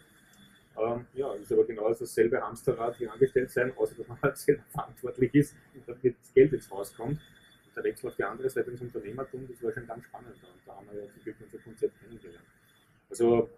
ähm, 0.78 1.06
ja, 1.14 1.34
ist 1.34 1.52
aber 1.52 1.66
genau 1.66 1.90
dasselbe 1.94 2.42
Hamsterrad 2.42 3.00
wie 3.00 3.08
angestellt 3.08 3.50
sein, 3.50 3.72
außer 3.76 3.96
dass 3.96 4.08
man 4.08 4.22
halt 4.22 4.38
selber 4.38 4.64
verantwortlich 4.70 5.34
ist, 5.34 5.56
damit 5.88 6.16
das 6.20 6.34
Geld 6.34 6.54
ins 6.54 6.70
Haus 6.70 6.96
kommt. 6.96 7.20
Und 7.20 7.76
der 7.76 7.84
Wechsel 7.84 8.08
auf 8.08 8.16
die 8.16 8.24
andere 8.24 8.50
Seite 8.50 8.72
ins 8.72 8.82
Unternehmertum, 8.82 9.48
das 9.48 9.64
war 9.64 9.72
schon 9.72 9.88
ganz 9.88 10.04
spannend. 10.04 10.34
Und 10.34 10.62
da 10.66 10.76
haben 10.76 10.88
wir 10.92 11.02
ja 11.02 11.10
zum 11.10 11.24
Glück 11.24 11.36
unser 11.42 11.58
Konzept 11.60 12.00
kennengelernt. 12.00 12.46
Also 13.10 13.50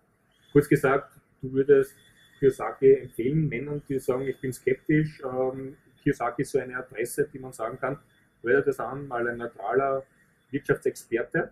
kurz 0.51 0.69
gesagt, 0.69 1.11
du 1.41 1.51
würdest 1.53 1.95
Kiyosaki 2.39 2.93
empfehlen, 2.93 3.49
Männern, 3.49 3.81
die 3.89 3.99
sagen, 3.99 4.27
ich 4.27 4.39
bin 4.39 4.53
skeptisch. 4.53 5.21
Ähm, 5.23 5.75
Kiyosaki 6.03 6.43
ist 6.43 6.51
so 6.51 6.59
eine 6.59 6.77
Adresse, 6.77 7.27
die 7.31 7.39
man 7.39 7.53
sagen 7.53 7.79
kann, 7.79 7.97
hör 8.43 8.61
das 8.61 8.79
an, 8.79 9.07
mal 9.07 9.27
ein 9.27 9.37
neutraler 9.37 10.03
Wirtschaftsexperte. 10.51 11.51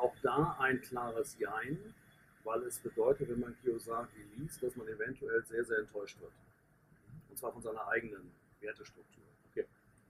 Auch 0.00 0.16
da 0.22 0.56
ein 0.58 0.80
klares 0.80 1.36
Jein, 1.38 1.94
weil 2.44 2.62
es 2.62 2.78
bedeutet, 2.78 3.28
wenn 3.28 3.40
man 3.40 3.54
Kiyosaki 3.60 4.22
liest, 4.36 4.62
dass 4.62 4.74
man 4.74 4.88
eventuell 4.88 5.44
sehr, 5.44 5.62
sehr 5.62 5.78
enttäuscht 5.78 6.18
wird. 6.20 6.32
Und 7.28 7.38
zwar 7.38 7.52
von 7.52 7.60
seiner 7.60 7.86
eigenen 7.88 8.30
Wertestruktur. 8.60 9.24
Okay. 9.50 9.66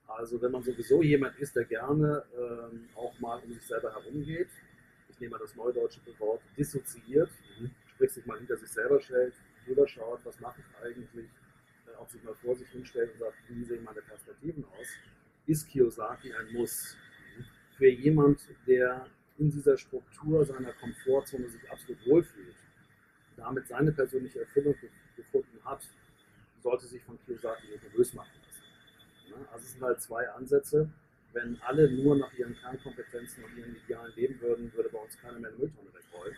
Also 0.07 0.41
wenn 0.41 0.51
man 0.51 0.63
sowieso 0.63 1.01
jemand 1.01 1.37
ist, 1.39 1.57
der 1.57 1.65
gerne 1.65 2.23
ähm, 2.37 2.87
auch 2.95 3.19
mal 3.19 3.41
um 3.43 3.51
sich 3.51 3.67
selber 3.67 3.93
herumgeht, 3.93 4.47
ich 5.09 5.19
nehme 5.19 5.31
mal 5.31 5.39
das 5.39 5.55
neudeutsche 5.55 5.99
Wort, 6.19 6.41
dissoziiert, 6.57 7.29
mhm. 7.59 7.71
sprich 7.93 8.11
sich 8.11 8.25
mal 8.25 8.37
hinter 8.37 8.55
sich 8.55 8.69
selber 8.69 9.01
stellt, 9.01 9.33
drüber 9.65 9.85
schaut, 9.89 10.23
was 10.23 10.39
mache 10.39 10.61
ich 10.61 10.85
eigentlich, 10.85 11.29
äh, 11.87 11.97
auch 11.97 12.07
sich 12.07 12.23
mal 12.23 12.35
vor 12.35 12.55
sich 12.55 12.69
hinstellt 12.69 13.11
und 13.11 13.19
sagt, 13.19 13.35
wie 13.49 13.63
sehen 13.65 13.83
meine 13.83 14.01
Perspektiven 14.01 14.63
aus, 14.79 14.87
ist 15.47 15.67
Kiyosaki 15.67 16.33
ein 16.33 16.53
Muss. 16.53 16.95
Für 17.77 17.89
jemand, 17.89 18.47
der 18.67 19.05
in 19.41 19.49
dieser 19.49 19.75
Struktur 19.75 20.45
seiner 20.45 20.71
Komfortzone 20.73 21.49
sich 21.49 21.71
absolut 21.71 22.05
wohlfühlt, 22.05 22.55
damit 23.35 23.67
seine 23.67 23.91
persönliche 23.91 24.41
Erfüllung 24.41 24.75
gefunden 25.17 25.59
hat, 25.65 25.81
sollte 26.61 26.85
sich 26.85 27.01
von 27.01 27.17
Kiyosaki 27.25 27.67
nicht 27.71 27.81
nervös 27.81 28.13
machen 28.13 28.29
lassen. 28.45 29.47
Also 29.51 29.65
es 29.65 29.71
sind 29.73 29.81
halt 29.81 29.99
zwei 29.99 30.29
Ansätze. 30.29 30.87
Wenn 31.33 31.59
alle 31.61 31.89
nur 31.89 32.15
nach 32.17 32.31
ihren 32.33 32.55
Kernkompetenzen 32.55 33.43
und 33.43 33.57
ihren 33.57 33.75
Idealen 33.75 34.13
leben 34.15 34.39
würden, 34.41 34.71
würde 34.75 34.89
bei 34.89 34.99
uns 34.99 35.17
keiner 35.17 35.39
mehr 35.39 35.49
eine 35.49 35.57
Mülltonne 35.57 35.89
wegrollen. 35.91 36.35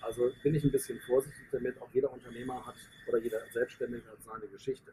Also 0.00 0.32
bin 0.42 0.56
ich 0.56 0.64
ein 0.64 0.72
bisschen 0.72 0.98
vorsichtig 1.06 1.44
damit. 1.52 1.80
Auch 1.80 1.90
jeder 1.92 2.12
Unternehmer 2.12 2.66
hat 2.66 2.74
oder 3.06 3.18
jeder 3.18 3.40
Selbstständige 3.52 4.08
hat 4.08 4.20
seine 4.20 4.48
Geschichte. 4.48 4.92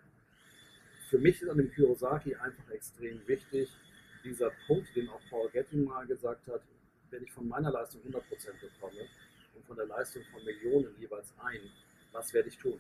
Für 1.10 1.18
mich 1.18 1.42
ist 1.42 1.50
an 1.50 1.58
dem 1.58 1.72
Kiyosaki 1.72 2.36
einfach 2.36 2.70
extrem 2.70 3.28
wichtig, 3.28 3.72
dieser 4.24 4.52
Punkt, 4.68 4.96
den 4.96 5.10
auch 5.10 5.22
Paul 5.32 5.50
Getting 5.50 5.86
mal 5.86 6.06
gesagt 6.06 6.46
hat, 6.48 6.62
wenn 7.12 7.24
ich 7.24 7.32
von 7.32 7.48
meiner 7.48 7.72
Leistung 7.72 8.02
100% 8.02 8.22
bekomme 8.62 9.08
und 9.56 9.66
von 9.66 9.76
der 9.76 9.86
Leistung 9.86 10.24
von 10.32 10.44
Millionen 10.44 10.96
jeweils 11.00 11.34
ein, 11.40 11.62
was 12.12 12.34
werde 12.34 12.50
ich 12.50 12.58
tun? 12.58 12.80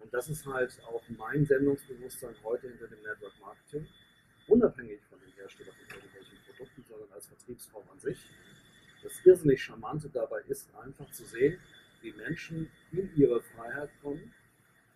Und 0.00 0.12
das 0.12 0.28
ist 0.28 0.46
halt 0.46 0.78
auch 0.86 1.02
mein 1.08 1.46
Sendungsbewusstsein 1.46 2.34
heute 2.44 2.68
hinter 2.68 2.88
dem 2.88 3.02
Network 3.02 3.32
Marketing, 3.40 3.86
unabhängig 4.46 5.00
von 5.08 5.18
dem 5.20 5.32
Hersteller 5.32 5.72
von 5.72 5.96
irgendwelchen 5.96 6.38
Produkten, 6.46 6.84
sondern 6.84 7.12
als 7.12 7.26
Vertriebsform 7.26 7.88
an 7.90 7.98
sich. 7.98 8.18
Das 9.02 9.24
irrsinnig 9.24 9.62
Charmante 9.62 10.08
dabei 10.08 10.42
ist 10.48 10.74
einfach 10.76 11.10
zu 11.12 11.24
sehen, 11.24 11.58
wie 12.02 12.12
Menschen 12.12 12.70
in 12.92 13.10
ihre 13.16 13.40
Freiheit 13.42 13.90
kommen, 14.02 14.32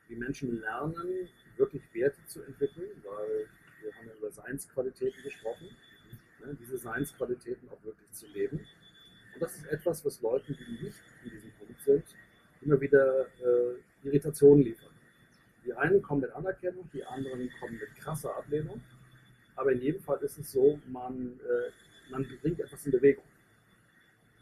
wie 0.09 0.17
Menschen 0.17 0.61
lernen, 0.61 1.29
wirklich 1.57 1.83
Werte 1.95 2.25
zu 2.27 2.43
entwickeln, 2.43 3.03
weil 3.05 3.49
wir 3.81 3.95
haben 3.95 4.09
ja 4.09 4.15
über 4.15 4.31
Seinsqualitäten 4.31 5.23
gesprochen, 5.23 5.77
ne, 6.41 6.57
diese 6.61 6.79
Seinsqualitäten 6.79 7.69
auch 7.71 7.83
wirklich 7.85 8.11
zu 8.13 8.27
leben. 8.29 8.59
Und 9.35 9.41
das 9.41 9.57
ist 9.57 9.67
etwas, 9.67 10.05
was 10.05 10.21
Leuten, 10.21 10.57
die 10.59 10.85
nicht 10.85 10.99
in 11.25 11.31
diesem 11.31 11.51
Punkt 11.53 11.81
sind, 11.83 12.05
immer 12.63 12.81
wieder 12.81 13.27
äh, 13.27 14.07
Irritationen 14.07 14.65
liefert. 14.65 14.91
Die 15.65 15.73
einen 15.75 16.03
kommen 16.03 16.23
mit 16.23 16.33
Anerkennung, 16.33 16.89
die 16.93 17.05
anderen 17.05 17.51
kommen 17.59 17.75
mit 17.75 17.95
krasser 17.97 18.37
Ablehnung. 18.37 18.81
Aber 19.57 19.73
in 19.73 19.81
jedem 19.81 20.03
Fall 20.03 20.19
ist 20.23 20.39
es 20.39 20.53
so, 20.53 20.81
man, 20.87 21.39
äh, 21.41 22.11
man 22.11 22.27
bringt 22.41 22.61
etwas 22.61 22.87
in 22.87 22.93
Bewegung. 22.93 23.25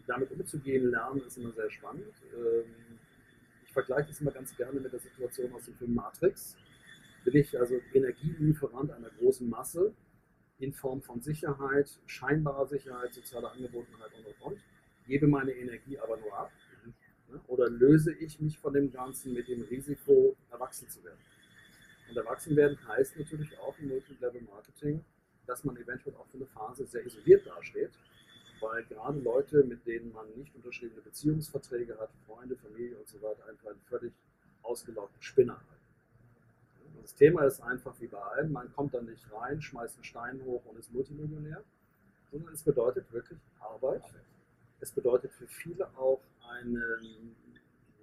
Damit 0.07 0.31
umzugehen, 0.31 0.91
lernen 0.91 1.23
ist 1.27 1.37
immer 1.37 1.53
sehr 1.53 1.71
spannend. 1.71 2.15
Ähm, 2.35 2.99
ich 3.65 3.73
vergleiche 3.73 4.11
es 4.11 4.21
immer 4.21 4.31
ganz 4.31 4.57
gerne 4.57 4.81
mit 4.81 4.93
der 4.93 5.01
Situation 5.01 5.53
aus 5.53 5.65
dem 5.65 5.75
Film 5.75 5.95
Matrix. 5.95 6.57
Bin 7.25 7.37
ich 7.37 7.59
also 7.59 7.81
Energielieferant 7.93 8.91
einer 8.91 9.11
großen 9.11 9.49
Masse 9.49 9.93
in 10.59 10.73
Form 10.73 11.03
von 11.03 11.21
Sicherheit, 11.21 11.99
scheinbarer 12.07 12.67
Sicherheit, 12.67 13.15
sozialer 13.15 13.53
Angebotenheit 13.53 14.11
und 14.17 14.27
und 14.27 14.53
und, 14.53 14.61
gebe 15.07 15.27
meine 15.27 15.53
Energie 15.53 15.99
aber 15.99 16.17
nur 16.17 16.37
ab 16.37 16.51
Ne? 17.31 17.41
Oder 17.47 17.69
löse 17.69 18.13
ich 18.15 18.41
mich 18.41 18.59
von 18.59 18.73
dem 18.73 18.91
Ganzen 18.91 19.33
mit 19.35 19.49
dem 19.49 19.63
Risiko, 19.63 20.37
erwachsen 20.51 20.89
zu 20.89 21.03
werden? 21.05 21.19
Und 22.09 22.17
erwachsen 22.17 22.57
werden 22.57 22.79
heißt 22.87 23.19
natürlich 23.19 23.59
auch 23.59 23.79
im 23.79 23.89
Multilevel-Marketing, 23.89 25.05
dass 25.47 25.65
man 25.65 25.77
eventuell 25.77 26.17
auch 26.17 26.27
für 26.29 26.39
eine 26.39 26.47
Phase 26.47 26.87
sehr 26.87 27.05
isoliert 27.05 27.47
dasteht, 27.47 27.91
weil 28.61 28.85
gerade 28.85 29.19
Leute, 29.21 29.63
mit 29.65 29.87
denen 29.87 30.13
man 30.13 30.27
nicht 30.37 30.55
unterschriebene 30.55 31.03
Beziehungsverträge 31.03 31.99
hat, 31.99 32.11
Freunde, 32.27 32.57
Familie 32.57 32.97
und 32.97 33.09
so 33.09 33.21
weiter, 33.21 33.47
einfach 33.47 33.71
einen 33.71 33.81
völlig 33.89 34.13
ausgelaugten 34.63 35.23
Spinner 35.23 35.57
halten. 35.57 35.78
Das 37.09 37.15
Thema 37.15 37.45
ist 37.45 37.63
einfach 37.63 37.99
wie 38.01 38.07
bei 38.07 38.21
allem, 38.21 38.53
man 38.53 38.71
kommt 38.75 38.93
da 38.93 39.01
nicht 39.01 39.33
rein, 39.33 39.63
schmeißt 39.63 39.95
einen 39.95 40.05
Stein 40.05 40.45
hoch 40.45 40.63
und 40.67 40.79
ist 40.79 40.93
Multimillionär, 40.93 41.65
sondern 42.31 42.53
es 42.53 42.63
bedeutet 42.63 43.11
wirklich 43.11 43.39
Arbeit. 43.61 44.03
Es 44.81 44.93
bedeutet 44.93 45.33
für 45.33 45.47
viele 45.47 45.89
auch 45.97 46.21
eine, 46.47 46.85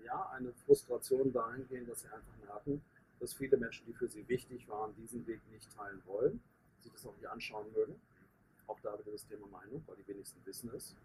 ja, 0.04 0.28
eine 0.32 0.52
Frustration 0.54 1.32
dahingehend, 1.32 1.88
dass 1.88 2.02
sie 2.02 2.08
einfach 2.08 2.36
merken, 2.48 2.82
dass 3.20 3.36
viele 3.36 3.58
Menschen, 3.58 3.86
die 3.86 3.94
für 3.94 4.08
sie 4.08 4.28
wichtig 4.28 4.68
waren, 4.68 4.96
diesen 4.96 5.26
Weg 5.28 5.40
nicht 5.52 5.72
teilen 5.78 6.02
wollen, 6.08 6.42
sich 6.82 6.92
das 6.92 7.06
auch 7.06 7.16
nicht 7.16 7.30
anschauen 7.30 7.72
mögen. 7.74 8.02
Auch 8.66 8.80
da 8.80 8.98
wieder 8.98 9.12
das 9.12 9.28
Thema 9.28 9.46
Meinung, 9.50 9.84
weil 9.86 9.98
die 9.98 10.08
wenigsten 10.08 10.44
wissen 10.48 10.72
es. 10.76 10.96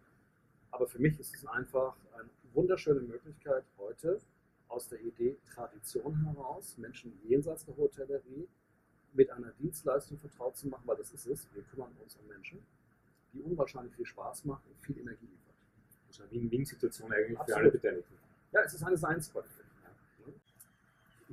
Aber 0.70 0.86
für 0.86 1.00
mich 1.00 1.20
ist 1.20 1.36
es 1.36 1.46
einfach 1.46 1.94
eine 2.14 2.30
wunderschöne 2.54 3.00
Möglichkeit, 3.00 3.64
heute 3.76 4.22
aus 4.70 4.88
der 4.88 5.00
Idee 5.00 5.36
Tradition 5.44 6.24
heraus, 6.24 6.78
Menschen 6.78 7.18
jenseits 7.24 7.64
der 7.64 7.76
Hotellerie 7.76 8.48
mit 9.12 9.30
einer 9.30 9.50
Dienstleistung 9.52 10.18
vertraut 10.18 10.56
zu 10.56 10.68
machen, 10.68 10.82
weil 10.86 10.96
das 10.96 11.12
ist 11.12 11.26
es. 11.26 11.48
Wir 11.54 11.62
kümmern 11.64 11.92
uns 12.02 12.16
um 12.16 12.26
Menschen, 12.28 12.64
die 13.32 13.42
unwahrscheinlich 13.42 13.94
viel 13.94 14.06
Spaß 14.06 14.44
machen 14.44 14.70
und 14.70 14.80
viel 14.80 14.98
Energie 14.98 15.26
liefern. 15.26 15.54
Also 16.08 16.22
eine 16.22 16.32
Win-Win-Situation 16.32 17.12
eigentlich 17.12 17.38
Absolut. 17.38 17.48
für 17.48 17.56
alle 17.56 17.70
Beteiligten. 17.72 18.14
Ja, 18.52 18.62
es 18.62 18.74
ist 18.74 18.82
eine 18.82 18.96
Seinsqualität. 18.96 19.64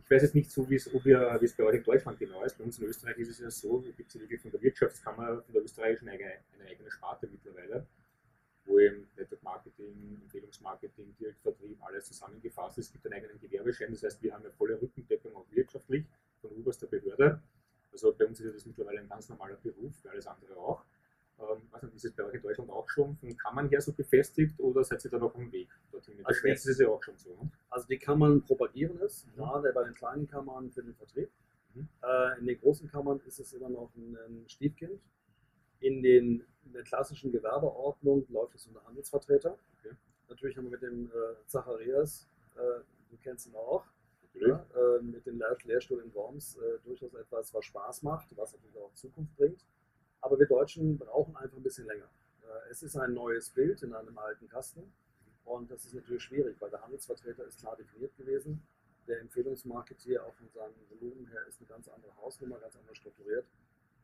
Ich 0.07 0.11
weiß 0.11 0.21
jetzt 0.21 0.35
nicht 0.35 0.49
so, 0.49 0.69
wie 0.69 0.75
es, 0.75 0.93
ob 0.93 1.05
ihr, 1.05 1.19
wie 1.41 1.45
es 1.45 1.53
bei 1.53 1.65
euch 1.65 1.75
in 1.75 1.83
Deutschland 1.83 2.17
genau 2.17 2.41
ist. 2.41 2.57
Bei 2.57 2.63
uns 2.63 2.79
in 2.79 2.85
Österreich 2.85 3.17
ist 3.17 3.27
es 3.27 3.39
ja 3.39 3.51
so, 3.51 3.81
gibt 3.81 4.07
es 4.07 4.13
ja 4.13 4.21
wirklich 4.21 4.39
von 4.39 4.51
der 4.51 4.61
Wirtschaftskammer, 4.61 5.41
von 5.41 5.53
der 5.53 5.63
österreichischen 5.63 6.07
eine, 6.07 6.23
eine 6.23 6.69
eigene 6.69 6.89
Sparte 6.89 7.27
mittlerweile, 7.27 7.85
wo 8.67 8.79
eben 8.79 9.07
Network 9.15 9.41
Marketing, 9.43 10.19
Empfehlungsmarketing, 10.23 11.15
Direktvertrieb, 11.19 11.77
alles 11.81 12.05
zusammengefasst 12.05 12.77
ist. 12.77 12.87
Es 12.87 12.91
gibt 12.91 13.05
einen 13.05 13.15
eigenen 13.15 13.39
Gewerbeschein, 13.39 13.91
das 13.91 14.03
heißt, 14.03 14.21
wir 14.21 14.33
haben 14.33 14.43
eine 14.43 14.51
volle 14.51 14.79
Rückendeckung 14.81 15.35
auch 15.35 15.45
wirtschaftlich 15.51 16.05
von 16.41 16.51
oberster 16.51 16.87
Behörde. 16.87 17.41
Also 17.91 18.13
bei 18.13 18.25
uns 18.25 18.39
ist 18.39 18.55
das 18.55 18.65
mittlerweile 18.65 18.99
ein 18.99 19.09
ganz 19.09 19.29
normaler 19.29 19.55
Beruf, 19.55 19.95
für 20.01 20.11
alles 20.11 20.27
andere 20.27 20.55
auch. 20.57 20.83
Also 21.71 21.87
ist 21.95 22.05
es 22.05 22.11
bei 22.13 22.23
euch 22.23 22.33
in 22.33 22.41
Deutschland 22.41 22.69
auch 22.71 22.89
schon 22.89 23.15
von 23.17 23.37
Kammern 23.37 23.69
her 23.69 23.79
so 23.79 23.93
befestigt 23.93 24.59
oder 24.59 24.83
seid 24.83 25.05
ihr 25.05 25.11
da 25.11 25.19
noch 25.19 25.35
am 25.35 25.51
Weg 25.51 25.69
dorthin? 25.91 26.13
In 26.13 26.19
der 26.19 26.27
also 26.27 26.39
Schweiz 26.39 26.65
ist 26.65 26.73
es 26.73 26.79
ja 26.79 26.87
auch 26.87 27.03
schon 27.03 27.15
so. 27.17 27.29
Ne? 27.29 27.51
Also 27.69 27.87
die 27.87 27.99
Kammern 27.99 28.41
propagieren 28.41 28.99
es, 29.01 29.25
mhm. 29.25 29.35
gerade 29.35 29.71
bei 29.71 29.83
den 29.83 29.93
kleinen 29.93 30.27
Kammern 30.27 30.71
für 30.71 30.81
den 30.81 30.95
Vertrieb. 30.95 31.29
Mhm. 31.75 31.87
Äh, 32.01 32.39
in 32.39 32.47
den 32.47 32.59
großen 32.59 32.89
Kammern 32.89 33.19
ist 33.27 33.39
es 33.39 33.53
immer 33.53 33.69
noch 33.69 33.91
ein, 33.95 34.17
ein 34.27 34.49
Stiefkind. 34.49 34.99
In, 35.79 36.01
den, 36.01 36.43
in 36.65 36.73
der 36.73 36.83
klassischen 36.83 37.31
Gewerbeordnung 37.31 38.25
läuft 38.29 38.55
es 38.55 38.67
unter 38.67 38.83
Handelsvertreter. 38.85 39.57
Okay. 39.79 39.95
Natürlich 40.29 40.57
haben 40.57 40.65
wir 40.65 40.71
mit 40.71 40.81
dem 40.81 41.07
äh, 41.07 41.45
Zacharias, 41.45 42.27
äh, 42.55 42.81
du 43.09 43.17
kennst 43.21 43.47
ihn 43.47 43.55
auch, 43.55 43.85
ja, 44.33 44.65
äh, 44.75 45.01
mit 45.01 45.25
dem 45.25 45.39
Lehr 45.39 45.57
Lehrstuhl 45.63 46.01
in 46.01 46.13
Worms 46.13 46.57
äh, 46.57 46.79
durchaus 46.83 47.13
etwas, 47.13 47.53
was 47.53 47.65
Spaß 47.65 48.03
macht, 48.03 48.35
was 48.37 48.53
natürlich 48.53 48.77
auch 48.77 48.93
Zukunft 48.93 49.35
bringt. 49.35 49.65
Aber 50.21 50.37
wir 50.37 50.47
Deutschen 50.47 50.97
brauchen 50.97 51.35
einfach 51.35 51.57
ein 51.57 51.63
bisschen 51.63 51.87
länger. 51.87 52.09
Äh, 52.43 52.71
es 52.71 52.83
ist 52.83 52.95
ein 52.97 53.13
neues 53.13 53.49
Bild 53.49 53.81
in 53.83 53.93
einem 53.93 54.17
alten 54.17 54.47
Kasten 54.47 54.91
und 55.45 55.71
das 55.71 55.85
ist 55.85 55.93
natürlich 55.93 56.23
schwierig, 56.23 56.59
weil 56.59 56.69
der 56.69 56.81
Handelsvertreter 56.81 57.45
ist 57.45 57.59
klar 57.59 57.75
definiert 57.75 58.15
gewesen. 58.17 58.61
Der 59.07 59.21
Empfehlungsmarketeer 59.21 60.25
auch 60.25 60.35
von 60.35 60.49
seinem 60.49 60.75
Volumen 60.89 61.25
her 61.27 61.39
ist 61.47 61.59
eine 61.59 61.67
ganz 61.67 61.87
andere 61.87 62.15
Hausnummer, 62.17 62.59
ganz 62.59 62.75
anders 62.75 62.97
strukturiert. 62.97 63.45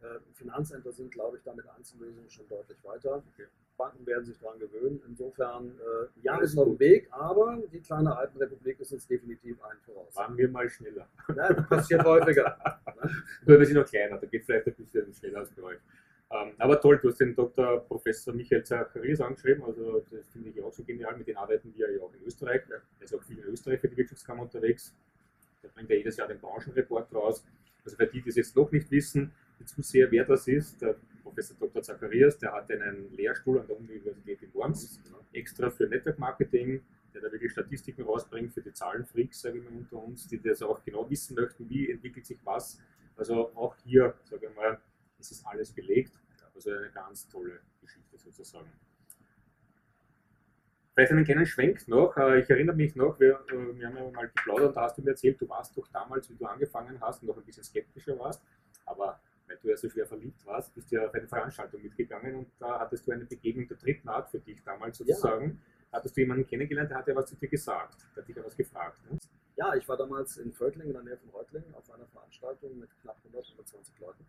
Äh, 0.03 0.19
Finanzämter 0.33 0.91
sind, 0.91 1.11
glaube 1.11 1.37
ich, 1.37 1.43
damit 1.43 1.65
Einzellösungen 1.69 2.29
schon 2.29 2.45
deutlich 2.49 2.77
weiter. 2.83 3.23
Okay. 3.33 3.47
Banken 3.77 4.05
werden 4.05 4.25
sich 4.25 4.37
daran 4.37 4.59
gewöhnen. 4.59 5.01
Insofern, 5.07 5.69
äh, 5.79 6.07
ja, 6.21 6.39
ist 6.41 6.55
noch 6.55 6.65
ein 6.65 6.77
Weg, 6.77 7.07
aber 7.11 7.57
die 7.71 7.79
kleine 7.79 8.15
Alpenrepublik 8.15 8.81
ist 8.81 8.91
uns 8.91 9.07
definitiv 9.07 9.63
ein 9.63 9.77
voraus. 9.85 10.13
Waren 10.15 10.37
wir 10.37 10.49
mal 10.49 10.69
schneller. 10.69 11.07
Ja, 11.35 11.53
das 11.53 11.67
passiert 11.69 12.03
häufiger. 12.03 12.57
Nur 13.45 13.59
wir 13.59 13.65
sind 13.65 13.77
noch 13.77 13.85
kleiner, 13.85 14.17
da 14.17 14.27
geht 14.27 14.43
vielleicht 14.43 14.67
ein 14.67 14.75
bisschen 14.75 15.13
schneller 15.13 15.39
als 15.39 15.51
bei 15.51 15.63
euch. 15.63 15.79
Ähm, 16.31 16.51
aber 16.57 16.81
toll, 16.81 16.99
du 17.01 17.07
hast 17.07 17.19
den 17.19 17.33
Dr. 17.33 17.79
Professor 17.87 18.33
Michael 18.33 18.63
Zacharias 18.63 19.21
angeschrieben, 19.21 19.63
also 19.63 20.03
das 20.11 20.27
finde 20.29 20.49
ich 20.49 20.61
auch 20.61 20.73
so 20.73 20.83
genial, 20.83 21.15
mit 21.17 21.27
dem 21.27 21.37
arbeiten 21.37 21.73
wir 21.75 21.91
ja 21.91 22.01
auch 22.01 22.13
in 22.13 22.23
Österreich. 22.23 22.61
Er 22.69 22.81
ist 22.99 23.15
auch 23.15 23.23
viel 23.23 23.37
in 23.37 23.45
Österreich 23.45 23.79
für 23.79 23.87
die 23.87 23.97
Wirtschaftskammer 23.97 24.41
unterwegs. 24.41 24.93
Der 25.63 25.69
bringt 25.69 25.89
ja 25.89 25.95
jedes 25.95 26.17
Jahr 26.17 26.27
den 26.27 26.39
Branchenreport 26.39 27.13
raus. 27.13 27.45
Also 27.85 27.97
für 27.97 28.07
die, 28.07 28.21
die 28.21 28.29
es 28.29 28.35
jetzt 28.35 28.55
noch 28.55 28.71
nicht 28.71 28.89
wissen, 28.91 29.31
Zuseher, 29.65 30.12
wer 30.12 30.26
das 30.26 30.47
ist, 30.47 30.82
der 30.82 30.95
Professor 31.23 31.58
Dr. 31.60 31.82
Zacharias, 31.82 32.38
der 32.38 32.54
hat 32.54 32.69
einen 32.71 33.12
Lehrstuhl 33.13 33.60
an 33.60 33.67
der 33.67 33.78
Universität 33.78 34.41
in 34.41 34.54
Worms, 34.54 34.99
extra 35.32 35.69
für 35.69 35.88
Network 35.88 36.19
Marketing, 36.19 36.82
der 37.13 37.21
da 37.21 37.32
wirklich 37.32 37.52
Statistiken 37.52 38.04
rausbringt 38.04 38.54
für 38.54 38.62
die 38.62 38.73
Zahlenfreaks, 38.73 39.41
sage 39.41 39.60
ich 39.60 39.63
mal 39.63 39.73
unter 39.73 39.97
uns, 39.97 40.28
die 40.28 40.41
das 40.41 40.62
auch 40.62 40.84
genau 40.84 41.10
wissen 41.10 41.36
möchten, 41.36 41.69
wie 41.69 41.89
entwickelt 41.89 42.26
sich 42.26 42.39
was. 42.43 42.80
Also 43.15 43.56
auch 43.56 43.76
hier, 43.84 44.15
sage 44.23 44.47
ich 44.47 44.56
mal, 44.56 44.80
ist 45.19 45.32
es 45.32 45.45
alles 45.45 45.71
belegt. 45.71 46.13
Also 46.56 46.71
eine 46.71 46.91
ganz 46.91 47.28
tolle 47.28 47.60
Geschichte 47.82 48.17
sozusagen. 48.17 48.69
Vielleicht 50.93 51.12
einen 51.12 51.26
kleinen 51.26 51.45
Schwenk 51.47 51.88
noch. 51.88 52.15
Äh, 52.17 52.41
ich 52.41 52.49
erinnere 52.49 52.76
mich 52.76 52.95
noch, 52.95 53.19
wir, 53.19 53.43
äh, 53.49 53.78
wir 53.78 53.88
haben 53.88 53.97
ja 53.97 54.12
mal 54.12 54.28
geplaudert 54.28 54.76
da 54.76 54.84
hast 54.84 54.97
du 54.97 55.02
mir 55.02 55.12
erzählt, 55.12 55.41
du 55.41 55.49
warst 55.49 55.76
doch 55.76 55.88
damals, 55.88 56.30
wie 56.30 56.36
du 56.36 56.45
angefangen 56.45 56.99
hast, 57.02 57.23
noch 57.23 57.36
ein 57.36 57.43
bisschen 57.43 57.63
skeptischer 57.63 58.17
warst. 58.19 58.43
Aber 58.86 59.19
weil 59.47 59.58
du 59.62 59.69
ja 59.69 59.77
so 59.77 59.89
schwer 59.89 60.06
verliebt 60.06 60.45
warst, 60.45 60.73
bist 60.73 60.91
du 60.91 60.95
ja 60.95 61.08
auf 61.08 61.13
eine 61.13 61.27
Veranstaltung 61.27 61.82
mitgegangen 61.82 62.36
und 62.36 62.47
da 62.60 62.79
hattest 62.79 63.08
du 63.08 63.12
eine 63.12 63.25
Begegnung 63.25 63.67
der 63.67 63.77
dritten 63.77 64.08
Art 64.08 64.29
für 64.29 64.39
dich 64.39 64.63
damals 64.63 64.97
sozusagen. 64.97 65.62
Ja. 65.91 65.97
Hattest 65.97 66.17
du 66.17 66.21
jemanden 66.21 66.47
kennengelernt, 66.47 66.89
der 66.89 66.97
hat 66.97 67.08
ja 67.08 67.15
was 67.15 67.29
zu 67.29 67.36
dir 67.36 67.49
gesagt, 67.49 68.08
der 68.15 68.23
hat 68.23 68.27
dich 68.27 68.36
ja 68.36 68.43
was 68.43 68.56
gefragt. 68.56 68.99
Ne? 69.10 69.17
Ja, 69.56 69.75
ich 69.75 69.88
war 69.88 69.97
damals 69.97 70.38
in 70.38 70.51
Völkling, 70.51 70.88
in 70.88 70.93
der 70.93 71.03
Nähe 71.03 71.17
von 71.17 71.29
Reutlingen, 71.29 71.73
auf 71.75 71.89
einer 71.91 72.08
Veranstaltung 72.08 72.79
mit 72.79 72.89
knapp 73.01 73.17
100, 73.17 73.45
120 73.51 73.99
Leuten 73.99 74.25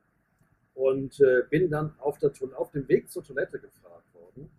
und 0.74 1.20
äh, 1.20 1.42
bin 1.48 1.70
dann 1.70 1.98
auf, 1.98 2.18
der, 2.18 2.32
auf 2.56 2.70
dem 2.72 2.86
Weg 2.88 3.10
zur 3.10 3.24
Toilette 3.24 3.58
gefragt 3.58 4.12
worden, 4.12 4.50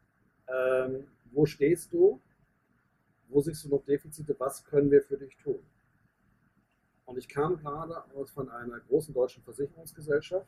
ähm, 0.47 1.07
wo 1.31 1.45
stehst 1.45 1.93
du, 1.93 2.21
wo 3.27 3.41
siehst 3.41 3.65
du 3.65 3.69
noch 3.69 3.83
Defizite, 3.83 4.35
was 4.39 4.63
können 4.63 4.89
wir 4.89 5.01
für 5.01 5.17
dich 5.17 5.35
tun? 5.37 5.59
Und 7.05 7.17
ich 7.17 7.27
kam 7.27 7.57
gerade 7.57 8.03
aus 8.15 8.31
von 8.31 8.49
einer 8.49 8.79
großen 8.79 9.13
deutschen 9.13 9.43
Versicherungsgesellschaft, 9.43 10.47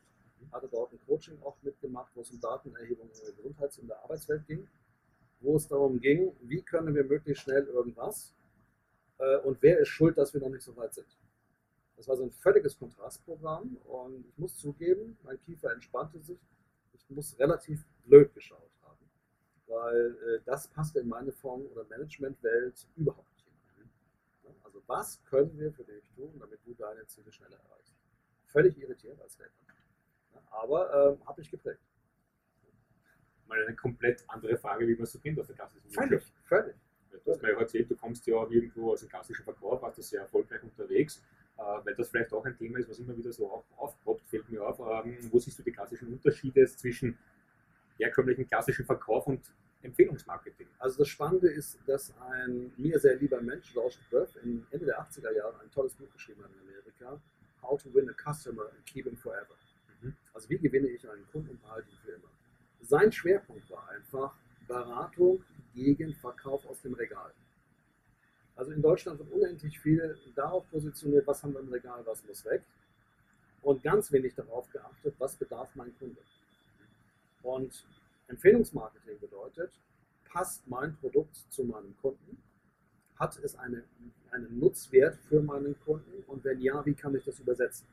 hatte 0.52 0.68
dort 0.68 0.92
ein 0.94 1.00
Coaching 1.06 1.42
auch 1.44 1.58
mitgemacht, 1.62 2.12
wo 2.16 2.22
es 2.22 2.32
um 2.32 2.40
Datenerhebung 2.40 3.10
in 3.10 3.26
der 3.26 3.34
Gesundheits- 3.34 3.80
und 3.80 3.88
der 3.88 4.04
Arbeitswelt 4.04 4.46
ging, 4.48 4.68
wo 5.40 5.56
es 5.56 5.68
darum 5.68 6.00
ging, 6.00 6.36
wie 6.42 6.62
können 6.62 6.96
wir 6.96 7.04
möglichst 7.04 7.44
schnell 7.44 7.64
irgendwas 7.66 8.34
äh, 9.20 9.38
und 9.38 9.62
wer 9.62 9.80
ist 9.80 9.90
schuld, 9.90 10.18
dass 10.18 10.34
wir 10.34 10.42
noch 10.42 10.50
nicht 10.50 10.64
so 10.64 10.76
weit 10.76 10.94
sind. 10.94 11.08
Das 11.96 12.08
war 12.08 12.16
so 12.16 12.24
ein 12.24 12.32
völliges 12.32 12.78
Kontrastprogramm 12.78 13.78
und 13.86 14.26
ich 14.28 14.38
muss 14.38 14.58
zugeben, 14.58 15.18
mein 15.24 15.40
Kiefer 15.42 15.72
entspannte 15.72 16.20
sich. 16.22 16.40
Ich 16.94 17.10
muss 17.10 17.38
relativ 17.40 17.86
blöd 18.06 18.34
geschaut 18.34 18.72
haben, 18.84 19.10
weil 19.68 20.16
äh, 20.16 20.42
das 20.46 20.68
passte 20.68 21.00
in 21.00 21.08
meine 21.08 21.32
Form 21.32 21.66
oder 21.68 21.84
Managementwelt 21.86 22.88
überhaupt 22.96 23.37
was 24.88 25.24
können 25.26 25.58
wir 25.60 25.72
für 25.72 25.84
dich 25.84 26.10
tun, 26.16 26.34
damit 26.40 26.60
du 26.66 26.74
deine 26.74 27.06
Ziele 27.08 27.32
schneller 27.32 27.58
erreichst? 27.58 27.94
Völlig 28.46 28.78
irritiert 28.78 29.22
als 29.22 29.38
Lehrer. 29.38 29.52
Aber 30.50 31.18
äh, 31.22 31.26
habe 31.26 31.42
ich 31.42 31.52
geprägt. 31.52 31.82
Mal 33.48 33.64
eine 33.64 33.76
komplett 33.76 34.24
andere 34.28 34.58
Frage, 34.58 34.88
wie 34.88 34.96
man 34.96 35.06
so 35.06 35.20
kennt 35.20 35.40
aus 35.40 35.48
der 35.48 35.56
klassischen 35.56 35.90
Völlig, 35.90 36.34
völlig. 36.44 36.76
Du 37.24 37.32
hast 37.32 37.42
mir 37.42 37.52
ja 37.52 37.60
erzählt, 37.60 37.90
du 37.90 37.96
kommst 37.96 38.26
ja 38.28 38.36
auch 38.36 38.50
irgendwo 38.50 38.92
aus 38.92 39.02
dem 39.02 39.10
klassischen 39.10 39.44
Verkauf, 39.44 39.82
warst 39.82 39.98
du 39.98 40.02
sehr 40.02 40.22
erfolgreich 40.22 40.64
unterwegs, 40.64 41.24
äh, 41.58 41.62
weil 41.62 41.96
das 41.96 42.10
vielleicht 42.10 42.34
auch 42.34 42.46
ein 42.46 42.58
Thema 42.58 42.80
ist, 42.80 42.90
was 42.90 43.00
immer 43.00 43.16
wieder 43.18 43.32
so 43.32 43.50
auf, 43.50 43.66
aufpoppt, 43.76 44.28
fällt 44.28 44.50
mir 44.50 44.66
auf. 44.66 44.80
Ähm, 44.80 45.18
wo 45.32 45.40
siehst 45.40 45.60
du 45.60 45.64
die 45.64 45.72
klassischen 45.72 46.08
Unterschiede 46.14 46.66
zwischen 46.68 47.18
herkömmlichen 47.98 48.48
klassischen 48.48 48.86
Verkauf 48.86 49.28
und 49.28 49.42
Empfehlungsmarketing? 49.88 50.68
Also 50.80 51.00
das 51.00 51.08
Spannende 51.08 51.50
ist, 51.50 51.80
dass 51.88 52.14
ein 52.20 52.72
mir 52.78 53.00
sehr 53.00 53.16
lieber 53.16 53.42
Mensch, 53.42 53.74
George 53.74 53.98
Böff, 54.12 54.36
Ende 54.44 54.86
der 54.86 55.02
80er 55.02 55.34
Jahre 55.36 55.60
ein 55.60 55.72
tolles 55.72 55.94
Buch 55.96 56.12
geschrieben 56.14 56.44
hat 56.44 56.52
in 56.52 56.68
Amerika, 56.68 57.20
How 57.62 57.82
to 57.82 57.94
Win 57.94 58.10
a 58.10 58.14
Customer 58.14 58.64
and 58.64 58.86
Keep 58.86 59.06
Him 59.06 59.18
Forever. 59.18 59.56
Mhm. 60.02 60.16
Also 60.34 60.50
wie 60.50 60.58
gewinne 60.58 60.88
ich 60.88 61.10
einen 61.10 61.26
Kunden 61.32 61.50
und 61.50 61.62
behalte 61.62 61.90
ihn 61.90 61.98
für 62.04 62.12
immer. 62.12 62.30
Sein 62.82 63.12
Schwerpunkt 63.12 63.70
war 63.70 63.90
einfach 63.90 64.36
Beratung 64.68 65.44
gegen 65.74 66.14
Verkauf 66.14 66.66
aus 66.66 66.82
dem 66.82 66.94
Regal. 66.94 67.32
Also 68.56 68.72
in 68.72 68.82
Deutschland 68.82 69.20
wird 69.20 69.32
unendlich 69.32 69.80
viel 69.80 70.18
darauf 70.36 70.70
positioniert, 70.70 71.28
was 71.28 71.44
haben 71.44 71.54
wir 71.54 71.60
im 71.60 71.70
Regal, 71.70 72.02
was 72.06 72.26
muss 72.26 72.44
weg. 72.46 72.64
Und 73.62 73.84
ganz 73.84 74.12
wenig 74.12 74.34
darauf 74.36 74.70
geachtet, 74.72 75.16
was 75.18 75.36
bedarf 75.36 75.70
mein 75.76 75.96
Kunde. 75.98 76.22
Und 77.44 77.86
Empfehlungsmarketing 78.28 79.20
bedeutet, 79.20 79.72
passt 80.26 80.68
mein 80.68 80.96
Produkt 80.98 81.36
zu 81.36 81.64
meinem 81.64 81.96
Kunden? 81.98 82.42
Hat 83.16 83.38
es 83.40 83.56
eine, 83.56 83.84
einen 84.32 84.60
Nutzwert 84.60 85.16
für 85.16 85.42
meinen 85.42 85.80
Kunden? 85.80 86.24
Und 86.28 86.44
wenn 86.44 86.60
ja, 86.60 86.86
wie 86.86 86.94
kann 86.94 87.16
ich 87.16 87.24
das 87.24 87.40
übersetzen? 87.40 87.88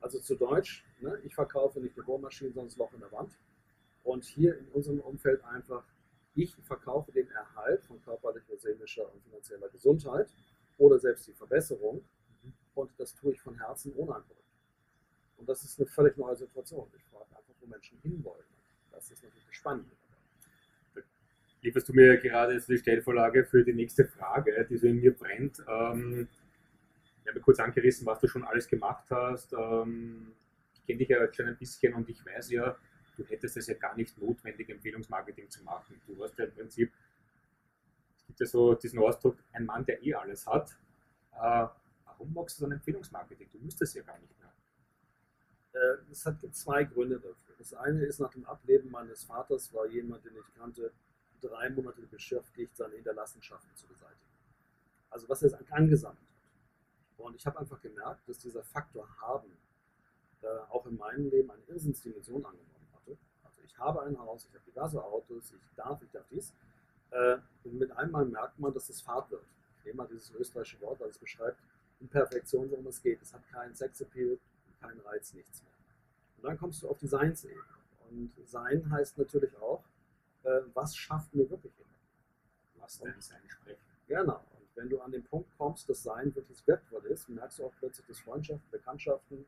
Also 0.00 0.18
zu 0.18 0.34
Deutsch, 0.34 0.84
ne, 1.00 1.18
ich 1.24 1.34
verkaufe 1.34 1.80
nicht 1.80 1.96
eine 1.96 2.04
Bohrmaschine, 2.04 2.50
sondern 2.52 2.68
das 2.68 2.76
Loch 2.76 2.92
in 2.94 3.00
der 3.00 3.12
Wand. 3.12 3.38
Und 4.02 4.24
hier 4.24 4.58
in 4.58 4.66
unserem 4.68 5.00
Umfeld 5.00 5.44
einfach, 5.44 5.84
ich 6.34 6.56
verkaufe 6.56 7.12
den 7.12 7.28
Erhalt 7.30 7.84
von 7.84 8.00
körperlicher, 8.02 8.56
seelischer 8.56 9.12
und 9.12 9.22
finanzieller 9.22 9.68
Gesundheit 9.68 10.32
oder 10.78 10.98
selbst 10.98 11.26
die 11.28 11.34
Verbesserung. 11.34 12.02
Und 12.74 12.90
das 12.98 13.14
tue 13.14 13.32
ich 13.32 13.40
von 13.40 13.58
Herzen 13.58 13.92
ohne 13.94 14.16
ein 14.16 14.22
Produkt. 14.22 14.40
Und 15.36 15.48
das 15.48 15.62
ist 15.64 15.78
eine 15.78 15.86
völlig 15.86 16.16
neue 16.16 16.36
Situation. 16.36 16.90
Ich 16.96 17.04
frage 17.04 17.36
einfach, 17.36 17.54
wo 17.60 17.66
Menschen 17.66 17.98
hinwollen. 17.98 18.44
Das 18.90 19.10
ist 19.10 19.22
natürlich 19.22 19.46
das 19.46 19.56
Spannende. 19.56 19.90
Lieferst 21.62 21.88
du 21.88 21.92
mir 21.92 22.16
gerade 22.16 22.54
jetzt 22.54 22.68
die 22.68 22.78
Stellvorlage 22.78 23.44
für 23.44 23.62
die 23.62 23.74
nächste 23.74 24.06
Frage, 24.06 24.66
die 24.68 24.78
so 24.78 24.86
in 24.86 25.00
mir 25.00 25.14
brennt. 25.14 25.62
Ähm, 25.68 26.26
ich 27.22 27.28
habe 27.28 27.40
kurz 27.40 27.60
angerissen, 27.60 28.06
was 28.06 28.18
du 28.20 28.28
schon 28.28 28.44
alles 28.44 28.66
gemacht 28.66 29.04
hast. 29.10 29.52
Ähm, 29.52 30.32
ich 30.72 30.86
kenne 30.86 30.98
dich 30.98 31.08
ja 31.08 31.22
jetzt 31.22 31.36
schon 31.36 31.46
ein 31.46 31.58
bisschen 31.58 31.94
und 31.94 32.08
ich 32.08 32.24
weiß 32.24 32.50
ja, 32.50 32.76
du 33.16 33.24
hättest 33.26 33.58
es 33.58 33.66
ja 33.66 33.74
gar 33.74 33.94
nicht 33.94 34.16
notwendig, 34.18 34.70
Empfehlungsmarketing 34.70 35.50
zu 35.50 35.62
machen. 35.62 36.00
Du 36.06 36.22
hast 36.22 36.38
ja 36.38 36.46
im 36.46 36.54
Prinzip, 36.54 36.90
es 38.16 38.26
gibt 38.26 38.40
ja 38.40 38.46
so 38.46 38.74
diesen 38.74 38.98
Ausdruck, 38.98 39.36
ein 39.52 39.66
Mann, 39.66 39.84
der 39.84 40.02
eh 40.02 40.14
alles 40.14 40.46
hat. 40.46 40.70
Äh, 41.32 41.66
warum 42.06 42.32
magst 42.32 42.58
du 42.58 42.62
dann 42.62 42.72
Empfehlungsmarketing? 42.72 43.50
Du 43.52 43.58
müsstest 43.58 43.94
ja 43.94 44.02
gar 44.02 44.18
nicht 44.18 44.38
mehr. 44.38 44.52
Äh, 45.74 46.10
es 46.10 46.24
hat 46.24 46.38
zwei 46.52 46.84
Gründe 46.84 47.16
dafür. 47.16 47.49
Das 47.60 47.74
eine 47.74 48.06
ist, 48.06 48.20
nach 48.20 48.30
dem 48.30 48.46
Ableben 48.46 48.90
meines 48.90 49.24
Vaters 49.24 49.70
war 49.74 49.86
jemand, 49.86 50.24
den 50.24 50.32
ich 50.34 50.54
kannte, 50.54 50.94
drei 51.42 51.68
Monate 51.68 52.00
beschäftigt, 52.06 52.74
seine 52.74 52.94
Hinterlassenschaften 52.94 53.76
zu 53.76 53.86
beseitigen. 53.86 54.32
Also 55.10 55.28
was 55.28 55.42
er 55.42 55.58
angesammelt 55.70 56.22
hat. 56.22 57.18
Und 57.18 57.34
ich 57.34 57.44
habe 57.44 57.58
einfach 57.58 57.78
gemerkt, 57.82 58.26
dass 58.26 58.38
dieser 58.38 58.62
Faktor 58.62 59.06
haben 59.20 59.58
äh, 60.40 60.46
auch 60.70 60.86
in 60.86 60.96
meinem 60.96 61.28
Leben 61.28 61.50
eine 61.50 61.62
Irrsinnsdimension 61.64 62.42
angenommen 62.42 62.88
hatte. 62.94 63.18
Also 63.44 63.60
ich 63.62 63.76
habe 63.78 64.04
ein 64.04 64.18
Haus, 64.18 64.46
ich 64.46 64.54
habe 64.54 64.64
diverse 64.64 65.04
Autos, 65.04 65.52
ich 65.52 65.74
darf, 65.76 66.00
ich 66.02 66.10
darf 66.12 66.26
dies. 66.30 66.54
Äh, 67.10 67.36
und 67.64 67.74
mit 67.74 67.92
einmal 67.92 68.24
merkt 68.24 68.58
man, 68.58 68.72
dass 68.72 68.88
es 68.88 69.02
Fahrt 69.02 69.30
wird. 69.30 69.44
Ich 69.76 69.84
nehme 69.84 69.98
mal 69.98 70.08
dieses 70.08 70.30
österreichische 70.30 70.80
Wort, 70.80 71.02
das 71.02 71.18
beschreibt 71.18 71.58
in 72.00 72.08
Perfektion, 72.08 72.70
worum 72.70 72.86
es 72.86 73.02
geht. 73.02 73.20
Es 73.20 73.34
hat 73.34 73.46
keinen 73.48 73.74
Sexappeal, 73.74 74.38
keinen 74.80 75.00
Reiz, 75.00 75.34
nichts 75.34 75.62
mehr. 75.62 75.69
Und 76.40 76.48
dann 76.48 76.58
kommst 76.58 76.82
du 76.82 76.88
auf 76.88 76.98
die 76.98 77.06
Seinsebene. 77.06 77.60
Und 78.10 78.32
Sein 78.46 78.90
heißt 78.90 79.18
natürlich 79.18 79.54
auch, 79.58 79.84
äh, 80.42 80.62
was 80.72 80.96
schafft 80.96 81.34
mir 81.34 81.48
wirklich 81.50 81.72
Energie? 81.78 81.90
Was 82.76 82.98
denn 82.98 83.20
Sein 83.20 83.42
sprechen? 83.46 83.84
Genau. 84.08 84.42
Und 84.58 84.66
wenn 84.74 84.88
du 84.88 85.00
an 85.00 85.12
den 85.12 85.22
Punkt 85.22 85.50
kommst, 85.58 85.88
dass 85.90 86.02
Sein 86.02 86.34
wirklich 86.34 86.66
wertvoll 86.66 87.04
ist, 87.06 87.28
merkst 87.28 87.58
du 87.58 87.66
auch 87.66 87.74
plötzlich, 87.78 88.06
dass 88.06 88.20
Freundschaften, 88.20 88.70
Bekanntschaften, 88.70 89.44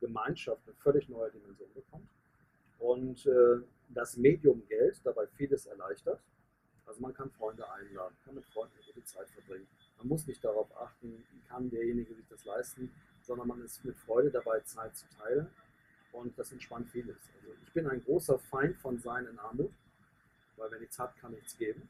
Gemeinschaft 0.00 0.60
eine 0.66 0.74
völlig 0.74 1.08
neue 1.08 1.30
Dimension 1.30 1.72
bekommt. 1.72 2.08
Und 2.78 3.24
äh, 3.24 3.62
das 3.88 4.18
Medium 4.18 4.66
Geld 4.66 5.00
dabei 5.04 5.26
vieles 5.26 5.64
erleichtert. 5.64 6.20
Also 6.84 7.00
man 7.00 7.14
kann 7.14 7.30
Freunde 7.30 7.70
einladen, 7.70 8.14
kann 8.22 8.34
mit 8.34 8.44
Freunden 8.44 8.74
eine 8.76 8.92
gute 8.92 9.06
Zeit 9.06 9.30
verbringen. 9.30 9.66
Man 9.96 10.08
muss 10.08 10.26
nicht 10.26 10.44
darauf 10.44 10.68
achten, 10.76 11.24
kann 11.48 11.70
derjenige 11.70 12.14
sich 12.14 12.28
das 12.28 12.44
leisten, 12.44 12.92
sondern 13.22 13.48
man 13.48 13.62
ist 13.62 13.82
mit 13.84 13.96
Freude 13.96 14.30
dabei, 14.30 14.60
Zeit 14.60 14.94
zu 14.94 15.06
teilen. 15.16 15.48
Und 16.14 16.38
das 16.38 16.52
entspannt 16.52 16.88
vieles. 16.90 17.16
Also 17.36 17.52
ich 17.64 17.72
bin 17.72 17.88
ein 17.88 18.02
großer 18.02 18.38
Feind 18.38 18.76
von 18.76 18.98
Sein 19.00 19.26
in 19.26 19.38
Armut, 19.40 19.72
weil 20.56 20.70
wer 20.70 20.78
nichts 20.78 20.98
hat, 20.98 21.16
kann 21.18 21.32
nichts 21.32 21.58
geben. 21.58 21.88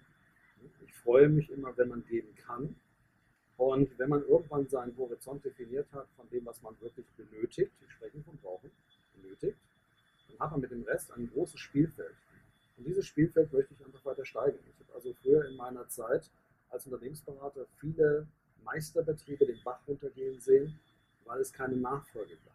Ich 0.86 0.94
freue 0.94 1.28
mich 1.28 1.50
immer, 1.50 1.76
wenn 1.76 1.88
man 1.88 2.04
geben 2.06 2.34
kann. 2.36 2.74
Und 3.58 3.98
wenn 3.98 4.08
man 4.08 4.22
irgendwann 4.22 4.66
seinen 4.66 4.96
Horizont 4.96 5.44
definiert 5.44 5.86
hat 5.92 6.08
von 6.16 6.28
dem, 6.30 6.46
was 6.46 6.62
man 6.62 6.74
wirklich 6.80 7.06
benötigt, 7.16 7.70
ich 7.84 7.92
spreche 7.92 8.20
von 8.22 8.36
brauchen, 8.38 8.70
benötigt, 9.14 9.58
dann 10.28 10.38
hat 10.40 10.50
man 10.52 10.60
mit 10.62 10.70
dem 10.70 10.82
Rest 10.84 11.12
ein 11.12 11.30
großes 11.30 11.60
Spielfeld. 11.60 12.16
Und 12.76 12.86
dieses 12.86 13.06
Spielfeld 13.06 13.52
möchte 13.52 13.74
ich 13.74 13.84
einfach 13.84 14.04
weiter 14.06 14.24
steigern. 14.24 14.64
Ich 14.66 14.80
habe 14.80 14.94
also 14.94 15.12
früher 15.22 15.44
in 15.46 15.56
meiner 15.56 15.86
Zeit 15.88 16.30
als 16.70 16.86
Unternehmensberater 16.86 17.66
viele 17.76 18.26
Meisterbetriebe 18.64 19.44
den 19.44 19.62
Bach 19.62 19.80
runtergehen 19.86 20.40
sehen, 20.40 20.80
weil 21.24 21.40
es 21.40 21.52
keine 21.52 21.76
Nachfolge 21.76 22.36
gab. 22.44 22.53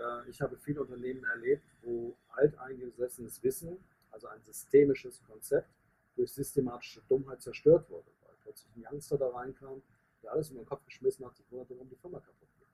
Äh, 0.00 0.28
ich 0.28 0.40
habe 0.40 0.56
viele 0.56 0.80
Unternehmen 0.80 1.24
erlebt, 1.24 1.64
wo 1.82 2.16
alteingesessenes 2.28 3.42
Wissen, 3.42 3.76
also 4.10 4.26
ein 4.28 4.42
systemisches 4.42 5.22
Konzept, 5.24 5.68
durch 6.16 6.32
systematische 6.32 7.02
Dummheit 7.08 7.40
zerstört 7.40 7.88
wurde, 7.90 8.10
weil 8.22 8.34
plötzlich 8.42 8.74
ein 8.76 8.84
Youngster 8.90 9.16
da 9.16 9.28
reinkam, 9.28 9.82
der 10.22 10.32
alles 10.32 10.50
in 10.50 10.56
den 10.56 10.66
Kopf 10.66 10.84
geschmissen 10.84 11.24
hat, 11.24 11.36
sich 11.36 11.50
wunderte, 11.50 11.74
warum 11.74 11.88
die 11.88 11.96
Firma 11.96 12.18
kaputt 12.18 12.48
geht. 12.58 12.66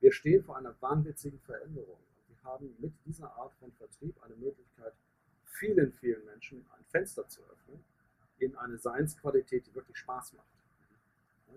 Wir 0.00 0.12
stehen 0.12 0.44
vor 0.44 0.56
einer 0.56 0.74
wahnwitzigen 0.80 1.40
Veränderung. 1.40 1.98
Wir 2.28 2.42
haben 2.44 2.74
mit 2.78 2.92
dieser 3.04 3.34
Art 3.36 3.54
von 3.54 3.72
Vertrieb 3.72 4.22
eine 4.22 4.36
Möglichkeit, 4.36 4.94
vielen, 5.44 5.92
vielen 5.92 6.24
Menschen 6.24 6.64
ein 6.76 6.84
Fenster 6.84 7.26
zu 7.28 7.42
öffnen 7.42 7.84
in 8.38 8.56
eine 8.56 8.78
Seinsqualität, 8.78 9.66
die 9.66 9.74
wirklich 9.74 9.98
Spaß 9.98 10.34
macht. 10.34 10.46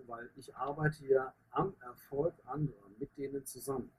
Weil 0.06 0.28
ich 0.36 0.54
arbeite 0.54 1.06
ja 1.06 1.32
am 1.50 1.74
Erfolg 1.80 2.34
anderer, 2.44 2.90
mit 2.98 3.16
denen 3.16 3.46
zusammen. 3.46 3.90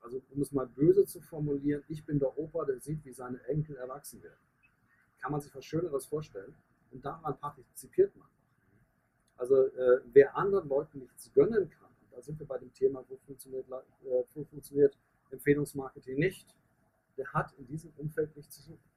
Also 0.00 0.22
um 0.30 0.40
es 0.40 0.52
mal 0.52 0.66
böse 0.66 1.04
zu 1.04 1.20
formulieren, 1.20 1.82
ich 1.88 2.04
bin 2.04 2.18
der 2.18 2.38
Opa, 2.38 2.64
der 2.64 2.80
sieht, 2.80 3.04
wie 3.04 3.12
seine 3.12 3.42
Enkel 3.44 3.76
erwachsen 3.76 4.22
werden. 4.22 4.38
Kann 5.18 5.32
man 5.32 5.40
sich 5.40 5.54
was 5.54 5.64
Schöneres 5.64 6.06
vorstellen? 6.06 6.54
Und 6.92 7.04
daran 7.04 7.38
partizipiert 7.38 8.14
man. 8.16 8.28
Also 9.36 9.66
äh, 9.66 10.00
wer 10.12 10.36
anderen 10.36 10.68
Leuten 10.68 11.00
nichts 11.00 11.32
gönnen 11.34 11.68
kann, 11.68 11.90
da 12.10 12.22
sind 12.22 12.38
wir 12.38 12.46
bei 12.46 12.58
dem 12.58 12.72
Thema, 12.72 13.04
wo 13.08 13.16
funktioniert, 13.16 13.66
äh, 13.68 14.24
wo 14.34 14.44
funktioniert 14.44 14.96
Empfehlungsmarketing 15.30 16.18
nicht, 16.18 16.54
der 17.16 17.32
hat 17.32 17.52
in 17.58 17.66
diesem 17.66 17.92
Umfeld 17.96 18.34
nichts 18.36 18.56
zu 18.56 18.62
suchen. 18.62 18.90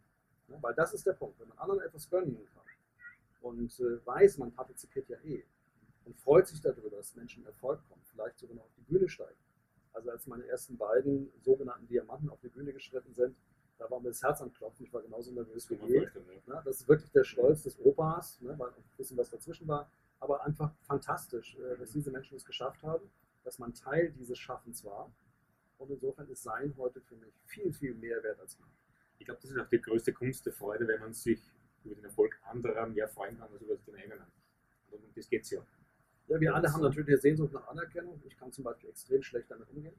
Ja, 0.47 0.57
weil 0.61 0.73
das 0.73 0.93
ist 0.93 1.05
der 1.05 1.13
Punkt. 1.13 1.39
Wenn 1.39 1.49
man 1.49 1.57
anderen 1.57 1.81
etwas 1.81 2.09
gönnen 2.09 2.37
kann 2.53 2.63
und 3.41 3.79
äh, 3.79 4.05
weiß, 4.05 4.37
man 4.37 4.51
partizipiert 4.51 5.09
ja 5.09 5.17
eh 5.23 5.43
und 6.05 6.17
freut 6.17 6.47
sich 6.47 6.61
darüber, 6.61 6.89
dass 6.89 7.15
Menschen 7.15 7.45
Erfolg 7.45 7.81
kommen, 7.87 8.01
vielleicht 8.05 8.39
sogar 8.39 8.55
noch 8.55 8.63
auf 8.63 8.73
die 8.77 8.81
Bühne 8.81 9.09
steigen. 9.09 9.37
Also 9.93 10.11
als 10.11 10.27
meine 10.27 10.45
ersten 10.47 10.77
beiden 10.77 11.31
sogenannten 11.41 11.87
Diamanten 11.87 12.29
auf 12.29 12.39
die 12.39 12.49
Bühne 12.49 12.73
geschritten 12.73 13.13
sind, 13.13 13.35
da 13.77 13.89
war 13.89 13.99
mir 14.01 14.09
das 14.09 14.21
Herz 14.21 14.41
am 14.41 14.53
Klopfen, 14.53 14.85
ich 14.85 14.93
war 14.93 15.01
genauso 15.01 15.31
nervös 15.31 15.69
wie 15.69 15.75
je. 15.75 16.07
Ja, 16.47 16.61
das 16.61 16.81
ist 16.81 16.87
wirklich 16.87 17.11
der 17.11 17.23
Stolz 17.23 17.63
des 17.63 17.79
Opas, 17.79 18.41
ne, 18.41 18.53
weil 18.59 18.69
ein 18.69 18.83
bisschen 18.97 19.17
was 19.17 19.29
dazwischen 19.29 19.67
war, 19.67 19.89
aber 20.19 20.43
einfach 20.43 20.73
fantastisch, 20.81 21.57
äh, 21.57 21.77
dass 21.77 21.91
diese 21.91 22.11
Menschen 22.11 22.35
es 22.35 22.45
geschafft 22.45 22.83
haben, 22.83 23.09
dass 23.43 23.57
man 23.57 23.73
Teil 23.73 24.11
dieses 24.11 24.37
Schaffens 24.37 24.83
war. 24.83 25.11
Und 25.77 25.89
insofern 25.91 26.27
ist 26.27 26.43
Sein 26.43 26.75
heute 26.77 26.99
für 26.99 27.15
mich 27.15 27.33
viel, 27.45 27.71
viel 27.71 27.95
mehr 27.95 28.21
wert 28.21 28.39
als 28.41 28.59
Macht. 28.59 28.77
Ich 29.17 29.25
glaube, 29.25 29.39
das 29.41 29.51
ist 29.51 29.57
auch 29.57 29.67
die 29.67 29.81
größte 29.81 30.11
Kunst 30.11 30.45
der 30.45 30.53
Freude, 30.53 30.85
wenn 30.85 30.99
man 30.99 31.13
sich 31.13 31.41
über 31.85 31.95
den 31.95 32.03
Erfolg 32.03 32.37
anderer 32.43 32.85
mehr 32.85 33.07
freuen 33.07 33.37
kann 33.37 33.49
als 33.49 33.61
über 33.61 33.75
den 33.77 33.95
eigenen. 33.95 34.19
Und 34.91 35.05
um 35.05 35.13
das 35.15 35.29
geht 35.29 35.43
es 35.43 35.51
ja. 35.51 35.65
Ja, 36.29 36.39
wir 36.39 36.55
alle 36.55 36.71
haben 36.71 36.81
natürlich 36.81 37.09
eine 37.09 37.17
Sehnsucht 37.17 37.53
nach 37.53 37.67
Anerkennung. 37.67 38.21
Ich 38.25 38.37
kann 38.37 38.51
zum 38.51 38.63
Beispiel 38.63 38.89
extrem 38.89 39.23
schlecht 39.23 39.49
damit 39.49 39.67
umgehen. 39.71 39.95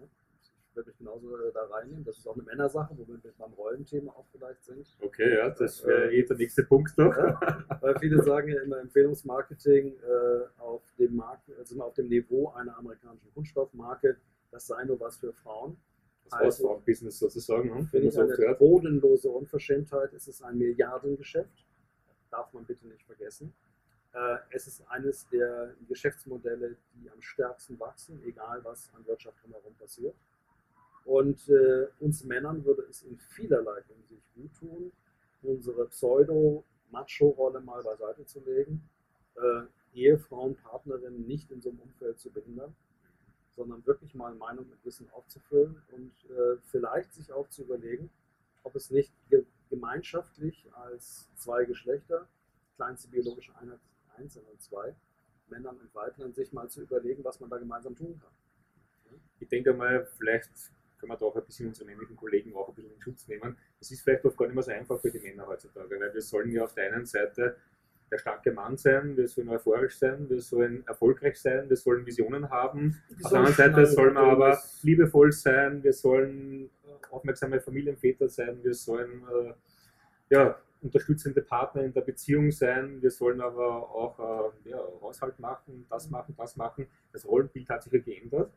Ich 0.00 0.76
werde 0.76 0.90
mich 0.90 0.98
genauso 0.98 1.36
äh, 1.36 1.52
da 1.52 1.64
reinnehmen. 1.64 2.04
Das 2.04 2.18
ist 2.18 2.26
auch 2.26 2.34
eine 2.34 2.42
Männersache, 2.42 2.96
wo 2.96 3.06
wir 3.06 3.18
beim 3.38 3.52
Rollenthema 3.52 4.12
auch 4.12 4.26
vielleicht 4.32 4.64
sind. 4.64 4.96
Okay, 5.00 5.36
ja, 5.36 5.50
das 5.50 5.84
wäre 5.84 6.12
eh 6.12 6.24
der 6.24 6.36
nächste 6.36 6.64
Punkt 6.64 6.98
noch. 6.98 7.16
Ja, 7.16 7.64
weil 7.80 7.98
viele 7.98 8.22
sagen 8.24 8.48
ja 8.48 8.60
immer 8.62 8.78
Empfehlungsmarketing 8.78 9.96
äh, 9.98 10.60
auf 10.60 10.82
dem 10.98 11.16
Markt, 11.16 11.50
also 11.56 11.80
auf 11.80 11.94
dem 11.94 12.08
Niveau 12.08 12.50
einer 12.50 12.76
amerikanischen 12.76 13.32
Kunststoffmarke, 13.32 14.16
das 14.50 14.66
sei 14.66 14.84
nur 14.84 14.98
was 14.98 15.16
für 15.16 15.32
Frauen. 15.32 15.76
Das 16.24 16.32
also, 16.32 16.82
Business 16.84 17.18
sozusagen. 17.18 17.70
Ne? 17.70 17.84
Finde 17.84 18.08
ich 18.08 18.18
eine 18.18 18.36
hört. 18.36 18.58
bodenlose 18.58 19.30
Unverschämtheit. 19.30 20.12
Es 20.12 20.28
ist 20.28 20.42
ein 20.42 20.58
Milliardengeschäft. 20.58 21.66
Darf 22.30 22.52
man 22.52 22.66
bitte 22.66 22.86
nicht 22.86 23.04
vergessen. 23.04 23.54
Äh, 24.12 24.38
es 24.50 24.66
ist 24.66 24.88
eines 24.88 25.28
der 25.28 25.74
Geschäftsmodelle, 25.88 26.76
die 26.94 27.10
am 27.10 27.20
stärksten 27.20 27.78
wachsen, 27.78 28.22
egal 28.24 28.64
was 28.64 28.92
an 28.94 29.06
Wirtschaft 29.06 29.42
drumherum 29.42 29.74
passiert. 29.74 30.14
Und 31.04 31.48
äh, 31.48 31.88
uns 32.00 32.24
Männern 32.24 32.64
würde 32.64 32.82
es 32.82 33.02
in 33.02 33.18
vielerlei 33.18 33.82
Hinsicht 33.88 34.34
gut 34.34 34.54
tun, 34.58 34.92
unsere 35.42 35.86
Pseudo-Macho-Rolle 35.86 37.60
mal 37.60 37.82
beiseite 37.82 38.26
zu 38.26 38.40
legen, 38.40 38.88
äh, 39.36 39.62
Ehefrauen, 39.94 40.54
Partnerinnen 40.56 41.26
nicht 41.26 41.50
in 41.50 41.62
so 41.62 41.70
einem 41.70 41.80
Umfeld 41.80 42.18
zu 42.18 42.30
behindern 42.30 42.74
sondern 43.58 43.84
wirklich 43.86 44.14
mal 44.14 44.32
Meinung 44.36 44.66
und 44.70 44.84
Wissen 44.84 45.10
aufzufüllen 45.10 45.82
und 45.90 46.12
äh, 46.30 46.58
vielleicht 46.62 47.12
sich 47.12 47.32
auch 47.32 47.48
zu 47.48 47.62
überlegen, 47.62 48.08
ob 48.62 48.76
es 48.76 48.90
nicht 48.90 49.12
ge 49.28 49.44
gemeinschaftlich 49.68 50.66
als 50.72 51.28
zwei 51.34 51.66
Geschlechter, 51.66 52.26
kleinste 52.76 53.08
biologische 53.08 53.54
Einheit 53.56 53.80
eins 54.18 54.36
und 54.36 54.60
zwei, 54.60 54.94
Männern 55.48 55.76
und 55.76 55.94
Weibern, 55.94 56.32
sich 56.32 56.52
mal 56.52 56.68
zu 56.68 56.82
überlegen, 56.82 57.24
was 57.24 57.40
man 57.40 57.50
da 57.50 57.58
gemeinsam 57.58 57.96
tun 57.96 58.18
kann. 58.18 59.20
Ich 59.40 59.48
denke 59.48 59.72
mal, 59.72 60.06
vielleicht 60.18 60.50
können 60.98 61.12
wir 61.12 61.16
da 61.16 61.26
auch 61.26 61.36
ein 61.36 61.44
bisschen 61.44 61.68
unsere 61.68 61.86
männlichen 61.86 62.16
Kollegen 62.16 62.54
auch 62.54 62.68
ein 62.68 62.74
bisschen 62.74 62.92
in 62.92 63.00
Schutz 63.00 63.26
nehmen. 63.28 63.56
Es 63.80 63.90
ist 63.90 64.02
vielleicht 64.02 64.24
oft 64.24 64.36
gar 64.36 64.46
nicht 64.46 64.54
mehr 64.54 64.64
so 64.64 64.72
einfach 64.72 65.00
für 65.00 65.10
die 65.10 65.20
Männer 65.20 65.46
heutzutage, 65.46 65.98
weil 65.98 66.12
wir 66.12 66.20
sollen 66.20 66.50
ja 66.50 66.64
auf 66.64 66.74
der 66.74 66.92
einen 66.92 67.06
Seite 67.06 67.56
der 68.10 68.18
starke 68.18 68.52
Mann 68.52 68.76
sein, 68.76 69.16
wir 69.16 69.28
sollen 69.28 69.50
euphorisch 69.50 69.98
sein, 69.98 70.28
wir 70.28 70.40
sollen 70.40 70.86
erfolgreich 70.86 71.38
sein, 71.40 71.68
wir 71.68 71.76
sollen 71.76 72.06
Visionen 72.06 72.48
haben. 72.48 73.00
Auf 73.22 73.30
der 73.30 73.38
anderen 73.38 73.54
Seite 73.54 73.86
soll 73.86 74.12
man 74.12 74.30
aber 74.30 74.58
liebevoll 74.82 75.30
sein, 75.32 75.82
wir 75.82 75.92
sollen 75.92 76.70
aufmerksame 77.10 77.60
Familienväter 77.60 78.28
sein, 78.28 78.62
wir 78.62 78.74
sollen 78.74 79.22
äh, 79.22 79.52
ja, 80.30 80.58
unterstützende 80.80 81.42
Partner 81.42 81.82
in 81.82 81.92
der 81.92 82.02
Beziehung 82.02 82.50
sein, 82.50 83.02
wir 83.02 83.10
sollen 83.10 83.40
aber 83.40 83.90
auch 83.90 84.18
äh, 84.64 84.70
ja, 84.70 84.78
Haushalt 85.00 85.38
machen, 85.38 85.86
das 85.88 86.10
machen, 86.10 86.34
das 86.36 86.56
machen. 86.56 86.86
Das 87.12 87.26
Rollenbild 87.26 87.68
hat 87.68 87.82
sich 87.82 87.92
ja 87.92 88.00
geändert. 88.00 88.52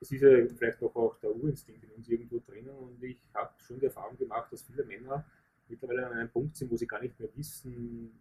Es 0.00 0.12
ist 0.12 0.22
ja 0.22 0.28
vielleicht 0.46 0.80
doch 0.80 0.94
auch 0.94 1.16
der 1.18 1.34
Urinstinkt 1.34 1.82
in 1.82 1.90
uns 1.90 2.08
irgendwo 2.08 2.38
drinnen 2.38 2.76
und 2.76 3.02
ich 3.02 3.18
habe 3.34 3.52
schon 3.58 3.80
die 3.80 3.86
Erfahrung 3.86 4.16
gemacht, 4.16 4.52
dass 4.52 4.62
viele 4.62 4.84
Männer 4.84 5.24
mittlerweile 5.68 6.06
an 6.06 6.12
einem 6.12 6.30
Punkt 6.30 6.56
sind, 6.56 6.70
wo 6.70 6.76
sie 6.76 6.86
gar 6.86 7.00
nicht 7.00 7.18
mehr 7.18 7.28
wissen, 7.34 8.12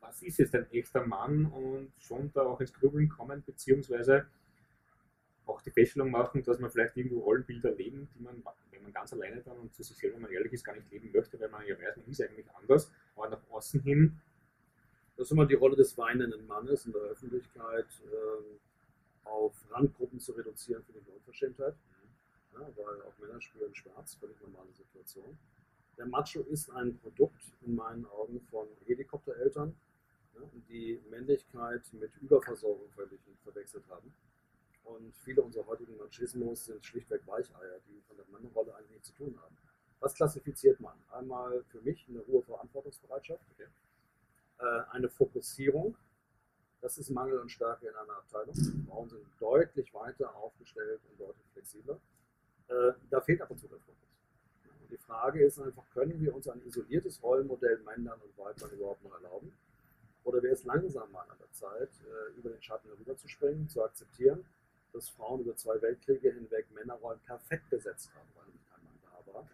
was 0.00 0.22
ist 0.22 0.38
jetzt 0.38 0.54
ein 0.54 0.70
echter 0.70 1.06
Mann 1.06 1.46
und 1.46 1.92
schon 1.98 2.30
da 2.32 2.42
auch 2.42 2.60
ins 2.60 2.72
Grübeln 2.72 3.08
kommen, 3.08 3.42
beziehungsweise 3.44 4.26
auch 5.48 5.62
die 5.62 5.70
Feststellung 5.70 6.10
machen, 6.10 6.42
dass 6.42 6.58
man 6.58 6.70
vielleicht 6.70 6.96
irgendwo 6.96 7.20
Rollenbilder 7.20 7.72
leben, 7.72 8.08
die 8.14 8.22
man, 8.22 8.42
wenn 8.70 8.82
man 8.82 8.92
ganz 8.92 9.12
alleine 9.12 9.40
dann 9.42 9.58
und 9.58 9.74
zu 9.74 9.82
sich 9.82 9.96
selber 9.96 10.18
man 10.18 10.30
ehrlich 10.30 10.52
ist, 10.52 10.64
gar 10.64 10.74
nicht 10.74 10.90
leben 10.90 11.10
möchte, 11.12 11.40
weil 11.40 11.48
man 11.48 11.66
ja 11.66 11.74
weiß, 11.74 11.96
man 11.96 12.06
ist 12.06 12.20
eigentlich 12.22 12.46
anders, 12.54 12.92
aber 13.16 13.30
nach 13.30 13.50
außen 13.50 13.80
hin. 13.82 14.20
Das 15.16 15.28
ist 15.28 15.32
immer 15.32 15.46
die 15.46 15.54
Rolle 15.54 15.76
des 15.76 15.96
weinenden 15.98 16.46
Mannes 16.46 16.86
in 16.86 16.92
der 16.92 17.02
Öffentlichkeit, 17.02 17.86
äh, 18.06 19.26
auf 19.28 19.54
Randgruppen 19.70 20.20
zu 20.20 20.32
reduzieren 20.32 20.82
für 20.84 20.92
die 20.92 21.10
Unverschämtheit. 21.10 21.74
Ja, 22.54 22.60
weil 22.76 23.02
auch 23.02 23.18
Männer 23.18 23.40
spüren 23.40 23.74
Schmerz, 23.74 24.14
völlig 24.14 24.40
normale 24.40 24.72
Situation. 24.72 25.38
Der 25.96 26.06
Macho 26.06 26.40
ist 26.40 26.70
ein 26.70 26.96
Produkt 26.98 27.42
in 27.66 27.74
meinen 27.74 28.06
Augen 28.06 28.40
von 28.50 28.68
Helikoptereltern, 28.86 29.74
die 30.68 31.00
Männlichkeit 31.10 31.82
mit 31.92 32.10
Überversorgung 32.22 32.88
verwechselt 33.42 33.84
haben. 33.88 34.12
Und 34.98 35.16
viele 35.16 35.42
unserer 35.42 35.66
heutigen 35.66 35.96
Machismus 35.96 36.64
sind 36.64 36.84
schlichtweg 36.84 37.24
Weicheier, 37.26 37.78
die 37.86 38.00
von 38.02 38.16
der 38.16 38.26
Mannenrolle 38.26 38.74
eigentlich 38.74 38.90
nichts 38.90 39.08
zu 39.08 39.14
tun 39.14 39.38
haben. 39.40 39.56
Was 40.00 40.14
klassifiziert 40.14 40.80
man? 40.80 40.96
Einmal 41.10 41.62
für 41.64 41.80
mich 41.80 42.06
eine 42.08 42.26
hohe 42.26 42.42
Verantwortungsbereitschaft, 42.42 43.44
okay. 43.52 43.68
äh, 44.58 44.82
eine 44.90 45.08
Fokussierung, 45.08 45.96
das 46.80 46.98
ist 46.98 47.10
Mangel 47.10 47.38
und 47.38 47.50
Stärke 47.50 47.88
in 47.88 47.94
einer 47.94 48.18
Abteilung. 48.18 48.54
Frauen 48.88 49.08
sind 49.08 49.26
deutlich 49.40 49.92
weiter 49.94 50.34
aufgestellt 50.36 51.00
und 51.10 51.20
deutlich 51.20 51.46
flexibler. 51.52 52.00
Äh, 52.68 52.92
da 53.10 53.20
fehlt 53.20 53.40
ab 53.40 53.50
und 53.50 53.58
zu 53.58 53.66
der 53.66 53.78
Fokus. 53.78 53.96
Und 54.80 54.90
die 54.90 54.96
Frage 54.96 55.44
ist 55.44 55.58
einfach, 55.58 55.88
können 55.90 56.20
wir 56.20 56.34
uns 56.34 56.48
ein 56.48 56.62
isoliertes 56.62 57.22
Rollenmodell 57.22 57.78
Männern 57.78 58.20
und 58.20 58.36
Weibern 58.38 58.70
überhaupt 58.70 59.02
noch 59.02 59.14
erlauben? 59.14 59.52
Oder 60.22 60.42
wäre 60.42 60.54
es 60.54 60.64
langsam 60.64 61.10
mal 61.10 61.26
an 61.28 61.38
der 61.38 61.50
Zeit, 61.52 61.90
äh, 62.04 62.38
über 62.38 62.50
den 62.50 62.62
Schatten 62.62 62.88
herüberzuspringen, 62.88 63.68
zu 63.68 63.82
akzeptieren, 63.82 64.44
dass 64.98 65.08
Frauen 65.10 65.40
über 65.40 65.54
zwei 65.54 65.80
Weltkriege 65.80 66.32
hinweg 66.32 66.66
Männerrollen 66.74 67.20
perfekt 67.20 67.70
besetzt 67.70 68.12
haben, 68.14 68.28
weil 68.34 68.46
nicht 68.52 68.68
kein 68.68 68.84
Mann 68.84 68.98
da 69.02 69.32
war. 69.32 69.48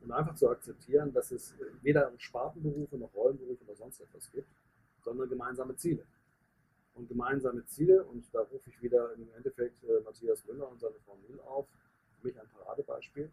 Und 0.00 0.12
einfach 0.12 0.34
zu 0.34 0.48
akzeptieren, 0.48 1.12
dass 1.12 1.30
es 1.30 1.54
weder 1.82 2.12
Spartenberufe 2.16 2.96
noch 2.96 3.14
Rollenberufe 3.14 3.64
oder 3.64 3.76
sonst 3.76 4.00
etwas 4.00 4.30
gibt, 4.32 4.48
sondern 5.02 5.28
gemeinsame 5.28 5.76
Ziele. 5.76 6.06
Und 6.94 7.08
gemeinsame 7.08 7.64
Ziele, 7.66 8.02
und 8.04 8.24
da 8.32 8.40
rufe 8.40 8.70
ich 8.70 8.82
wieder 8.82 9.12
im 9.14 9.28
Endeffekt 9.36 9.84
äh, 9.84 10.00
Matthias 10.04 10.44
Müller 10.46 10.68
und 10.68 10.80
seine 10.80 10.96
Frau 11.04 11.16
Mühl 11.28 11.40
auf, 11.40 11.68
für 12.18 12.26
mich 12.26 12.40
ein 12.40 12.48
Paradebeispiel. 12.48 13.30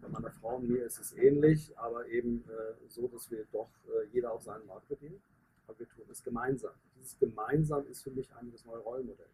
Bei 0.00 0.08
meiner 0.08 0.30
Frau 0.30 0.56
und 0.56 0.68
mir 0.68 0.84
ist 0.84 0.98
es 0.98 1.12
ähnlich, 1.12 1.76
aber 1.78 2.06
eben 2.08 2.42
äh, 2.48 2.88
so, 2.88 3.06
dass 3.06 3.30
wir 3.30 3.44
doch 3.52 3.70
äh, 3.86 4.06
jeder 4.12 4.32
auf 4.32 4.42
seinen 4.42 4.66
Markt 4.66 4.88
bedienen 4.88 5.22
aber 5.66 5.78
wir 5.78 5.88
tun 5.88 6.04
es 6.10 6.22
gemeinsam. 6.22 6.72
Dieses 6.96 7.18
Gemeinsam 7.18 7.86
ist 7.88 8.02
für 8.02 8.10
mich 8.10 8.32
eigentlich 8.34 8.54
das 8.54 8.64
neue 8.64 8.78
Rollenmodell. 8.78 9.28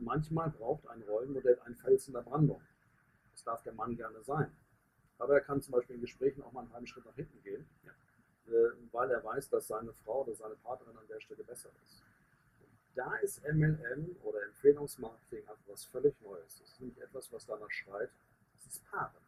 Manchmal 0.00 0.50
braucht 0.50 0.86
ein 0.88 1.02
Rollenmodell 1.02 1.58
ein 1.64 1.74
Fels 1.74 2.06
in 2.08 2.14
der 2.14 2.22
Brandung. 2.22 2.62
Das 3.32 3.44
darf 3.44 3.62
der 3.62 3.72
Mann 3.72 3.96
gerne 3.96 4.22
sein. 4.22 4.50
Aber 5.18 5.34
er 5.34 5.40
kann 5.40 5.60
zum 5.60 5.72
Beispiel 5.72 5.96
in 5.96 6.00
Gesprächen 6.00 6.42
auch 6.42 6.52
mal 6.52 6.60
einen 6.60 6.72
halben 6.72 6.86
Schritt 6.86 7.04
nach 7.04 7.14
hinten 7.14 7.42
gehen, 7.42 7.68
ja. 7.84 7.92
äh, 8.52 8.70
weil 8.92 9.10
er 9.10 9.22
weiß, 9.22 9.48
dass 9.50 9.66
seine 9.66 9.92
Frau 9.92 10.22
oder 10.22 10.34
seine 10.34 10.54
Partnerin 10.56 10.96
an 10.96 11.06
der 11.08 11.20
Stelle 11.20 11.42
besser 11.42 11.70
ist. 11.84 12.02
Und 12.60 12.70
da 12.94 13.16
ist 13.16 13.42
MLM 13.42 14.16
oder 14.22 14.42
Empfehlungsmarketing 14.44 15.44
etwas 15.44 15.84
völlig 15.84 16.20
Neues. 16.20 16.58
Das 16.58 16.68
ist 16.68 16.80
nicht 16.80 16.98
etwas, 16.98 17.32
was 17.32 17.46
danach 17.46 17.70
schreit, 17.70 18.10
das 18.54 18.66
ist 18.66 18.84
Paare. 18.84 19.18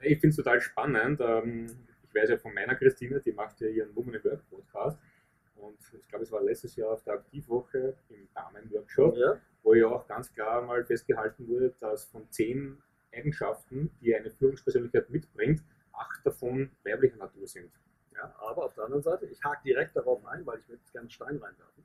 Ich 0.00 0.20
finde 0.20 0.28
es 0.28 0.36
total 0.36 0.60
spannend. 0.60 1.20
Ähm, 1.20 1.66
ich 2.02 2.14
weiß 2.14 2.30
ja 2.30 2.38
von 2.38 2.54
meiner 2.54 2.74
Christine, 2.74 3.20
die 3.20 3.32
macht 3.32 3.60
ja 3.60 3.68
ihren 3.68 3.94
Woman 3.94 4.14
in 4.14 4.24
Work 4.24 4.48
Podcast. 4.50 4.98
Und 5.62 5.78
ich 5.92 6.08
glaube, 6.08 6.24
es 6.24 6.32
war 6.32 6.42
letztes 6.42 6.74
Jahr 6.74 6.90
auf 6.90 7.04
der 7.04 7.14
Aktivwoche 7.14 7.96
im 8.08 8.28
Damen-Workshop, 8.34 9.16
ja. 9.16 9.40
wo 9.62 9.74
ja 9.74 9.86
auch 9.86 10.06
ganz 10.08 10.32
klar 10.32 10.62
mal 10.62 10.84
festgehalten 10.84 11.46
wurde, 11.46 11.72
dass 11.78 12.06
von 12.06 12.28
zehn 12.30 12.82
Eigenschaften, 13.14 13.90
die 14.00 14.14
eine 14.14 14.30
Führungspersönlichkeit 14.30 15.08
mitbringt, 15.10 15.62
acht 15.92 16.26
davon 16.26 16.70
weiblicher 16.84 17.16
Natur 17.16 17.46
sind. 17.46 17.70
Ja, 18.12 18.34
aber 18.38 18.64
auf 18.64 18.74
der 18.74 18.84
anderen 18.84 19.02
Seite, 19.02 19.26
ich 19.26 19.42
hake 19.44 19.62
direkt 19.64 19.94
darauf 19.94 20.24
ein, 20.26 20.44
weil 20.44 20.58
ich 20.58 20.68
möchte 20.68 20.90
gerne 20.92 21.10
Stein 21.10 21.36
reinwerfen. 21.36 21.84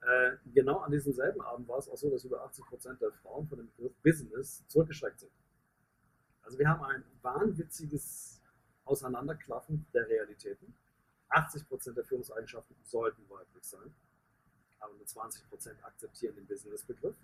Äh, 0.00 0.36
genau 0.52 0.78
an 0.78 0.90
diesem 0.90 1.12
selben 1.12 1.40
Abend 1.40 1.68
war 1.68 1.78
es 1.78 1.88
auch 1.88 1.96
so, 1.96 2.10
dass 2.10 2.24
über 2.24 2.42
80 2.44 2.66
Prozent 2.66 3.00
der 3.00 3.12
Frauen 3.12 3.46
von 3.46 3.58
dem 3.58 3.70
Begriff 3.76 3.94
Business 4.02 4.66
zurückgeschreckt 4.66 5.20
sind. 5.20 5.32
Also 6.42 6.58
wir 6.58 6.68
haben 6.68 6.82
ein 6.84 7.04
wahnwitziges 7.22 8.42
Auseinanderklaffen 8.84 9.86
der 9.94 10.08
Realitäten. 10.08 10.74
80 11.28 11.68
Prozent 11.68 11.96
der 11.96 12.04
Führungseigenschaften 12.04 12.76
sollten 12.82 13.28
weiblich 13.28 13.64
sein, 13.64 13.94
aber 14.80 14.94
nur 14.94 15.06
20 15.06 15.48
Prozent 15.48 15.84
akzeptieren 15.84 16.34
den 16.36 16.46
Business-Begriff. 16.46 17.16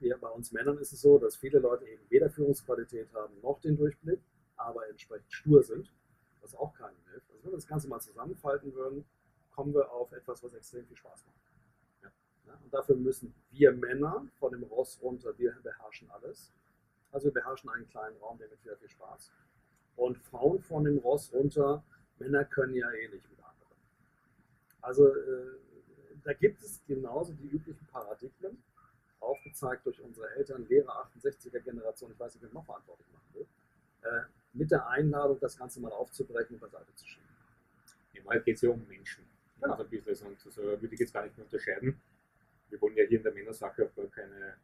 Ja, 0.00 0.16
bei 0.16 0.28
uns 0.28 0.50
Männern 0.50 0.78
ist 0.78 0.92
es 0.92 1.00
so, 1.00 1.18
dass 1.18 1.36
viele 1.36 1.60
Leute 1.60 1.86
eben 1.86 2.02
weder 2.10 2.28
Führungsqualität 2.28 3.12
haben 3.14 3.40
noch 3.40 3.60
den 3.60 3.76
Durchblick, 3.76 4.20
aber 4.56 4.88
entsprechend 4.88 5.32
stur 5.32 5.62
sind, 5.62 5.92
was 6.40 6.54
auch 6.56 6.74
keinem 6.74 6.96
hilft. 7.10 7.30
Also 7.30 7.44
wenn 7.44 7.52
wir 7.52 7.56
das 7.56 7.68
Ganze 7.68 7.88
mal 7.88 8.00
zusammenfalten 8.00 8.74
würden, 8.74 9.04
kommen 9.52 9.72
wir 9.72 9.90
auf 9.92 10.10
etwas, 10.12 10.42
was 10.42 10.54
extrem 10.54 10.84
viel 10.86 10.96
Spaß 10.96 11.24
macht. 11.26 12.12
Ja, 12.46 12.54
und 12.62 12.74
dafür 12.74 12.96
müssen 12.96 13.34
wir 13.50 13.72
Männer 13.72 14.26
von 14.38 14.52
dem 14.52 14.64
Ross 14.64 15.00
runter, 15.00 15.36
wir 15.38 15.52
beherrschen 15.62 16.10
alles. 16.10 16.52
Also 17.12 17.26
wir 17.26 17.32
beherrschen 17.32 17.70
einen 17.70 17.88
kleinen 17.88 18.16
Raum, 18.18 18.38
der 18.38 18.48
mit 18.48 18.62
sehr 18.62 18.76
viel 18.76 18.88
Spaß. 18.88 19.32
Und 19.96 20.18
Frauen 20.18 20.60
von 20.60 20.84
dem 20.84 20.98
Ross 20.98 21.32
runter, 21.32 21.84
Männer 22.18 22.44
können 22.44 22.74
ja 22.74 22.90
eh 22.90 23.08
nicht 23.08 23.28
mit 23.30 23.38
anderen. 23.38 23.76
Also 24.80 25.08
äh, 25.08 25.58
da 26.24 26.32
gibt 26.32 26.62
es 26.62 26.82
genauso 26.86 27.32
die 27.34 27.46
üblichen 27.46 27.86
Paradigmen, 27.86 28.62
aufgezeigt 29.20 29.84
durch 29.86 30.00
unsere 30.00 30.28
Eltern, 30.36 30.66
Lehrer 30.68 31.08
68er 31.14 31.60
Generation, 31.60 32.12
ich 32.12 32.18
weiß 32.18 32.34
nicht, 32.34 32.42
wer 32.42 32.52
noch 32.52 32.64
verantwortlich 32.64 33.08
machen 33.12 33.34
will, 33.34 33.46
äh, 34.02 34.22
mit 34.52 34.70
der 34.70 34.86
Einladung, 34.88 35.38
das 35.40 35.58
Ganze 35.58 35.80
mal 35.80 35.92
aufzubrechen 35.92 36.56
und 36.56 36.60
beiseite 36.60 36.94
zu 36.94 37.06
schieben. 37.06 37.26
In 38.12 38.24
Wahrheit 38.24 38.44
geht 38.44 38.56
es 38.56 38.62
ja 38.62 38.70
um 38.70 38.86
Menschen. 38.86 39.24
Ja. 39.60 39.68
Also 39.68 39.84
ein 39.84 40.04
bisschen, 40.04 40.28
und 40.28 40.40
so 40.40 40.62
würde 40.62 40.88
ich 40.92 41.00
jetzt 41.00 41.12
gar 41.12 41.24
nicht 41.24 41.36
mehr 41.36 41.44
unterscheiden 41.44 42.00
wir 42.70 42.80
wollen 42.80 42.96
ja 42.96 43.04
hier 43.04 43.18
in 43.18 43.24
der 43.24 43.32
Männersache 43.32 43.86
auch 43.86 43.94
gar 43.94 44.06
keine 44.06 44.54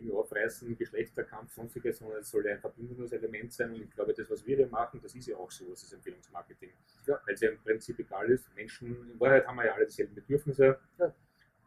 Dinge 0.00 0.12
aufreißen, 0.12 0.76
Geschlechterkampf, 0.76 1.52
sonstiges, 1.52 1.98
sondern 1.98 2.20
es 2.20 2.30
soll 2.30 2.46
ein 2.46 2.60
verbindendes 2.60 3.12
Element 3.12 3.52
sein. 3.52 3.72
Und 3.72 3.82
ich 3.82 3.90
glaube, 3.90 4.14
das, 4.14 4.30
was 4.30 4.46
wir 4.46 4.56
hier 4.56 4.68
machen, 4.68 5.00
das 5.02 5.14
ist 5.14 5.26
ja 5.26 5.36
auch 5.36 5.50
so, 5.50 5.70
das 5.70 5.82
ist 5.82 5.92
Empfehlungsmarketing. 5.92 6.70
Ja. 7.06 7.20
Weil 7.24 7.34
es 7.34 7.40
ja 7.40 7.50
im 7.50 7.58
Prinzip 7.58 7.98
egal 7.98 8.30
ist. 8.30 8.54
Menschen, 8.54 9.10
in 9.10 9.20
Wahrheit 9.20 9.46
haben 9.46 9.56
wir 9.56 9.66
ja 9.66 9.74
alle 9.74 9.86
dieselben 9.86 10.14
Bedürfnisse. 10.14 10.78
Ja. 10.98 11.14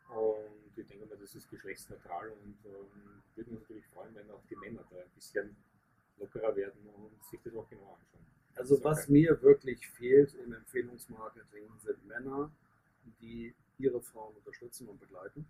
Und 0.09 0.77
ich 0.77 0.87
denke 0.87 1.05
mal, 1.05 1.17
das 1.17 1.35
ist 1.35 1.49
geschlechtsneutral 1.49 2.29
und 2.29 2.57
ähm, 2.65 3.23
würde 3.35 3.51
uns 3.51 3.61
natürlich 3.61 3.87
freuen, 3.87 4.13
wenn 4.15 4.29
auch 4.31 4.43
die 4.49 4.55
Männer 4.55 4.85
da 4.89 4.97
ein 4.97 5.09
bisschen 5.15 5.55
lockerer 6.17 6.55
werden 6.55 6.87
und 6.87 7.23
sich 7.25 7.39
das 7.41 7.55
auch 7.55 7.69
genau 7.69 7.97
anschauen. 7.99 8.25
Also 8.55 8.83
was 8.83 9.07
mir 9.07 9.41
wirklich 9.41 9.87
fehlt 9.87 10.33
im 10.35 10.53
Empfehlungsmarketing 10.53 11.69
sind 11.79 12.05
Männer, 12.05 12.51
die 13.21 13.55
ihre 13.77 14.01
Frauen 14.01 14.35
unterstützen 14.35 14.87
und 14.87 14.99
begleiten. 14.99 15.47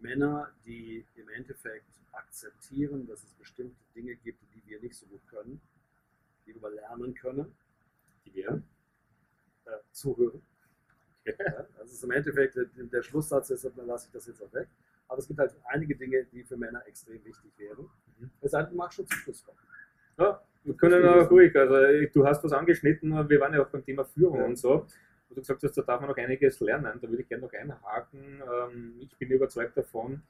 Männer, 0.00 0.52
die 0.64 1.04
im 1.16 1.28
Endeffekt 1.28 1.90
akzeptieren, 2.12 3.06
dass 3.06 3.22
es 3.22 3.32
bestimmte 3.34 3.76
Dinge 3.94 4.14
gibt, 4.16 4.40
die 4.54 4.62
wir 4.66 4.80
nicht 4.80 4.96
so 4.96 5.06
gut 5.06 5.26
können, 5.28 5.60
die 6.46 6.54
wir 6.54 6.70
lernen 6.70 7.14
können, 7.14 7.54
die 8.24 8.34
wir 8.34 8.62
äh, 9.66 9.70
zuhören. 9.92 10.42
Ja, 11.26 11.66
das 11.78 11.90
ist 11.90 12.04
im 12.04 12.10
Endeffekt 12.10 12.54
der 12.76 13.02
Schlusssatz, 13.02 13.48
deshalb 13.48 13.74
lasse 13.78 14.08
ich 14.08 14.12
das 14.12 14.26
jetzt 14.26 14.42
auch 14.42 14.52
weg. 14.52 14.68
Aber 15.08 15.18
es 15.18 15.26
gibt 15.26 15.40
halt 15.40 15.54
einige 15.64 15.96
Dinge, 15.96 16.24
die 16.24 16.44
für 16.44 16.56
Männer 16.56 16.86
extrem 16.86 17.24
wichtig 17.24 17.50
wären. 17.56 17.88
Mhm. 18.18 18.30
Es 18.42 18.50
sei 18.50 18.62
denn, 18.62 18.72
du 18.72 18.76
magst 18.76 18.96
schon 18.96 19.06
zum 19.06 19.18
Schluss 19.18 19.42
kommen. 19.42 19.58
Ja, 20.18 20.42
wir 20.64 20.74
können 20.74 21.02
aber 21.02 21.26
ruhig. 21.28 21.56
Also, 21.56 22.06
du 22.12 22.26
hast 22.26 22.44
was 22.44 22.52
angeschnitten, 22.52 23.10
wir 23.28 23.40
waren 23.40 23.54
ja 23.54 23.62
auch 23.62 23.70
beim 23.70 23.82
Thema 23.82 24.04
Führung 24.04 24.38
ja. 24.38 24.44
und 24.44 24.56
so 24.56 24.86
du 25.34 25.40
gesagt 25.40 25.62
hast, 25.62 25.76
da 25.76 25.82
darf 25.82 26.00
man 26.00 26.10
noch 26.10 26.16
einiges 26.16 26.60
lernen. 26.60 26.98
Da 27.00 27.08
würde 27.08 27.22
ich 27.22 27.28
gerne 27.28 27.44
noch 27.44 27.52
einhaken. 27.52 28.42
Ähm, 28.42 28.94
ich 29.00 29.16
bin 29.16 29.30
überzeugt 29.30 29.76
davon, 29.76 30.22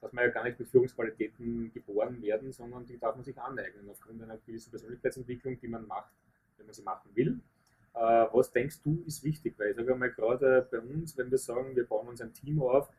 dass 0.00 0.12
man 0.12 0.24
ja 0.24 0.30
gar 0.30 0.44
nicht 0.44 0.58
mit 0.58 0.68
Führungsqualitäten 0.68 1.72
geboren 1.72 2.20
werden, 2.22 2.52
sondern 2.52 2.84
die 2.86 2.98
darf 2.98 3.14
man 3.14 3.24
sich 3.24 3.38
aneignen 3.38 3.88
aufgrund 3.88 4.22
einer 4.22 4.36
gewissen 4.38 4.70
Persönlichkeitsentwicklung, 4.70 5.58
die 5.60 5.68
man 5.68 5.86
macht, 5.86 6.12
wenn 6.56 6.66
man 6.66 6.74
sie 6.74 6.82
machen 6.82 7.10
will. 7.14 7.40
Äh, 7.94 8.26
was 8.32 8.50
denkst 8.50 8.80
du 8.82 9.02
ist 9.06 9.22
wichtig? 9.22 9.54
Weil 9.58 9.70
ich 9.70 9.76
sage 9.76 9.94
mal, 9.94 10.10
gerade 10.10 10.66
bei 10.70 10.80
uns, 10.80 11.16
wenn 11.16 11.30
wir 11.30 11.38
sagen, 11.38 11.76
wir 11.76 11.86
bauen 11.86 12.08
uns 12.08 12.20
ein 12.20 12.32
Team 12.32 12.60
auf, 12.62 12.90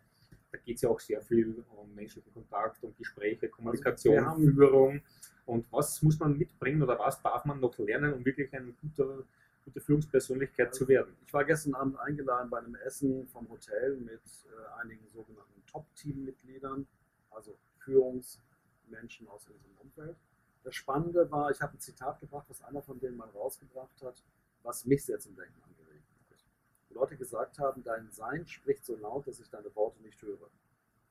da 0.51 0.59
geht 0.59 0.75
es 0.75 0.83
ja 0.83 0.89
auch 0.89 0.99
sehr 0.99 1.21
viel 1.21 1.63
um 1.75 1.93
menschlichen 1.95 2.31
Kontakt, 2.31 2.83
um 2.83 2.95
Gespräche, 2.95 3.49
Kommunikation, 3.49 4.23
also 4.23 4.51
Führung. 4.51 5.01
Und 5.45 5.65
was 5.71 6.01
muss 6.03 6.19
man 6.19 6.37
mitbringen 6.37 6.81
oder 6.83 6.97
was 6.99 7.21
darf 7.21 7.43
man 7.45 7.59
noch 7.59 7.77
lernen, 7.79 8.13
um 8.13 8.23
wirklich 8.23 8.53
ein 8.53 8.75
guter 8.79 9.23
gute 9.65 9.79
Führungspersönlichkeit 9.79 10.73
zu 10.75 10.87
werden. 10.87 11.15
Ich 11.25 11.33
war 11.33 11.45
gestern 11.45 11.73
Abend 11.73 11.97
eingeladen 11.97 12.49
bei 12.49 12.59
einem 12.59 12.75
Essen 12.75 13.27
vom 13.27 13.49
Hotel 13.49 13.95
mit 13.97 14.21
äh, 14.45 14.81
einigen 14.81 15.07
sogenannten 15.09 15.65
Top-Team-Mitgliedern, 15.67 16.87
also 17.31 17.57
Führungsmenschen 17.79 19.27
aus 19.27 19.47
unserem 19.47 19.77
Umfeld. 19.77 20.17
Das 20.63 20.75
Spannende 20.75 21.29
war, 21.31 21.51
ich 21.51 21.61
habe 21.61 21.75
ein 21.75 21.79
Zitat 21.79 22.19
gebracht, 22.19 22.45
was 22.49 22.61
einer 22.63 22.81
von 22.81 22.99
denen 22.99 23.17
mal 23.17 23.29
rausgebracht 23.29 24.01
hat, 24.01 24.23
was 24.63 24.85
mich 24.85 25.03
sehr 25.05 25.19
zum 25.19 25.35
Denken 25.35 25.61
angeregt 25.63 26.05
hat. 26.29 26.45
Leute 26.93 27.17
gesagt 27.17 27.59
haben, 27.59 27.83
dein 27.83 28.09
Sein 28.11 28.47
spricht 28.47 28.85
so 28.85 28.95
laut, 28.95 29.27
dass 29.27 29.39
ich 29.39 29.49
deine 29.49 29.73
Worte 29.75 30.01
nicht 30.01 30.21
höre. 30.21 30.49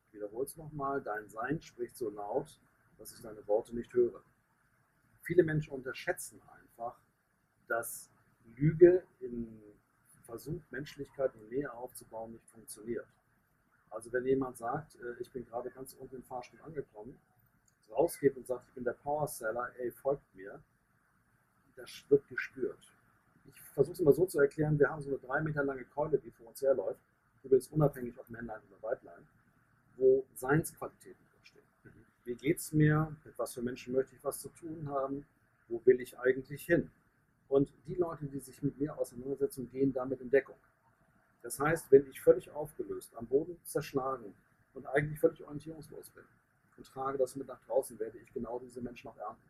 Ich 0.06 0.14
wiederhole 0.14 0.44
es 0.46 0.56
nochmal, 0.56 1.02
dein 1.02 1.28
Sein 1.28 1.60
spricht 1.60 1.96
so 1.96 2.08
laut, 2.10 2.60
dass 2.98 3.12
ich 3.12 3.20
deine 3.20 3.46
Worte 3.46 3.74
nicht 3.74 3.92
höre. 3.92 4.22
Viele 5.22 5.42
Menschen 5.42 5.72
unterschätzen 5.72 6.40
einfach, 6.60 7.00
dass 7.66 8.11
Lüge 8.56 9.04
im 9.20 9.60
Versuch, 10.22 10.62
Menschlichkeit 10.70 11.34
und 11.34 11.50
Nähe 11.50 11.72
aufzubauen, 11.72 12.32
nicht 12.32 12.48
funktioniert. 12.48 13.06
Also 13.90 14.12
wenn 14.12 14.24
jemand 14.24 14.56
sagt, 14.56 14.96
äh, 14.96 15.20
ich 15.20 15.30
bin 15.30 15.44
gerade 15.44 15.70
ganz 15.70 15.92
unten 15.94 16.16
im 16.16 16.22
Fahrstuhl 16.22 16.60
angekommen, 16.62 17.18
rausgeht 17.90 18.36
und 18.36 18.46
sagt, 18.46 18.66
ich 18.68 18.74
bin 18.74 18.84
der 18.84 18.94
Powerseller, 18.94 19.70
ey, 19.78 19.90
folgt 19.90 20.34
mir, 20.34 20.62
das 21.76 21.90
wird 22.08 22.26
gespürt. 22.28 22.92
Ich 23.44 23.60
versuche 23.60 23.92
es 23.92 24.00
immer 24.00 24.12
so 24.12 24.26
zu 24.26 24.40
erklären, 24.40 24.78
wir 24.78 24.88
haben 24.88 25.02
so 25.02 25.10
eine 25.10 25.18
drei 25.18 25.40
Meter 25.40 25.64
lange 25.64 25.84
Keule, 25.84 26.18
die 26.18 26.30
vor 26.30 26.48
uns 26.48 26.62
herläuft, 26.62 27.00
übrigens 27.42 27.68
unabhängig 27.68 28.18
ob 28.18 28.28
Männlein 28.30 28.60
oder 28.70 28.82
Weiblein, 28.82 29.26
wo 29.96 30.24
Seinsqualitäten 30.34 31.26
drinstehen. 31.34 31.64
Mhm. 31.84 32.06
Wie 32.24 32.34
geht 32.34 32.58
es 32.58 32.72
mir? 32.72 33.14
Mit 33.24 33.38
was 33.38 33.54
für 33.54 33.62
Menschen 33.62 33.92
möchte 33.92 34.14
ich 34.14 34.24
was 34.24 34.40
zu 34.40 34.48
tun 34.48 34.88
haben? 34.88 35.26
Wo 35.68 35.84
will 35.84 36.00
ich 36.00 36.18
eigentlich 36.18 36.64
hin? 36.64 36.90
Und 37.52 37.70
die 37.86 37.96
Leute, 37.96 38.24
die 38.24 38.38
sich 38.38 38.62
mit 38.62 38.80
mir 38.80 38.96
auseinandersetzen, 38.96 39.68
gehen 39.70 39.92
damit 39.92 40.22
in 40.22 40.30
Deckung. 40.30 40.56
Das 41.42 41.60
heißt, 41.60 41.92
wenn 41.92 42.06
ich 42.06 42.18
völlig 42.18 42.50
aufgelöst, 42.50 43.12
am 43.14 43.26
Boden 43.26 43.58
zerschlagen 43.62 44.32
und 44.72 44.86
eigentlich 44.86 45.20
völlig 45.20 45.44
orientierungslos 45.44 46.08
bin 46.12 46.24
und 46.78 46.86
trage 46.86 47.18
das 47.18 47.36
mit 47.36 47.48
nach 47.48 47.60
draußen, 47.66 47.98
werde 47.98 48.16
ich 48.16 48.32
genau 48.32 48.58
diese 48.58 48.80
Menschen 48.80 49.08
auch 49.08 49.18
ernten. 49.18 49.42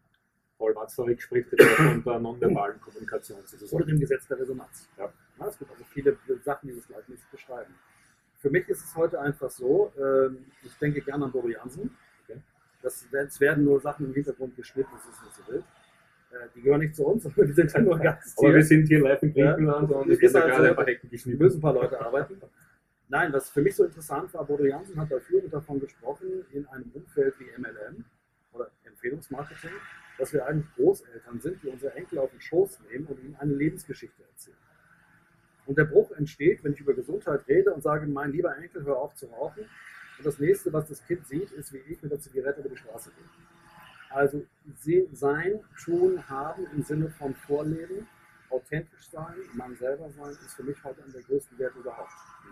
Paul 0.59 0.75
Watzlawick 0.75 1.23
spricht 1.23 1.51
von 1.51 2.03
der 2.05 2.19
nonverbalen 2.19 2.81
Kommunikation 2.81 3.41
sozusagen. 3.47 3.77
Oder 3.77 3.87
dem 3.87 4.01
Gesetz 4.01 4.27
der 4.27 4.41
Resonanz. 4.41 4.89
Ja. 4.99 5.13
Ja, 5.39 5.47
es 5.47 5.57
gibt 5.57 5.71
also 5.71 5.85
viele 5.85 6.19
Sachen, 6.43 6.71
die 6.71 6.75
das 6.75 6.89
Gleichnis 6.89 7.21
beschreiben. 7.31 7.73
Für 8.39 8.51
mich 8.51 8.69
ist 8.69 8.83
es 8.83 8.97
heute 8.97 9.21
einfach 9.21 9.51
so, 9.51 9.93
ähm, 9.97 10.47
ich 10.65 10.77
denke 10.79 11.03
gerne 11.03 11.27
an 11.27 11.31
Bodo 11.31 11.51
Jansen. 11.51 11.97
Okay. 12.25 12.41
Das, 12.83 13.07
es 13.13 13.39
werden 13.39 13.63
nur 13.63 13.81
Sachen 13.81 14.07
im 14.07 14.13
Hintergrund 14.13 14.57
geschnitten, 14.57 14.91
das 14.93 15.07
ist 15.07 15.23
nicht 15.23 15.37
so 15.37 15.53
wild. 15.53 15.65
Äh, 16.33 16.49
die 16.55 16.63
gehören 16.63 16.81
nicht 16.81 16.97
zu 16.97 17.07
uns, 17.07 17.23
sondern 17.23 17.49
wir 17.49 17.55
sind 17.55 17.73
ja 17.73 17.81
nur 17.81 17.99
Gast. 17.99 18.39
Aber 18.39 18.55
wir 18.55 18.65
sind 18.65 18.87
hier 18.87 19.01
live 19.01 19.23
in 19.23 19.33
Griechenland 19.33 19.91
ja, 19.91 19.97
und 19.97 20.11
es 20.11 20.19
ist 20.21 20.33
gerade 20.33 20.69
ein 20.69 20.75
paar 20.75 20.87
Hecken 20.87 21.11
geschnitten. 21.11 21.43
müssen 21.43 21.59
ein 21.59 21.63
paar 21.63 21.75
Leute 21.75 22.01
arbeiten. 22.01 22.41
Nein, 23.09 23.33
was 23.33 23.51
für 23.51 23.61
mich 23.61 23.77
so 23.77 23.85
interessant 23.85 24.33
war, 24.33 24.45
Bodo 24.45 24.65
Jansen 24.65 24.99
hat 24.99 25.11
dafür 25.11 25.43
davon 25.51 25.79
gesprochen, 25.81 26.47
in 26.51 26.67
einem 26.69 26.91
Umfeld 26.95 27.35
wie 27.39 27.45
MLM 27.61 28.05
oder 28.53 28.71
Empfehlungsmarketing, 28.85 29.71
dass 30.19 30.33
wir 30.33 30.47
eigentlich 30.47 30.75
Großeltern 30.77 31.39
sind, 31.41 31.63
die 31.63 31.69
unsere 31.69 31.95
Enkel 31.95 32.19
auf 32.19 32.31
den 32.31 32.41
Schoß 32.41 32.81
nehmen 32.91 33.07
und 33.07 33.23
ihnen 33.23 33.37
eine 33.37 33.53
Lebensgeschichte 33.53 34.23
erzählen. 34.23 34.57
Und 35.67 35.77
der 35.77 35.85
Bruch 35.85 36.11
entsteht, 36.13 36.65
wenn 36.65 36.73
ich 36.73 36.81
über 36.81 36.95
Gesundheit 36.95 37.47
rede 37.47 37.73
und 37.73 37.83
sage, 37.83 38.07
mein 38.07 38.33
lieber 38.33 38.57
Enkel, 38.57 38.85
hör 38.85 38.97
auf 38.97 39.15
zu 39.15 39.27
rauchen. 39.27 39.65
Und 40.19 40.27
das 40.27 40.39
nächste, 40.39 40.73
was 40.73 40.89
das 40.89 41.05
Kind 41.07 41.27
sieht, 41.27 41.53
ist, 41.53 41.73
wie 41.73 41.83
ich 41.89 42.03
mit 42.03 42.13
der 42.13 42.19
Zigarette 42.19 42.61
über 42.61 42.71
die 42.71 42.77
Straße 42.77 43.11
gehe. 43.11 43.42
Also 44.13 44.45
sein, 45.13 45.61
tun, 45.83 46.29
haben 46.29 46.67
im 46.75 46.83
Sinne 46.83 47.09
von 47.09 47.35
Vorleben, 47.35 48.07
authentisch 48.51 49.09
sein, 49.11 49.35
man 49.55 49.75
selber 49.77 50.11
sein, 50.11 50.33
ist 50.33 50.55
für 50.55 50.63
mich 50.63 50.83
heute 50.85 51.03
einer 51.03 51.13
der 51.13 51.23
größten 51.23 51.59
Werte 51.59 51.79
überhaupt. 51.79 52.11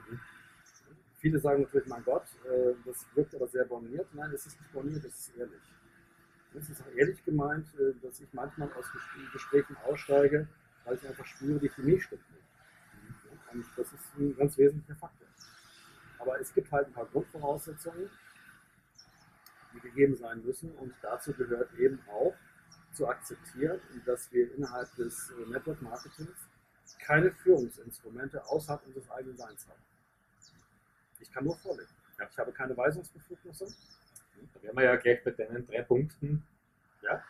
Mhm. 0.08 0.20
Viele 1.18 1.38
sagen 1.38 1.62
natürlich, 1.62 1.86
mein 1.86 2.02
Gott, 2.04 2.24
äh, 2.46 2.72
das 2.86 3.06
wirkt 3.14 3.34
aber 3.34 3.46
sehr 3.46 3.66
borniert. 3.66 4.08
Nein, 4.14 4.32
es 4.32 4.46
ist 4.46 4.58
nicht 4.58 4.72
borniert, 4.72 5.04
es 5.04 5.18
ist 5.18 5.36
ehrlich. 5.36 5.60
Es 6.54 6.70
ist 6.70 6.80
auch 6.80 6.90
ehrlich 6.96 7.22
gemeint, 7.24 7.66
äh, 7.74 7.92
dass 8.02 8.20
ich 8.20 8.32
manchmal 8.32 8.72
aus 8.72 8.86
Gesprächen 9.32 9.76
aussteige, 9.86 10.48
weil 10.84 10.94
ich 10.96 11.06
einfach 11.06 11.26
spüre, 11.26 11.58
die 11.58 11.68
Chemie 11.68 12.00
stimmt 12.00 12.24
nicht. 12.30 12.46
Und 13.52 13.66
das 13.76 13.92
ist 13.92 14.16
ein 14.18 14.34
ganz 14.36 14.56
wesentlicher 14.56 14.98
Faktor. 14.98 15.26
Aber 16.18 16.40
es 16.40 16.54
gibt 16.54 16.72
halt 16.72 16.86
ein 16.86 16.92
paar 16.92 17.06
Grundvoraussetzungen, 17.06 18.08
die 19.74 19.80
gegeben 19.80 20.16
sein 20.16 20.42
müssen. 20.44 20.72
Und 20.72 20.94
dazu 21.02 21.32
gehört 21.32 21.72
eben 21.78 22.00
auch 22.08 22.34
zu 22.92 23.06
akzeptieren, 23.08 23.80
dass 24.04 24.32
wir 24.32 24.52
innerhalb 24.54 24.94
des 24.96 25.30
äh, 25.30 25.48
Network 25.48 25.80
Marketings 25.82 26.48
keine 26.98 27.30
Führungsinstrumente 27.30 28.44
außerhalb 28.46 28.84
unseres 28.86 29.10
eigenen 29.10 29.36
Seins 29.36 29.66
haben. 29.68 29.80
Ich 31.20 31.30
kann 31.32 31.44
nur 31.44 31.56
vorlegen. 31.56 31.90
Ich 32.30 32.38
habe 32.38 32.52
keine 32.52 32.76
Weisungsbefugnisse. 32.76 33.66
Da 34.54 34.62
wären 34.62 34.76
wir 34.76 34.84
ja 34.84 34.96
gleich 34.96 35.22
bei 35.24 35.30
deinen 35.30 35.66
drei 35.66 35.82
Punkten 35.82 36.42
Ja. 37.02 37.22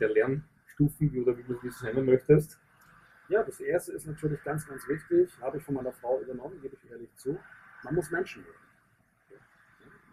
der 0.00 0.08
Lernstufen 0.08 1.22
oder 1.22 1.36
wie 1.36 1.42
du 1.42 1.58
es 1.66 1.82
nennen 1.82 2.06
möchtest. 2.06 2.58
Ja, 3.28 3.42
das 3.42 3.58
erste 3.60 3.92
ist 3.92 4.06
natürlich 4.06 4.42
ganz, 4.44 4.66
ganz 4.66 4.86
wichtig, 4.86 5.30
habe 5.40 5.58
ich 5.58 5.64
von 5.64 5.74
meiner 5.74 5.92
Frau 5.92 6.20
übernommen, 6.20 6.60
gebe 6.60 6.76
ich 6.76 6.90
ehrlich 6.90 7.12
zu. 7.16 7.38
Man 7.82 7.94
muss 7.94 8.10
Menschen 8.10 8.42
mögen. 8.42 8.58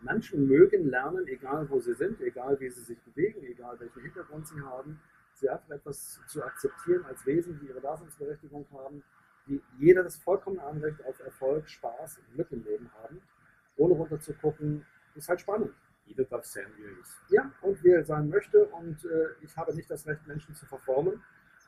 Menschen 0.03 0.47
mögen 0.47 0.89
lernen, 0.89 1.27
egal 1.27 1.69
wo 1.69 1.79
sie 1.79 1.93
sind, 1.93 2.21
egal 2.21 2.59
wie 2.59 2.69
sie 2.69 2.81
sich 2.81 2.99
bewegen, 3.01 3.43
egal 3.43 3.79
welchen 3.79 4.01
Hintergrund 4.01 4.47
sie 4.47 4.61
haben. 4.61 4.99
Sie 5.33 5.49
einfach 5.49 5.69
etwas 5.71 6.19
zu 6.27 6.43
akzeptieren 6.43 7.05
als 7.05 7.25
Wesen, 7.25 7.59
die 7.59 7.67
ihre 7.67 7.81
Daseinsberechtigung 7.81 8.65
haben, 8.71 9.03
die 9.47 9.61
jeder 9.79 10.03
das 10.03 10.15
vollkommene 10.17 10.63
Anrecht 10.63 11.03
auf 11.05 11.19
Erfolg, 11.19 11.69
Spaß 11.69 12.19
und 12.19 12.33
Glück 12.35 12.51
im 12.51 12.63
Leben 12.63 12.89
haben, 13.01 13.21
ohne 13.77 13.93
runter 13.95 14.19
zu 14.19 14.33
gucken, 14.33 14.85
ist 15.15 15.27
halt 15.27 15.41
spannend. 15.41 15.73
Jeder 16.05 16.25
darf 16.25 16.45
sein, 16.45 16.67
wie 16.77 16.83
er 16.83 16.99
ist. 16.99 17.17
Ja, 17.29 17.51
und 17.61 17.83
wie 17.83 17.89
er 17.89 18.03
sein 18.03 18.29
möchte. 18.29 18.65
Und 18.65 19.05
äh, 19.05 19.29
ich 19.41 19.55
habe 19.55 19.73
nicht 19.73 19.89
das 19.89 20.05
Recht, 20.05 20.25
Menschen 20.27 20.53
zu 20.53 20.65
verformen. 20.65 21.23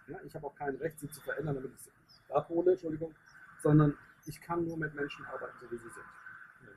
Ja, 0.07 0.19
ich 0.23 0.35
habe 0.35 0.45
auch 0.47 0.55
kein 0.55 0.75
Recht, 0.75 0.99
sie 0.99 1.09
zu 1.09 1.21
verändern, 1.21 1.55
damit 1.55 1.71
ich 1.73 1.81
sie 1.81 1.91
abhole, 2.33 2.71
Entschuldigung, 2.71 3.15
sondern 3.61 3.97
ich 4.25 4.41
kann 4.41 4.65
nur 4.65 4.77
mit 4.77 4.93
Menschen 4.93 5.25
arbeiten, 5.25 5.55
so 5.61 5.71
wie 5.71 5.77
sie 5.77 5.89
sind. 5.89 6.05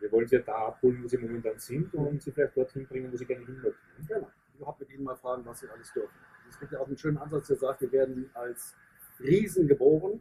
Wir 0.00 0.10
wollen 0.12 0.26
sie 0.26 0.36
ja 0.36 0.42
da 0.42 0.68
abholen, 0.68 1.02
wo 1.02 1.08
sie 1.08 1.18
momentan 1.18 1.58
sind 1.58 1.92
und 1.94 2.22
sie 2.22 2.32
vielleicht 2.32 2.56
dorthin 2.56 2.86
bringen, 2.86 3.12
wo 3.12 3.16
sie 3.16 3.26
gerne 3.26 3.44
hin 3.44 3.60
möchten. 3.62 4.06
Genau. 4.06 4.30
Überhaupt 4.56 4.80
mit 4.80 4.90
ihnen 4.90 5.04
mal 5.04 5.16
fragen, 5.16 5.44
was 5.44 5.60
sie 5.60 5.68
alles 5.68 5.92
dürfen. 5.92 6.14
Es 6.48 6.58
gibt 6.58 6.72
ja 6.72 6.80
auch 6.80 6.86
einen 6.86 6.98
schönen 6.98 7.18
Ansatz, 7.18 7.48
der 7.48 7.56
sagt, 7.56 7.80
wir 7.80 7.92
werden 7.92 8.30
als 8.34 8.74
Riesen 9.20 9.68
geboren 9.68 10.20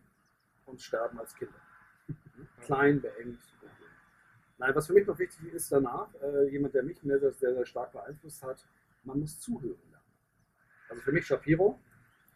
und 0.66 0.82
sterben 0.82 1.20
als 1.20 1.34
Kinder. 1.36 1.60
Klein, 2.62 3.02
beengt. 3.02 3.40
Nein, 4.60 4.74
was 4.74 4.88
für 4.88 4.94
mich 4.94 5.06
noch 5.06 5.18
wichtig 5.20 5.54
ist 5.54 5.72
danach, 5.72 6.10
äh, 6.22 6.50
jemand, 6.50 6.74
der 6.74 6.84
mich 6.84 7.00
sehr, 7.00 7.20
sehr, 7.20 7.54
sehr 7.54 7.66
stark 7.66 7.92
beeinflusst 7.92 8.44
hat, 8.44 8.66
man 9.04 9.20
muss 9.20 9.40
zuhören 9.40 9.78
lernen. 9.92 10.06
Also 10.90 11.02
für 11.02 11.12
mich 11.12 11.28
Shapiro, 11.28 11.80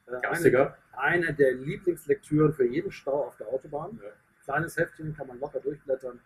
äh, 0.06 0.28
eine, 0.28 0.76
eine 0.92 1.34
der 1.34 1.54
Lieblingslektüren 1.54 2.54
für 2.54 2.66
jeden 2.66 2.92
Stau 2.92 3.26
auf 3.26 3.38
der 3.38 3.48
Autobahn. 3.48 4.00
Ja. 4.04 4.12
Kleines 4.44 4.78
Heftchen 4.78 5.16
kann 5.16 5.28
man 5.28 5.40
locker 5.40 5.60
durchblättern. 5.60 6.20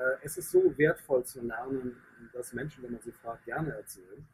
Äh, 0.00 0.16
es 0.22 0.38
ist 0.38 0.50
so 0.50 0.76
wertvoll 0.78 1.24
zu 1.24 1.42
lernen, 1.42 1.96
dass 2.32 2.52
Menschen, 2.54 2.82
wenn 2.82 2.92
man 2.92 3.02
sie 3.02 3.12
fragt, 3.12 3.44
gerne 3.44 3.74
erzählen. 3.74 4.26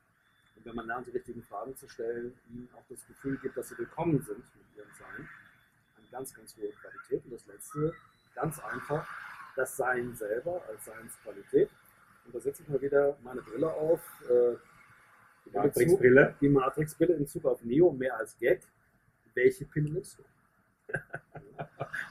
Und 0.56 0.64
wenn 0.64 0.76
man 0.76 0.86
lernt, 0.86 1.06
die 1.08 1.10
richtigen 1.10 1.42
Fragen 1.42 1.74
zu 1.76 1.88
stellen, 1.88 2.38
ihnen 2.48 2.68
auch 2.76 2.84
das 2.88 3.04
Gefühl 3.06 3.36
gibt, 3.38 3.56
dass 3.56 3.68
sie 3.70 3.78
willkommen 3.78 4.22
sind 4.22 4.38
mit 4.38 4.76
ihrem 4.76 4.90
Sein. 4.96 5.28
Eine 5.98 6.06
ganz, 6.12 6.32
ganz 6.34 6.56
hohe 6.56 6.70
Qualität. 6.70 7.24
Und 7.24 7.32
das 7.32 7.46
Letzte, 7.46 7.94
ganz 8.34 8.60
einfach, 8.60 9.08
das 9.56 9.76
Sein 9.76 10.14
selber 10.14 10.62
als 10.68 10.84
Seinsqualität. 10.84 11.68
Und 12.24 12.34
da 12.34 12.40
setze 12.40 12.62
ich 12.62 12.68
mal 12.68 12.80
wieder 12.80 13.18
meine 13.22 13.42
Brille 13.42 13.72
auf. 13.72 14.00
Äh, 14.30 14.56
Die 15.46 15.50
Matrix-Brille. 15.50 16.36
die 16.40 16.48
Matrix-Brille 16.48 17.14
in 17.14 17.26
Zug 17.26 17.44
auf 17.44 17.62
Neo, 17.64 17.90
mehr 17.92 18.16
als 18.16 18.38
Gag. 18.38 18.62
Welche 19.34 19.64
Pille 19.64 19.90
nimmst 19.90 20.18
du? 20.18 20.24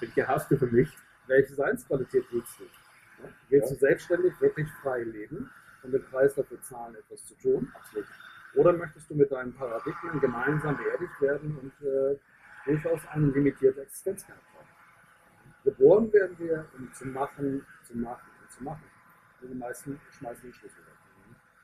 Welche 0.02 0.28
hast 0.28 0.52
du 0.52 0.58
für 0.58 0.68
mich? 0.68 0.90
Welche 1.28 1.56
Seinsqualität 1.56 2.26
willst 2.32 2.60
du? 2.60 2.66
Willst 3.50 3.70
Ja. 3.70 3.74
du 3.76 3.80
selbstständig 3.80 4.40
wirklich 4.42 4.70
frei 4.82 5.04
leben 5.04 5.50
und 5.84 5.92
den 5.92 6.04
Preis 6.06 6.36
dafür 6.36 6.62
zahlen, 6.62 6.96
etwas 6.96 7.24
zu 7.26 7.36
tun? 7.36 7.72
Absolut. 7.76 8.06
Oder 8.56 8.74
möchtest 8.74 9.10
du 9.10 9.16
mit 9.16 9.32
deinen 9.32 9.54
Paradigmen 9.54 10.20
gemeinsam 10.22 10.78
beerdigt 10.78 11.22
werden 11.22 11.58
und 11.58 11.86
äh, 11.88 12.18
durchaus 12.66 13.02
eine 13.12 13.28
limitierte 13.28 13.82
Existenz 13.82 14.28
haben? 14.28 14.40
Geboren 15.64 16.12
werden 16.14 16.38
wir, 16.40 16.66
um 16.78 16.92
zu 16.94 17.08
machen, 17.08 17.66
zu 17.84 17.98
machen 17.98 18.30
und 18.42 18.52
zu 18.52 18.64
machen. 18.64 18.84
Und 19.42 19.50
die 19.50 19.56
meisten 19.56 20.00
schmeißen 20.12 20.44
den 20.44 20.54
Schlüssel 20.54 20.78
weg. 20.86 20.95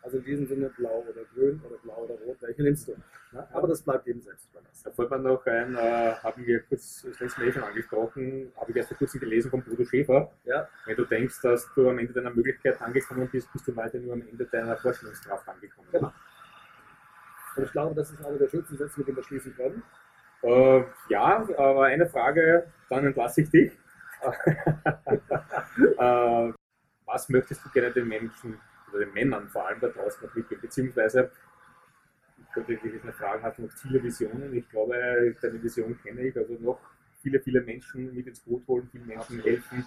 Also 0.03 0.17
in 0.17 0.23
diesem 0.23 0.47
Sinne 0.47 0.69
blau 0.69 1.05
oder 1.07 1.23
grün 1.33 1.61
oder 1.63 1.77
blau 1.77 2.03
oder 2.03 2.15
rot, 2.25 2.37
welche 2.41 2.63
nimmst 2.63 2.87
du? 2.87 2.95
Ja? 3.33 3.47
Aber 3.53 3.67
das 3.67 3.83
bleibt 3.83 4.07
jedem 4.07 4.21
selbst 4.21 4.49
überlassen. 4.49 4.81
Da 4.83 4.91
fällt 4.91 5.11
mir 5.11 5.19
noch 5.19 5.45
ein, 5.45 5.75
äh, 5.75 6.13
haben 6.23 6.45
wir 6.45 6.59
kurz 6.61 7.03
das 7.03 7.19
letzte 7.19 7.41
Mal 7.41 7.47
eh 7.47 7.51
schon 7.51 7.63
angesprochen, 7.63 8.51
habe 8.57 8.71
ich 8.71 8.77
erst 8.77 8.89
vor 8.89 8.97
kurzem 8.97 9.19
gelesen 9.19 9.51
von 9.51 9.61
Bodo 9.63 9.85
Schäfer. 9.85 10.31
Ja, 10.45 10.67
Wenn 10.85 10.95
du 10.95 11.05
denkst, 11.05 11.39
dass 11.41 11.71
du 11.75 11.87
am 11.87 11.99
Ende 11.99 12.13
deiner 12.13 12.31
Möglichkeit 12.31 12.81
angekommen 12.81 13.29
bist, 13.31 13.51
bist 13.53 13.67
du 13.67 13.75
weiter 13.75 13.99
nur 13.99 14.13
am 14.13 14.21
Ende 14.21 14.45
deiner 14.45 14.75
Vorstellungskraft 14.75 15.47
angekommen. 15.47 15.87
Genau. 15.91 16.11
Und 17.55 17.63
ich 17.63 17.71
glaube, 17.71 17.93
das 17.93 18.09
ist 18.11 18.25
einer 18.25 18.37
der 18.37 18.47
schönsten 18.47 18.77
Sätze, 18.77 18.99
mit 18.99 19.07
denen 19.07 19.17
wir 19.17 19.23
schließen 19.23 19.55
können. 19.55 19.83
Äh, 20.41 20.83
ja, 21.09 21.47
aber 21.57 21.85
eine 21.85 22.07
Frage, 22.07 22.65
dann 22.89 23.05
entlasse 23.05 23.41
ich 23.41 23.49
dich. 23.51 23.71
äh, 25.97 26.53
was 27.05 27.29
möchtest 27.29 27.65
du 27.65 27.69
gerne 27.69 27.91
den 27.91 28.07
Menschen 28.07 28.59
oder 28.91 29.05
den 29.05 29.13
Männern 29.13 29.49
vor 29.49 29.67
allem 29.67 29.79
da 29.79 29.87
draußen 29.89 30.29
mitgeben? 30.33 30.61
Beziehungsweise, 30.61 31.31
ich 32.39 32.51
könnte 32.53 32.75
dich 32.75 32.93
jetzt 32.93 33.05
mal 33.05 33.13
fragen, 33.13 33.43
hast 33.43 33.57
du 33.57 33.63
noch 33.63 33.75
Ziele, 33.75 34.03
Visionen? 34.03 34.53
Ich 34.55 34.69
glaube, 34.69 35.35
deine 35.41 35.61
Vision 35.63 35.97
kenne 36.01 36.21
ich. 36.21 36.37
Also 36.37 36.53
noch 36.59 36.79
viele, 37.21 37.39
viele 37.39 37.61
Menschen 37.61 38.13
mit 38.13 38.27
ins 38.27 38.39
Boot 38.41 38.65
holen, 38.67 38.87
vielen 38.91 39.07
Menschen 39.07 39.41
helfen, 39.41 39.85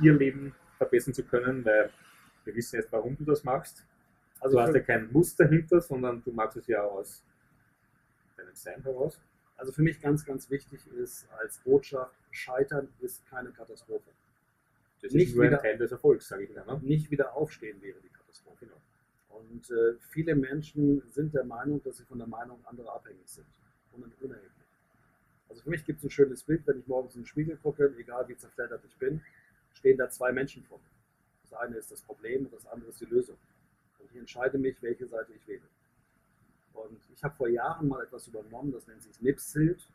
ihr 0.00 0.12
Leben 0.14 0.54
verbessern 0.78 1.14
zu 1.14 1.24
können, 1.24 1.64
weil 1.64 1.90
wir 2.44 2.54
wissen 2.54 2.76
jetzt, 2.76 2.92
warum 2.92 3.16
du 3.16 3.24
das 3.24 3.42
machst. 3.44 3.84
Also 4.40 4.56
Du 4.58 4.62
hast 4.62 4.74
ja 4.74 4.80
kein 4.80 5.10
Muster 5.12 5.44
dahinter, 5.44 5.80
sondern 5.80 6.22
du 6.22 6.30
machst 6.32 6.56
es 6.58 6.66
ja 6.66 6.82
aus 6.82 7.24
deinem 8.36 8.54
Sein 8.54 8.82
heraus. 8.82 9.18
also 9.56 9.72
für 9.72 9.82
mich 9.82 10.00
ganz, 10.00 10.24
ganz 10.26 10.50
wichtig 10.50 10.80
ist 10.98 11.26
als 11.38 11.58
Botschaft, 11.58 12.14
Scheitern 12.32 12.88
ist 13.00 13.24
keine 13.30 13.50
Katastrophe. 13.50 14.10
Das 15.00 15.12
Nicht 15.12 15.28
ist 15.28 15.34
nur 15.36 15.44
ein 15.44 15.50
wieder- 15.52 15.62
Teil 15.62 15.78
des 15.78 15.92
Erfolgs, 15.92 16.28
sage 16.28 16.42
ich 16.44 16.50
Ihnen. 16.50 16.66
Ne? 16.66 16.80
Nicht 16.82 17.10
wieder 17.10 17.34
aufstehen 17.34 17.80
wäre 17.80 17.96
die 18.02 18.08
Katastrophe. 18.34 18.66
Und 19.28 19.70
äh, 19.70 19.94
viele 20.10 20.34
Menschen 20.34 21.02
sind 21.10 21.34
der 21.34 21.44
Meinung, 21.44 21.82
dass 21.82 21.96
sie 21.96 22.04
von 22.04 22.18
der 22.18 22.26
Meinung 22.26 22.64
anderer 22.66 22.94
abhängig 22.94 23.28
sind. 23.28 23.46
Und 23.92 24.12
unerheblich. 24.20 24.50
Also 25.48 25.62
für 25.62 25.70
mich 25.70 25.84
gibt 25.84 25.98
es 25.98 26.04
ein 26.04 26.10
schönes 26.10 26.42
Bild, 26.42 26.66
wenn 26.66 26.80
ich 26.80 26.86
morgens 26.86 27.14
in 27.14 27.22
den 27.22 27.26
Spiegel 27.26 27.56
gucke, 27.56 27.94
egal 27.98 28.26
wie 28.28 28.36
zerfleddert 28.36 28.84
ich 28.84 28.96
bin, 28.96 29.22
stehen 29.72 29.96
da 29.98 30.08
zwei 30.08 30.32
Menschen 30.32 30.64
vor 30.64 30.78
mir. 30.78 30.90
Das 31.42 31.52
eine 31.60 31.76
ist 31.76 31.92
das 31.92 32.02
Problem 32.02 32.46
und 32.46 32.52
das 32.52 32.66
andere 32.66 32.90
ist 32.90 33.00
die 33.00 33.06
Lösung. 33.06 33.36
Und 33.98 34.10
ich 34.10 34.16
entscheide 34.16 34.58
mich, 34.58 34.82
welche 34.82 35.06
Seite 35.06 35.32
ich 35.32 35.46
wähle. 35.46 35.68
Und 36.72 37.00
ich 37.14 37.22
habe 37.22 37.36
vor 37.36 37.48
Jahren 37.48 37.86
mal 37.86 38.02
etwas 38.02 38.26
übernommen, 38.26 38.72
das 38.72 38.86
nennt 38.88 39.02
sich 39.02 39.20
Nipsild, 39.20 39.88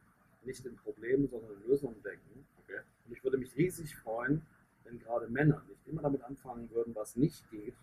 nicht 0.46 0.66
in 0.66 0.78
Problemen, 0.78 1.28
sondern 1.28 1.52
in 1.52 1.68
Lösungen 1.68 2.02
denken. 2.04 2.46
Okay. 2.64 2.80
Und 3.06 3.14
ich 3.14 3.24
würde 3.24 3.38
mich 3.38 3.54
riesig 3.58 3.98
freuen, 3.98 4.42
wenn 4.86 5.00
gerade 5.00 5.28
Männer 5.28 5.62
nicht 5.68 5.86
immer 5.88 6.02
damit 6.02 6.24
anfangen 6.24 6.70
würden, 6.72 6.96
was 6.96 7.18
nicht 7.18 7.50
geht, 7.52 7.76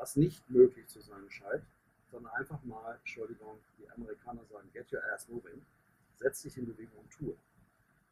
was 0.00 0.16
nicht 0.16 0.48
möglich 0.48 0.86
zu 0.88 1.00
sein 1.00 1.28
scheint, 1.28 1.62
sondern 2.10 2.32
einfach 2.32 2.62
mal, 2.64 2.96
Entschuldigung, 3.00 3.58
die 3.78 3.88
Amerikaner 3.90 4.44
sagen, 4.50 4.68
get 4.72 4.90
your 4.92 5.00
ass 5.12 5.28
moving, 5.28 5.60
setz 6.16 6.42
dich 6.42 6.56
in 6.56 6.66
Bewegung 6.66 6.98
und 7.02 7.10
tue. 7.10 7.36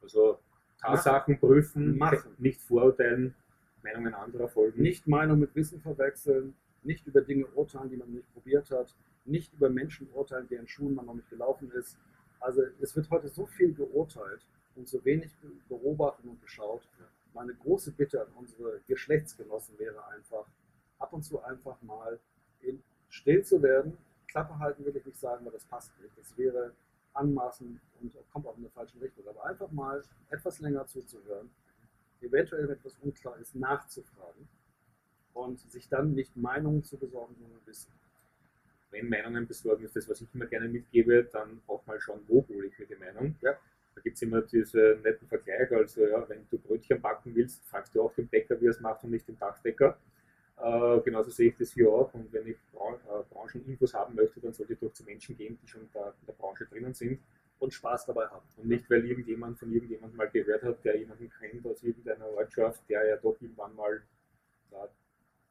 Also 0.02 0.38
Tatsachen 0.80 1.38
prüfen, 1.40 1.96
Machen. 1.96 2.34
nicht 2.38 2.60
vorurteilen, 2.60 3.34
Meinungen 3.82 4.14
anderer 4.14 4.48
folgen. 4.48 4.82
Nicht 4.82 5.06
Meinung 5.08 5.38
mit 5.40 5.54
Wissen 5.54 5.80
verwechseln, 5.80 6.54
nicht 6.82 7.06
über 7.06 7.22
Dinge 7.22 7.46
urteilen, 7.46 7.88
die 7.90 7.96
man 7.96 8.10
nicht 8.12 8.32
probiert 8.34 8.70
hat, 8.70 8.94
nicht 9.24 9.52
über 9.54 9.70
Menschen 9.70 10.08
urteilen, 10.12 10.46
deren 10.48 10.68
Schuhen 10.68 10.94
man 10.94 11.06
noch 11.06 11.14
nicht 11.14 11.30
gelaufen 11.30 11.70
ist. 11.72 11.96
Also 12.40 12.62
es 12.80 12.94
wird 12.94 13.10
heute 13.10 13.28
so 13.28 13.46
viel 13.46 13.72
geurteilt 13.74 14.46
und 14.76 14.88
so 14.88 15.04
wenig 15.04 15.34
be- 15.38 15.48
beobachtet 15.68 16.26
und 16.26 16.40
geschaut. 16.42 16.86
Meine 17.34 17.54
große 17.54 17.92
Bitte 17.92 18.20
an 18.20 18.28
unsere 18.36 18.80
Geschlechtsgenossen 18.86 19.78
wäre 19.78 20.06
einfach, 20.08 20.46
ab 20.98 21.12
und 21.12 21.22
zu 21.22 21.42
einfach 21.42 21.80
mal 21.82 22.18
in, 22.60 22.82
still 23.08 23.42
zu 23.44 23.62
werden. 23.62 23.96
Klappe 24.26 24.58
halten 24.58 24.84
will 24.84 24.96
ich 24.96 25.06
nicht 25.06 25.18
sagen, 25.18 25.44
weil 25.44 25.52
das 25.52 25.64
passt 25.64 25.98
nicht. 26.00 26.16
Das 26.16 26.36
wäre 26.36 26.72
anmaßend 27.14 27.80
und 28.00 28.14
kommt 28.30 28.46
auch 28.46 28.56
in 28.56 28.62
der 28.62 28.72
falschen 28.72 28.98
Richtung. 29.00 29.26
Aber 29.28 29.44
einfach 29.44 29.70
mal 29.70 30.02
etwas 30.30 30.60
länger 30.60 30.86
zuzuhören, 30.86 31.50
eventuell, 32.20 32.68
wenn 32.68 32.76
etwas 32.76 32.96
unklar 32.98 33.38
ist, 33.38 33.54
nachzufragen 33.54 34.48
und 35.34 35.58
sich 35.58 35.88
dann 35.88 36.14
nicht 36.14 36.36
Meinungen 36.36 36.84
zu 36.84 36.98
besorgen, 36.98 37.34
sondern 37.38 37.60
Wissen. 37.64 37.92
Wenn 38.90 39.08
Meinungen 39.08 39.46
besorgen 39.46 39.84
ist 39.84 39.96
das, 39.96 40.08
was 40.08 40.20
ich 40.20 40.34
immer 40.34 40.46
gerne 40.46 40.68
mitgebe, 40.68 41.24
dann 41.24 41.60
auch 41.66 41.84
mal 41.86 42.00
schauen, 42.00 42.20
wo 42.26 42.46
hole 42.48 42.66
ich 42.66 42.78
mir 42.78 42.86
die 42.86 42.96
Meinung. 42.96 43.34
Ja. 43.40 43.52
Da 43.94 44.00
gibt 44.00 44.16
es 44.16 44.22
immer 44.22 44.40
diesen 44.42 45.02
netten 45.02 45.28
Vergleich. 45.28 45.70
Also 45.72 46.06
ja, 46.06 46.26
wenn 46.28 46.46
du 46.48 46.58
Brötchen 46.58 47.00
backen 47.00 47.34
willst, 47.34 47.64
fragst 47.66 47.94
du 47.94 48.02
auch 48.02 48.14
den 48.14 48.28
Bäcker, 48.28 48.60
wie 48.60 48.66
er 48.66 48.70
es 48.70 48.80
macht 48.80 49.04
und 49.04 49.10
nicht 49.10 49.28
den 49.28 49.38
Dachdecker. 49.38 49.98
Äh, 50.60 51.00
genauso 51.00 51.30
sehe 51.30 51.50
ich 51.50 51.56
das 51.56 51.72
hier 51.72 51.88
auch. 51.90 52.12
Und 52.14 52.32
wenn 52.32 52.46
ich 52.48 52.56
Bran 52.72 52.94
äh, 52.94 53.22
Brancheninfos 53.32 53.94
haben 53.94 54.14
möchte, 54.14 54.40
dann 54.40 54.52
sollte 54.52 54.72
ich 54.72 54.78
doch 54.78 54.92
zu 54.92 55.04
Menschen 55.04 55.36
gehen, 55.36 55.58
die 55.62 55.68
schon 55.68 55.88
da 55.92 56.08
in 56.20 56.26
der 56.26 56.32
Branche 56.32 56.66
drinnen 56.66 56.94
sind. 56.94 57.20
Und 57.60 57.74
Spaß 57.74 58.06
dabei 58.06 58.28
haben. 58.28 58.46
Und 58.56 58.68
nicht, 58.68 58.88
weil 58.88 59.04
irgendjemand 59.04 59.58
von 59.58 59.72
irgendjemandem 59.72 60.16
mal 60.16 60.30
gehört 60.30 60.62
hat, 60.62 60.84
der 60.84 60.96
jemanden 60.96 61.28
kennt 61.40 61.66
aus 61.66 61.82
irgendeiner 61.82 62.28
Ortschaft, 62.28 62.88
der 62.88 63.04
ja 63.04 63.16
doch 63.16 63.36
irgendwann 63.40 63.74
mal 63.74 64.00
da 64.70 64.88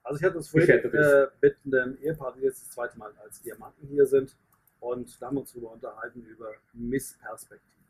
Also 0.04 0.18
ich 0.18 0.24
hatte 0.24 0.36
das 0.36 0.48
vorhin 0.48 0.70
äh, 0.70 1.28
mit 1.42 1.58
einem 1.66 1.98
Ehepaar, 1.98 2.34
die 2.38 2.44
jetzt 2.44 2.62
das 2.62 2.72
zweite 2.72 2.98
Mal 2.98 3.12
als 3.22 3.42
Diamanten 3.42 3.90
hier 3.90 4.06
sind 4.06 4.38
und 4.80 5.22
da 5.22 5.28
haben 5.28 5.36
wir 5.36 5.42
uns 5.42 5.52
darüber 5.52 5.72
unterhalten 5.72 6.24
über 6.24 6.54
Missperspektiven. 6.72 7.84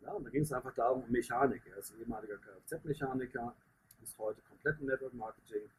Ja, 0.00 0.12
und 0.12 0.24
da 0.24 0.30
ging 0.30 0.42
es 0.42 0.52
einfach 0.52 0.74
darum, 0.74 1.04
um 1.04 1.10
Mechanik. 1.10 1.62
Er 1.70 1.78
ist 1.78 1.94
ehemaliger 1.98 2.36
Kfz-Mechaniker, 2.36 3.54
ist 4.02 4.18
heute 4.18 4.42
komplett 4.42 4.80
im 4.80 4.86
Network 4.86 5.14
Marketing 5.14 5.70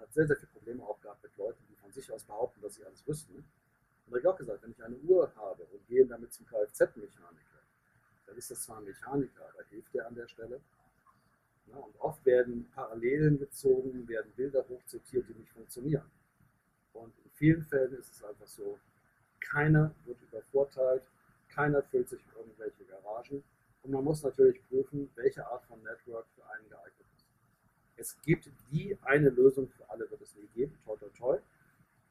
hat 0.00 0.12
sehr, 0.12 0.26
sehr 0.26 0.36
viele 0.36 0.50
Probleme 0.52 0.82
auch 0.82 1.00
gehabt 1.00 1.22
mit 1.22 1.36
Leuten, 1.36 1.64
die 1.68 1.76
von 1.76 1.92
sich 1.92 2.10
aus 2.10 2.24
behaupten, 2.24 2.60
dass 2.62 2.74
sie 2.74 2.84
alles 2.84 3.06
wüssten. 3.06 3.36
Und 3.36 3.44
da 4.06 4.10
habe 4.10 4.20
ich 4.20 4.26
auch 4.26 4.36
gesagt, 4.36 4.62
wenn 4.62 4.72
ich 4.72 4.82
eine 4.82 4.96
Uhr 4.96 5.32
habe 5.36 5.64
und 5.64 5.86
gehe 5.86 6.06
damit 6.06 6.32
zum 6.32 6.46
Kfz-Mechaniker, 6.46 7.60
dann 8.26 8.36
ist 8.36 8.50
das 8.50 8.62
zwar 8.62 8.78
ein 8.78 8.84
Mechaniker, 8.84 9.48
aber 9.52 9.64
hilft 9.64 9.94
der 9.94 10.06
an 10.06 10.14
der 10.14 10.28
Stelle. 10.28 10.60
Ja, 11.66 11.76
und 11.76 12.00
oft 12.00 12.24
werden 12.26 12.68
Parallelen 12.70 13.38
gezogen, 13.38 14.08
werden 14.08 14.32
Bilder 14.34 14.66
hochzitiert, 14.68 15.28
die 15.28 15.34
nicht 15.34 15.52
funktionieren. 15.52 16.10
Und 16.92 17.16
in 17.24 17.30
vielen 17.30 17.62
Fällen 17.62 17.94
ist 17.94 18.10
es 18.12 18.24
einfach 18.24 18.46
so, 18.46 18.78
keiner 19.40 19.94
wird 20.04 20.20
übervorteilt, 20.22 21.02
keiner 21.48 21.82
füllt 21.82 22.08
sich 22.08 22.24
irgendwelche 22.36 22.84
Garagen. 22.84 23.42
Und 23.82 23.92
man 23.92 24.04
muss 24.04 24.22
natürlich 24.22 24.60
prüfen, 24.68 25.10
welche 25.14 25.46
Art 25.46 25.64
von 25.64 25.82
Network 25.82 26.26
für 26.34 26.46
einen 26.50 26.68
geeignet 26.68 27.06
ist. 27.16 27.19
Es 28.00 28.18
gibt 28.22 28.50
die 28.72 28.96
eine 29.02 29.28
Lösung 29.28 29.68
für 29.68 29.88
alle, 29.90 30.10
wird 30.10 30.22
es 30.22 30.34
nie 30.34 30.48
geben, 30.54 30.72
toi 30.86 30.96
toi 30.96 31.10
toi. 31.10 31.38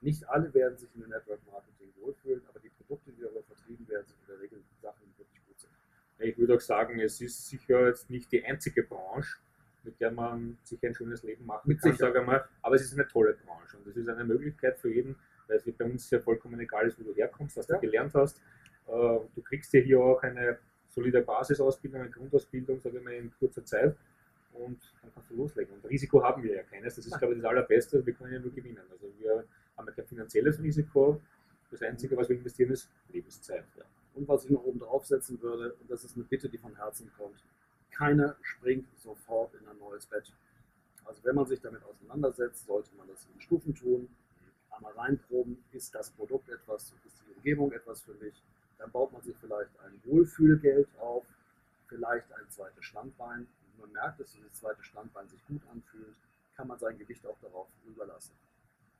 Nicht 0.01 0.29
alle 0.29 0.53
werden 0.53 0.77
sich 0.77 0.93
in 0.93 1.01
dem 1.01 1.09
Network 1.09 1.39
Marketing 1.51 1.91
wohlfühlen, 1.99 2.43
aber 2.47 2.59
die 2.59 2.69
Produkte, 2.69 3.11
die 3.11 3.21
darüber 3.21 3.41
vertrieben 3.41 3.87
werden, 3.89 4.05
sind 4.05 4.17
in 4.21 4.27
der 4.27 4.39
Regel 4.39 4.63
Sachen, 4.81 5.01
die 5.07 5.17
wirklich 5.17 5.43
gut 5.47 5.59
sind. 5.59 5.71
Ich 6.19 6.37
würde 6.37 6.55
auch 6.55 6.61
sagen, 6.61 6.99
es 6.99 7.19
ist 7.19 7.47
sicher 7.47 7.87
jetzt 7.87 8.07
nicht 8.07 8.31
die 8.31 8.45
einzige 8.45 8.83
Branche, 8.83 9.39
mit 9.83 9.99
der 9.99 10.11
man 10.11 10.59
sich 10.63 10.85
ein 10.85 10.93
schönes 10.93 11.23
Leben 11.23 11.47
machen 11.47 11.67
mit 11.67 11.81
kann, 11.81 11.97
sage 11.97 12.21
mal. 12.21 12.47
Aber 12.61 12.75
es 12.75 12.83
ist 12.83 12.93
eine 12.93 13.07
tolle 13.07 13.33
Branche 13.33 13.77
und 13.77 13.87
es 13.87 13.97
ist 13.97 14.07
eine 14.07 14.23
Möglichkeit 14.23 14.77
für 14.77 14.93
jeden, 14.93 15.15
weil 15.47 15.57
es 15.57 15.63
bei 15.75 15.85
uns 15.85 16.07
ja 16.11 16.19
vollkommen 16.19 16.59
egal 16.59 16.85
ist, 16.85 16.99
wo 16.99 17.03
du 17.03 17.15
herkommst, 17.15 17.57
was 17.57 17.67
ja. 17.67 17.75
du 17.75 17.81
gelernt 17.81 18.13
hast. 18.13 18.37
Äh, 18.85 18.91
du 18.91 19.41
kriegst 19.43 19.73
ja 19.73 19.81
hier 19.81 19.99
auch 19.99 20.21
eine 20.21 20.59
solide 20.87 21.23
Basisausbildung, 21.23 22.01
eine 22.01 22.11
Grundausbildung, 22.11 22.79
sage 22.79 22.99
ich 22.99 23.03
mal, 23.03 23.13
in 23.13 23.31
kurzer 23.39 23.65
Zeit 23.65 23.97
und 24.53 24.79
dann 25.01 25.13
kannst 25.13 25.29
du 25.29 25.35
loslegen. 25.35 25.73
Und 25.73 25.85
Risiko 25.85 26.23
haben 26.23 26.43
wir 26.43 26.55
ja 26.55 26.63
keines. 26.63 26.95
Das 26.95 27.05
ist, 27.05 27.17
glaube 27.17 27.33
ich, 27.33 27.41
das 27.41 27.49
Allerbeste. 27.49 28.05
Wir 28.05 28.13
können 28.13 28.33
ja 28.33 28.39
nur 28.39 28.53
gewinnen. 28.53 28.83
Also 28.91 29.11
wir 29.19 29.45
haben 29.77 29.87
ja 29.87 29.93
kein 29.93 30.05
finanzielles 30.05 30.61
Risiko. 30.61 31.21
Das 31.71 31.81
Einzige, 31.81 32.17
was 32.17 32.29
wir 32.29 32.35
investieren, 32.35 32.71
ist 32.71 32.89
Lebenszeit. 33.09 33.65
Ja. 33.77 33.83
Und 34.15 34.27
was 34.27 34.45
ich 34.45 34.51
noch 34.51 34.63
oben 34.63 34.79
draufsetzen 34.79 35.41
würde, 35.41 35.73
und 35.73 35.89
das 35.89 36.03
ist 36.03 36.15
eine 36.15 36.25
Bitte, 36.25 36.49
die 36.49 36.57
von 36.57 36.75
Herzen 36.75 37.11
kommt, 37.17 37.43
keiner 37.91 38.35
springt 38.41 38.87
sofort 38.97 39.53
in 39.55 39.67
ein 39.67 39.77
neues 39.77 40.05
Bett. 40.05 40.31
Also 41.05 41.23
wenn 41.23 41.35
man 41.35 41.45
sich 41.45 41.59
damit 41.59 41.83
auseinandersetzt, 41.83 42.65
sollte 42.65 42.95
man 42.95 43.07
das 43.07 43.27
in 43.33 43.41
Stufen 43.41 43.75
tun. 43.75 44.09
Einmal 44.71 44.93
reinproben, 44.93 45.63
ist 45.71 45.93
das 45.93 46.11
Produkt 46.11 46.49
etwas, 46.49 46.93
ist 47.05 47.21
die 47.27 47.33
Umgebung 47.35 47.71
etwas 47.71 48.01
für 48.01 48.13
mich. 48.13 48.41
Dann 48.77 48.91
baut 48.91 49.11
man 49.11 49.21
sich 49.21 49.35
vielleicht 49.37 49.71
ein 49.81 49.99
Wohlfühlgeld 50.05 50.87
auf, 50.99 51.25
vielleicht 51.87 52.31
ein 52.31 52.49
zweites 52.49 52.85
Standbein. 52.85 53.47
Man 53.79 53.91
merkt, 53.91 54.19
dass 54.19 54.31
dieses 54.31 54.53
zweite 54.53 54.83
Standbein 54.83 55.27
sich 55.27 55.43
gut 55.45 55.61
anfühlt, 55.71 56.15
kann 56.55 56.67
man 56.67 56.79
sein 56.79 56.97
Gewicht 56.97 57.25
auch 57.25 57.39
darauf 57.39 57.69
überlassen. 57.85 58.35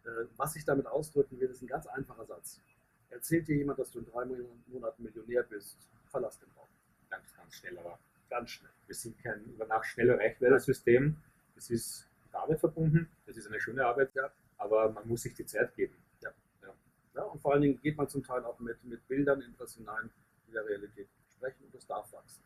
Äh, 0.06 0.26
was 0.38 0.56
ich 0.56 0.66
damit 0.66 0.88
ausdrücken 0.88 1.40
will, 1.40 1.50
ist 1.50 1.62
ein 1.62 1.68
ganz 1.68 1.88
einfacher 1.88 2.26
Satz. 2.26 2.62
Erzählt 3.10 3.48
dir 3.48 3.58
jemand, 3.58 3.80
dass 3.80 3.92
du 3.92 4.00
in 4.00 4.06
drei 4.06 4.26
Monaten 4.68 5.04
Millionär 5.04 5.44
bist, 5.44 5.78
verlass 6.08 6.40
den 6.40 6.50
Raum. 6.52 6.68
Ganz, 7.10 7.36
ganz 7.36 7.54
schnell, 7.56 7.78
aber 7.80 8.00
ganz 8.30 8.52
schnell. 8.52 8.72
Wir 8.86 8.96
sind 8.96 9.22
kein 9.22 9.44
über 9.46 9.66
Nacht 9.66 9.86
schnell 9.88 10.10
erreichbares 10.10 10.66
System. 10.66 11.18
Es 11.56 11.70
ist 11.70 12.08
mit 12.26 12.36
Arbeit 12.36 12.60
verbunden, 12.60 13.10
es 13.26 13.38
ist 13.38 13.48
eine 13.48 13.60
schöne 13.60 13.86
Arbeit, 13.86 14.14
ja, 14.14 14.32
aber 14.58 14.92
man 14.92 15.08
muss 15.08 15.24
sich 15.24 15.34
die 15.34 15.46
Zeit 15.46 15.76
geben. 15.76 15.96
Ja. 16.22 16.30
Ja. 16.62 16.74
ja. 17.16 17.24
und 17.24 17.42
vor 17.42 17.54
allen 17.54 17.64
Dingen 17.64 17.82
geht 17.82 17.98
man 17.98 18.08
zum 18.08 18.24
Teil 18.24 18.46
auch 18.46 18.60
mit, 18.60 18.84
mit 18.86 19.06
Bildern 19.08 19.42
in 19.42 19.56
das 19.58 19.76
hinein, 19.76 20.10
die 20.48 20.52
der 20.52 20.66
Realität 20.66 21.08
sprechen 21.32 21.66
und 21.66 21.74
das 21.74 21.86
darf 21.88 22.12
wachsen. 22.14 22.44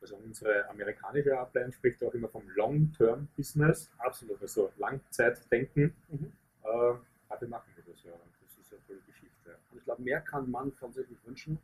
Also 0.00 0.16
unsere 0.16 0.68
amerikanische 0.68 1.38
Ablein 1.38 1.72
spricht 1.72 2.02
auch 2.02 2.14
immer 2.14 2.28
vom 2.28 2.48
Long-Term-Business, 2.54 3.90
absolut, 3.98 4.40
also 4.40 4.72
Langzeitdenken. 4.78 5.94
Mhm. 6.08 6.32
Äh, 6.62 6.68
aber 7.28 7.40
wir 7.40 7.48
machen 7.48 7.70
das 7.86 8.02
ja. 8.04 8.12
Das 8.42 8.58
ist 8.58 8.72
eine 8.72 8.82
tolle 8.86 9.00
Geschichte. 9.06 9.56
Und 9.70 9.78
ich 9.78 9.84
glaube, 9.84 10.02
mehr 10.02 10.20
kann 10.20 10.50
man 10.50 10.72
von 10.72 10.92
sich 10.92 11.08
nicht 11.08 11.26
wünschen, 11.26 11.58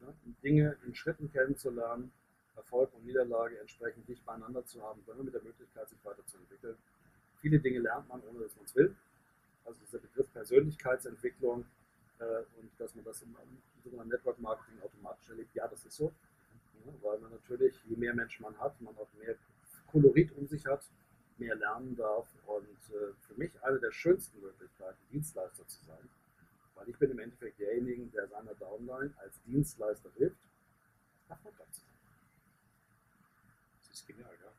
ne? 0.00 0.14
Dinge 0.42 0.76
in 0.86 0.94
Schritten 0.94 1.30
kennenzulernen, 1.30 2.12
Erfolg 2.56 2.92
und 2.94 3.04
Niederlage 3.04 3.58
entsprechend 3.58 4.06
dicht 4.08 4.24
beieinander 4.24 4.64
zu 4.64 4.82
haben, 4.82 5.02
sondern 5.04 5.24
mit 5.24 5.34
der 5.34 5.42
Möglichkeit, 5.42 5.88
sich 5.88 6.04
weiterzuentwickeln. 6.04 6.76
Viele 7.40 7.58
Dinge 7.58 7.80
lernt 7.80 8.08
man, 8.08 8.22
ohne 8.22 8.40
dass 8.40 8.54
man 8.56 8.64
es 8.64 8.74
will. 8.76 8.94
Also 9.64 9.80
dieser 9.80 9.98
Begriff 9.98 10.30
Persönlichkeitsentwicklung 10.32 11.64
äh, 12.18 12.24
und 12.60 12.70
dass 12.78 12.94
man 12.94 13.04
das 13.04 13.22
im, 13.22 13.36
im 13.84 14.08
Network 14.08 14.38
Marketing 14.38 14.80
automatisch 14.82 15.28
erlebt, 15.30 15.54
ja, 15.54 15.66
das 15.68 15.84
ist 15.84 15.96
so. 15.96 16.12
Ja, 16.74 16.92
weil 17.02 17.18
man 17.20 17.30
natürlich, 17.30 17.74
je 17.84 17.96
mehr 17.96 18.14
Menschen 18.14 18.42
man 18.42 18.58
hat, 18.58 18.80
man 18.80 18.96
auch 18.96 19.12
mehr 19.14 19.36
Kolorit 19.90 20.32
um 20.32 20.46
sich 20.46 20.66
hat, 20.66 20.90
mehr 21.38 21.54
lernen 21.54 21.96
darf. 21.96 22.28
Und 22.46 22.94
äh, 22.94 23.12
für 23.20 23.34
mich 23.34 23.52
eine 23.62 23.78
der 23.78 23.92
schönsten 23.92 24.40
Möglichkeiten, 24.40 24.98
Dienstleister 25.10 25.66
zu 25.66 25.84
sein, 25.84 26.08
weil 26.74 26.88
ich 26.88 26.98
bin 26.98 27.10
im 27.10 27.18
Endeffekt 27.18 27.58
derjenige, 27.58 28.06
der 28.06 28.28
seiner 28.28 28.54
Downline 28.54 29.12
als 29.18 29.40
Dienstleister 29.42 30.10
hilft, 30.16 30.40
erfolgreich 31.28 31.70
zu 31.70 31.80
sein 31.80 31.92
ist 33.92 34.06
genial. 34.06 34.32
Ja. 34.42 34.52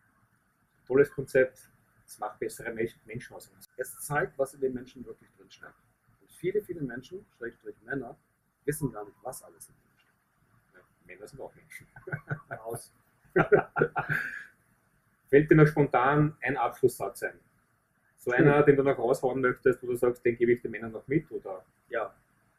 Tolles 0.86 1.12
Konzept, 1.12 1.70
es 2.06 2.20
macht 2.20 2.40
bessere 2.40 2.74
Menschen 2.74 3.36
aus 3.36 3.48
uns. 3.48 3.70
Es 3.78 4.00
zeigt, 4.00 4.38
was 4.38 4.54
in 4.54 4.62
den 4.62 4.74
Menschen 4.74 5.06
wirklich 5.06 5.30
drin 5.32 5.50
steckt. 5.50 5.76
Und 6.22 6.32
viele, 6.32 6.62
viele 6.62 6.82
Menschen, 6.82 7.26
Schrägstrich 7.38 7.82
Männer, 7.84 8.18
wissen 8.66 8.92
gar 8.92 9.06
nicht, 9.06 9.18
was 9.24 9.44
alles 9.44 9.70
in 9.70 9.76
Ja, 11.08 11.14
Männer 11.14 11.28
sind 11.28 11.42
auch 11.42 11.54
Menschen. 11.56 11.88
Aus. 12.64 12.92
Fällt 15.30 15.50
dir 15.50 15.56
noch 15.56 15.68
spontan 15.68 16.38
ein 16.42 16.58
Abschlusssatz 16.58 17.24
ein? 17.24 17.40
So 18.18 18.32
einer, 18.32 18.64
den 18.64 18.78
du 18.78 18.84
noch 18.84 18.98
raushauen 18.98 19.42
möchtest, 19.42 19.82
wo 19.84 19.88
du 19.88 19.96
sagst, 19.96 20.24
den 20.24 20.38
gebe 20.38 20.54
ich 20.54 20.62
den 20.62 20.72
Männern 20.72 20.92
noch 20.92 21.08
mit? 21.08 21.30
Oder? 21.32 21.66
Ja, 21.90 22.14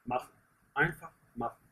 machen. 0.05 0.33
Einfach 0.75 1.13
machen 1.35 1.65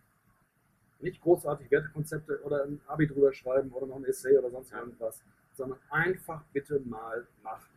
nicht 1.03 1.21
großartig 1.21 1.71
Wertekonzepte 1.71 2.41
oder 2.43 2.65
ein 2.65 2.81
Abi 2.87 3.07
drüber 3.07 3.33
schreiben 3.33 3.71
oder 3.73 3.87
noch 3.87 3.97
ein 3.97 4.05
Essay 4.05 4.37
oder 4.39 4.51
sonst 4.51 4.73
irgendwas, 4.73 5.23
sondern 5.53 5.79
einfach 5.91 6.43
bitte 6.53 6.81
mal 6.81 7.27
machen. 7.43 7.71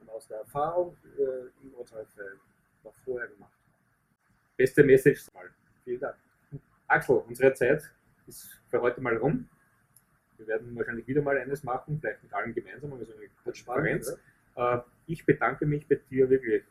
Und 0.00 0.10
aus 0.10 0.26
der 0.26 0.38
Erfahrung 0.38 0.96
äh, 1.18 1.62
im 1.62 1.74
Urteil 1.74 2.06
fällen, 2.06 2.40
noch 2.82 2.94
vorher 3.04 3.28
gemacht. 3.28 3.52
Beste 4.56 4.82
Message 4.82 5.32
mal. 5.32 5.50
Vielen 5.84 6.00
Dank. 6.00 6.16
Axel, 6.86 7.16
unsere 7.16 7.52
Zeit 7.54 7.82
ist 8.26 8.60
für 8.70 8.80
heute 8.80 9.00
mal 9.00 9.16
rum. 9.16 9.48
Wir 10.36 10.46
werden 10.46 10.74
wahrscheinlich 10.76 11.06
wieder 11.06 11.22
mal 11.22 11.38
eines 11.38 11.62
machen, 11.62 11.98
vielleicht 12.00 12.22
mit 12.22 12.32
allen 12.32 12.54
gemeinsam, 12.54 12.92
also 12.92 13.12
eine 13.12 13.28
Konferenz. 13.44 14.16
Äh, 14.56 14.78
ich 15.06 15.24
bedanke 15.24 15.66
mich 15.66 15.86
bei 15.86 15.96
dir 16.10 16.28
wirklich 16.30 16.64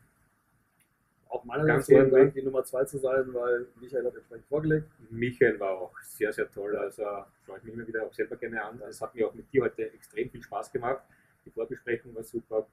auch 1.34 1.43
meinerseits 1.45 1.88
vielen 1.88 2.12
Dank, 2.12 2.34
die 2.36 2.43
Nummer 2.43 2.64
zwei 2.64 2.86
zu 2.86 2.99
sein, 2.99 3.34
weil 3.34 3.66
Michael 3.82 4.06
hat 4.06 4.16
entsprechend 4.16 4.45
vorgelegt. 4.45 4.88
Michael 5.10 5.60
war 5.60 5.72
auch 5.72 5.99
sehr, 6.01 6.32
sehr 6.32 6.49
toll. 6.51 6.76
Also 6.76 7.04
schaue 7.45 7.58
ich 7.58 7.64
mich 7.64 7.74
immer 7.74 7.88
wieder 7.88 8.04
auch 8.04 8.14
selber 8.14 8.36
gerne 8.36 8.64
an. 8.64 8.80
Es 8.88 9.01
hat 9.01 9.16
mir 9.16 9.28
auch 9.28 9.34
mit 9.34 9.51
dir 9.51 9.64
heute 9.64 9.91
extrem 9.93 10.30
viel 10.30 10.43
Spaß 10.43 10.72
gemacht. 10.72 11.04
Die 11.45 11.49
Vorbesprechung 11.49 12.14
war 12.14 12.24
super. 12.24 12.68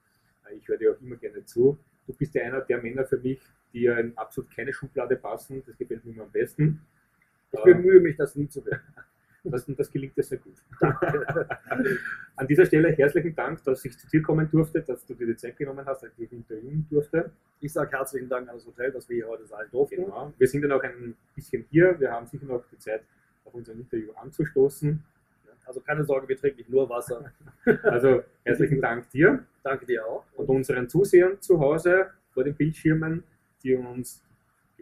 Ich 0.55 0.67
höre 0.67 0.77
dir 0.77 0.91
auch 0.91 1.01
immer 1.01 1.15
gerne 1.15 1.43
zu. 1.45 1.77
Du 2.05 2.13
bist 2.13 2.35
ja 2.35 2.43
einer 2.43 2.61
der 2.61 2.81
Männer 2.81 3.05
für 3.05 3.17
mich, 3.17 3.41
die 3.73 3.81
ja 3.81 3.97
in 3.97 4.15
absolut 4.17 4.51
keine 4.51 4.73
Schublade 4.73 5.15
passen. 5.15 5.63
Das 5.65 5.75
gefällt 5.77 6.05
mir 6.05 6.13
immer 6.13 6.23
am 6.23 6.31
besten. 6.31 6.85
Ich 7.51 7.63
bemühe 7.63 7.99
mich, 7.99 8.15
das 8.17 8.35
nie 8.35 8.47
zu 8.47 8.65
werden. 8.65 8.81
Das, 9.43 9.65
das 9.65 9.91
gelingt 9.91 10.15
dir 10.15 10.23
sehr 10.23 10.37
gut. 10.37 10.53
Danke. 10.79 11.47
An 12.35 12.47
dieser 12.47 12.65
Stelle 12.65 12.91
herzlichen 12.91 13.33
Dank, 13.33 13.63
dass 13.63 13.83
ich 13.85 13.97
zu 13.97 14.07
dir 14.07 14.21
kommen 14.21 14.49
durfte, 14.51 14.81
dass 14.81 15.03
du 15.05 15.15
dir 15.15 15.27
die 15.27 15.35
Zeit 15.35 15.57
genommen 15.57 15.83
hast, 15.85 16.03
dass 16.03 16.11
ich 16.11 16.29
dich 16.29 16.31
interviewen 16.31 16.85
durfte. 16.89 17.31
Ich 17.59 17.73
sage 17.73 17.97
herzlichen 17.97 18.29
Dank 18.29 18.47
an 18.49 18.55
das 18.55 18.67
Hotel, 18.67 18.91
dass 18.91 19.09
wir 19.09 19.15
hier 19.15 19.27
heute 19.27 19.45
sein 19.45 19.65
durften. 19.71 20.05
Genau. 20.05 20.31
Wir 20.37 20.47
sind 20.47 20.61
dann 20.61 20.71
auch 20.71 20.83
ein 20.83 21.15
bisschen 21.35 21.65
hier. 21.71 21.99
Wir 21.99 22.11
haben 22.11 22.27
sicher 22.27 22.45
noch 22.45 22.63
die 22.71 22.77
Zeit, 22.77 23.01
auf 23.45 23.53
unser 23.55 23.73
Interview 23.73 24.11
anzustoßen. 24.13 25.03
Also 25.65 25.79
keine 25.81 26.03
Sorge, 26.03 26.27
wir 26.27 26.37
trinken 26.37 26.57
nicht 26.57 26.69
nur 26.69 26.89
Wasser. 26.89 27.31
Also 27.83 28.23
herzlichen 28.43 28.81
Dank 28.81 29.09
dir. 29.09 29.45
Danke 29.63 29.85
dir 29.85 30.05
auch. 30.05 30.25
Und 30.35 30.49
unseren 30.49 30.89
Zusehern 30.89 31.39
zu 31.39 31.59
Hause 31.59 32.11
vor 32.31 32.43
den 32.43 32.55
Bildschirmen, 32.55 33.23
die 33.63 33.75
uns 33.75 34.23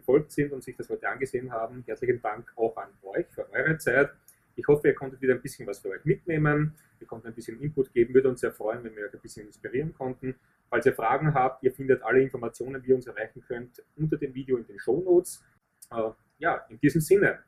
gefolgt 0.00 0.32
sind 0.32 0.52
und 0.52 0.64
sich 0.64 0.76
das 0.76 0.88
heute 0.88 1.08
angesehen 1.08 1.52
haben. 1.52 1.84
Herzlichen 1.86 2.20
Dank 2.20 2.50
auch 2.56 2.76
an 2.76 2.88
euch 3.02 3.26
für 3.28 3.50
eure 3.52 3.76
Zeit. 3.78 4.10
Ich 4.56 4.66
hoffe, 4.66 4.88
ihr 4.88 4.94
konntet 4.94 5.20
wieder 5.20 5.34
ein 5.34 5.42
bisschen 5.42 5.66
was 5.66 5.78
für 5.78 5.90
euch 5.90 6.04
mitnehmen. 6.04 6.74
Wir 6.98 7.06
konnten 7.06 7.28
ein 7.28 7.34
bisschen 7.34 7.60
Input 7.60 7.92
geben. 7.92 8.14
Würde 8.14 8.28
uns 8.28 8.40
sehr 8.40 8.52
freuen, 8.52 8.82
wenn 8.84 8.96
wir 8.96 9.06
euch 9.06 9.14
ein 9.14 9.20
bisschen 9.20 9.46
inspirieren 9.46 9.94
konnten. 9.94 10.34
Falls 10.68 10.86
ihr 10.86 10.94
Fragen 10.94 11.34
habt, 11.34 11.62
ihr 11.62 11.72
findet 11.72 12.02
alle 12.02 12.20
Informationen, 12.20 12.82
wie 12.82 12.88
ihr 12.88 12.94
uns 12.96 13.06
erreichen 13.06 13.42
könnt, 13.46 13.82
unter 13.96 14.16
dem 14.16 14.34
Video 14.34 14.56
in 14.56 14.66
den 14.66 14.78
Show 14.78 15.00
Notes. 15.00 15.42
Äh, 15.90 16.10
ja, 16.38 16.66
in 16.68 16.78
diesem 16.80 17.00
Sinne, 17.00 17.40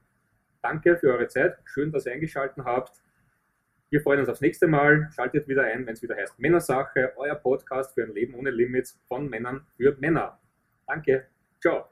danke 0.63 0.97
für 0.97 1.13
eure 1.13 1.29
Zeit. 1.29 1.59
Schön, 1.65 1.93
dass 1.93 2.07
ihr 2.07 2.13
eingeschaltet 2.13 2.65
habt. 2.65 3.03
Wir 3.91 4.01
freuen 4.01 4.21
uns 4.21 4.29
aufs 4.29 4.41
nächste 4.41 4.67
Mal. 4.67 5.11
Schaltet 5.15 5.47
wieder 5.49 5.65
ein, 5.65 5.87
wenn 5.87 5.93
es 5.93 6.03
wieder 6.03 6.17
heißt 6.17 6.39
Männersache, 6.39 7.13
euer 7.17 7.35
Podcast 7.35 7.95
für 7.95 8.05
ein 8.05 8.15
Leben 8.15 8.35
ohne 8.35 8.51
Limits 8.51 8.99
von 9.07 9.29
Männern 9.29 9.67
für 9.77 9.97
Männer. 10.01 10.41
Danke. 10.87 11.27
Ciao. 11.61 11.92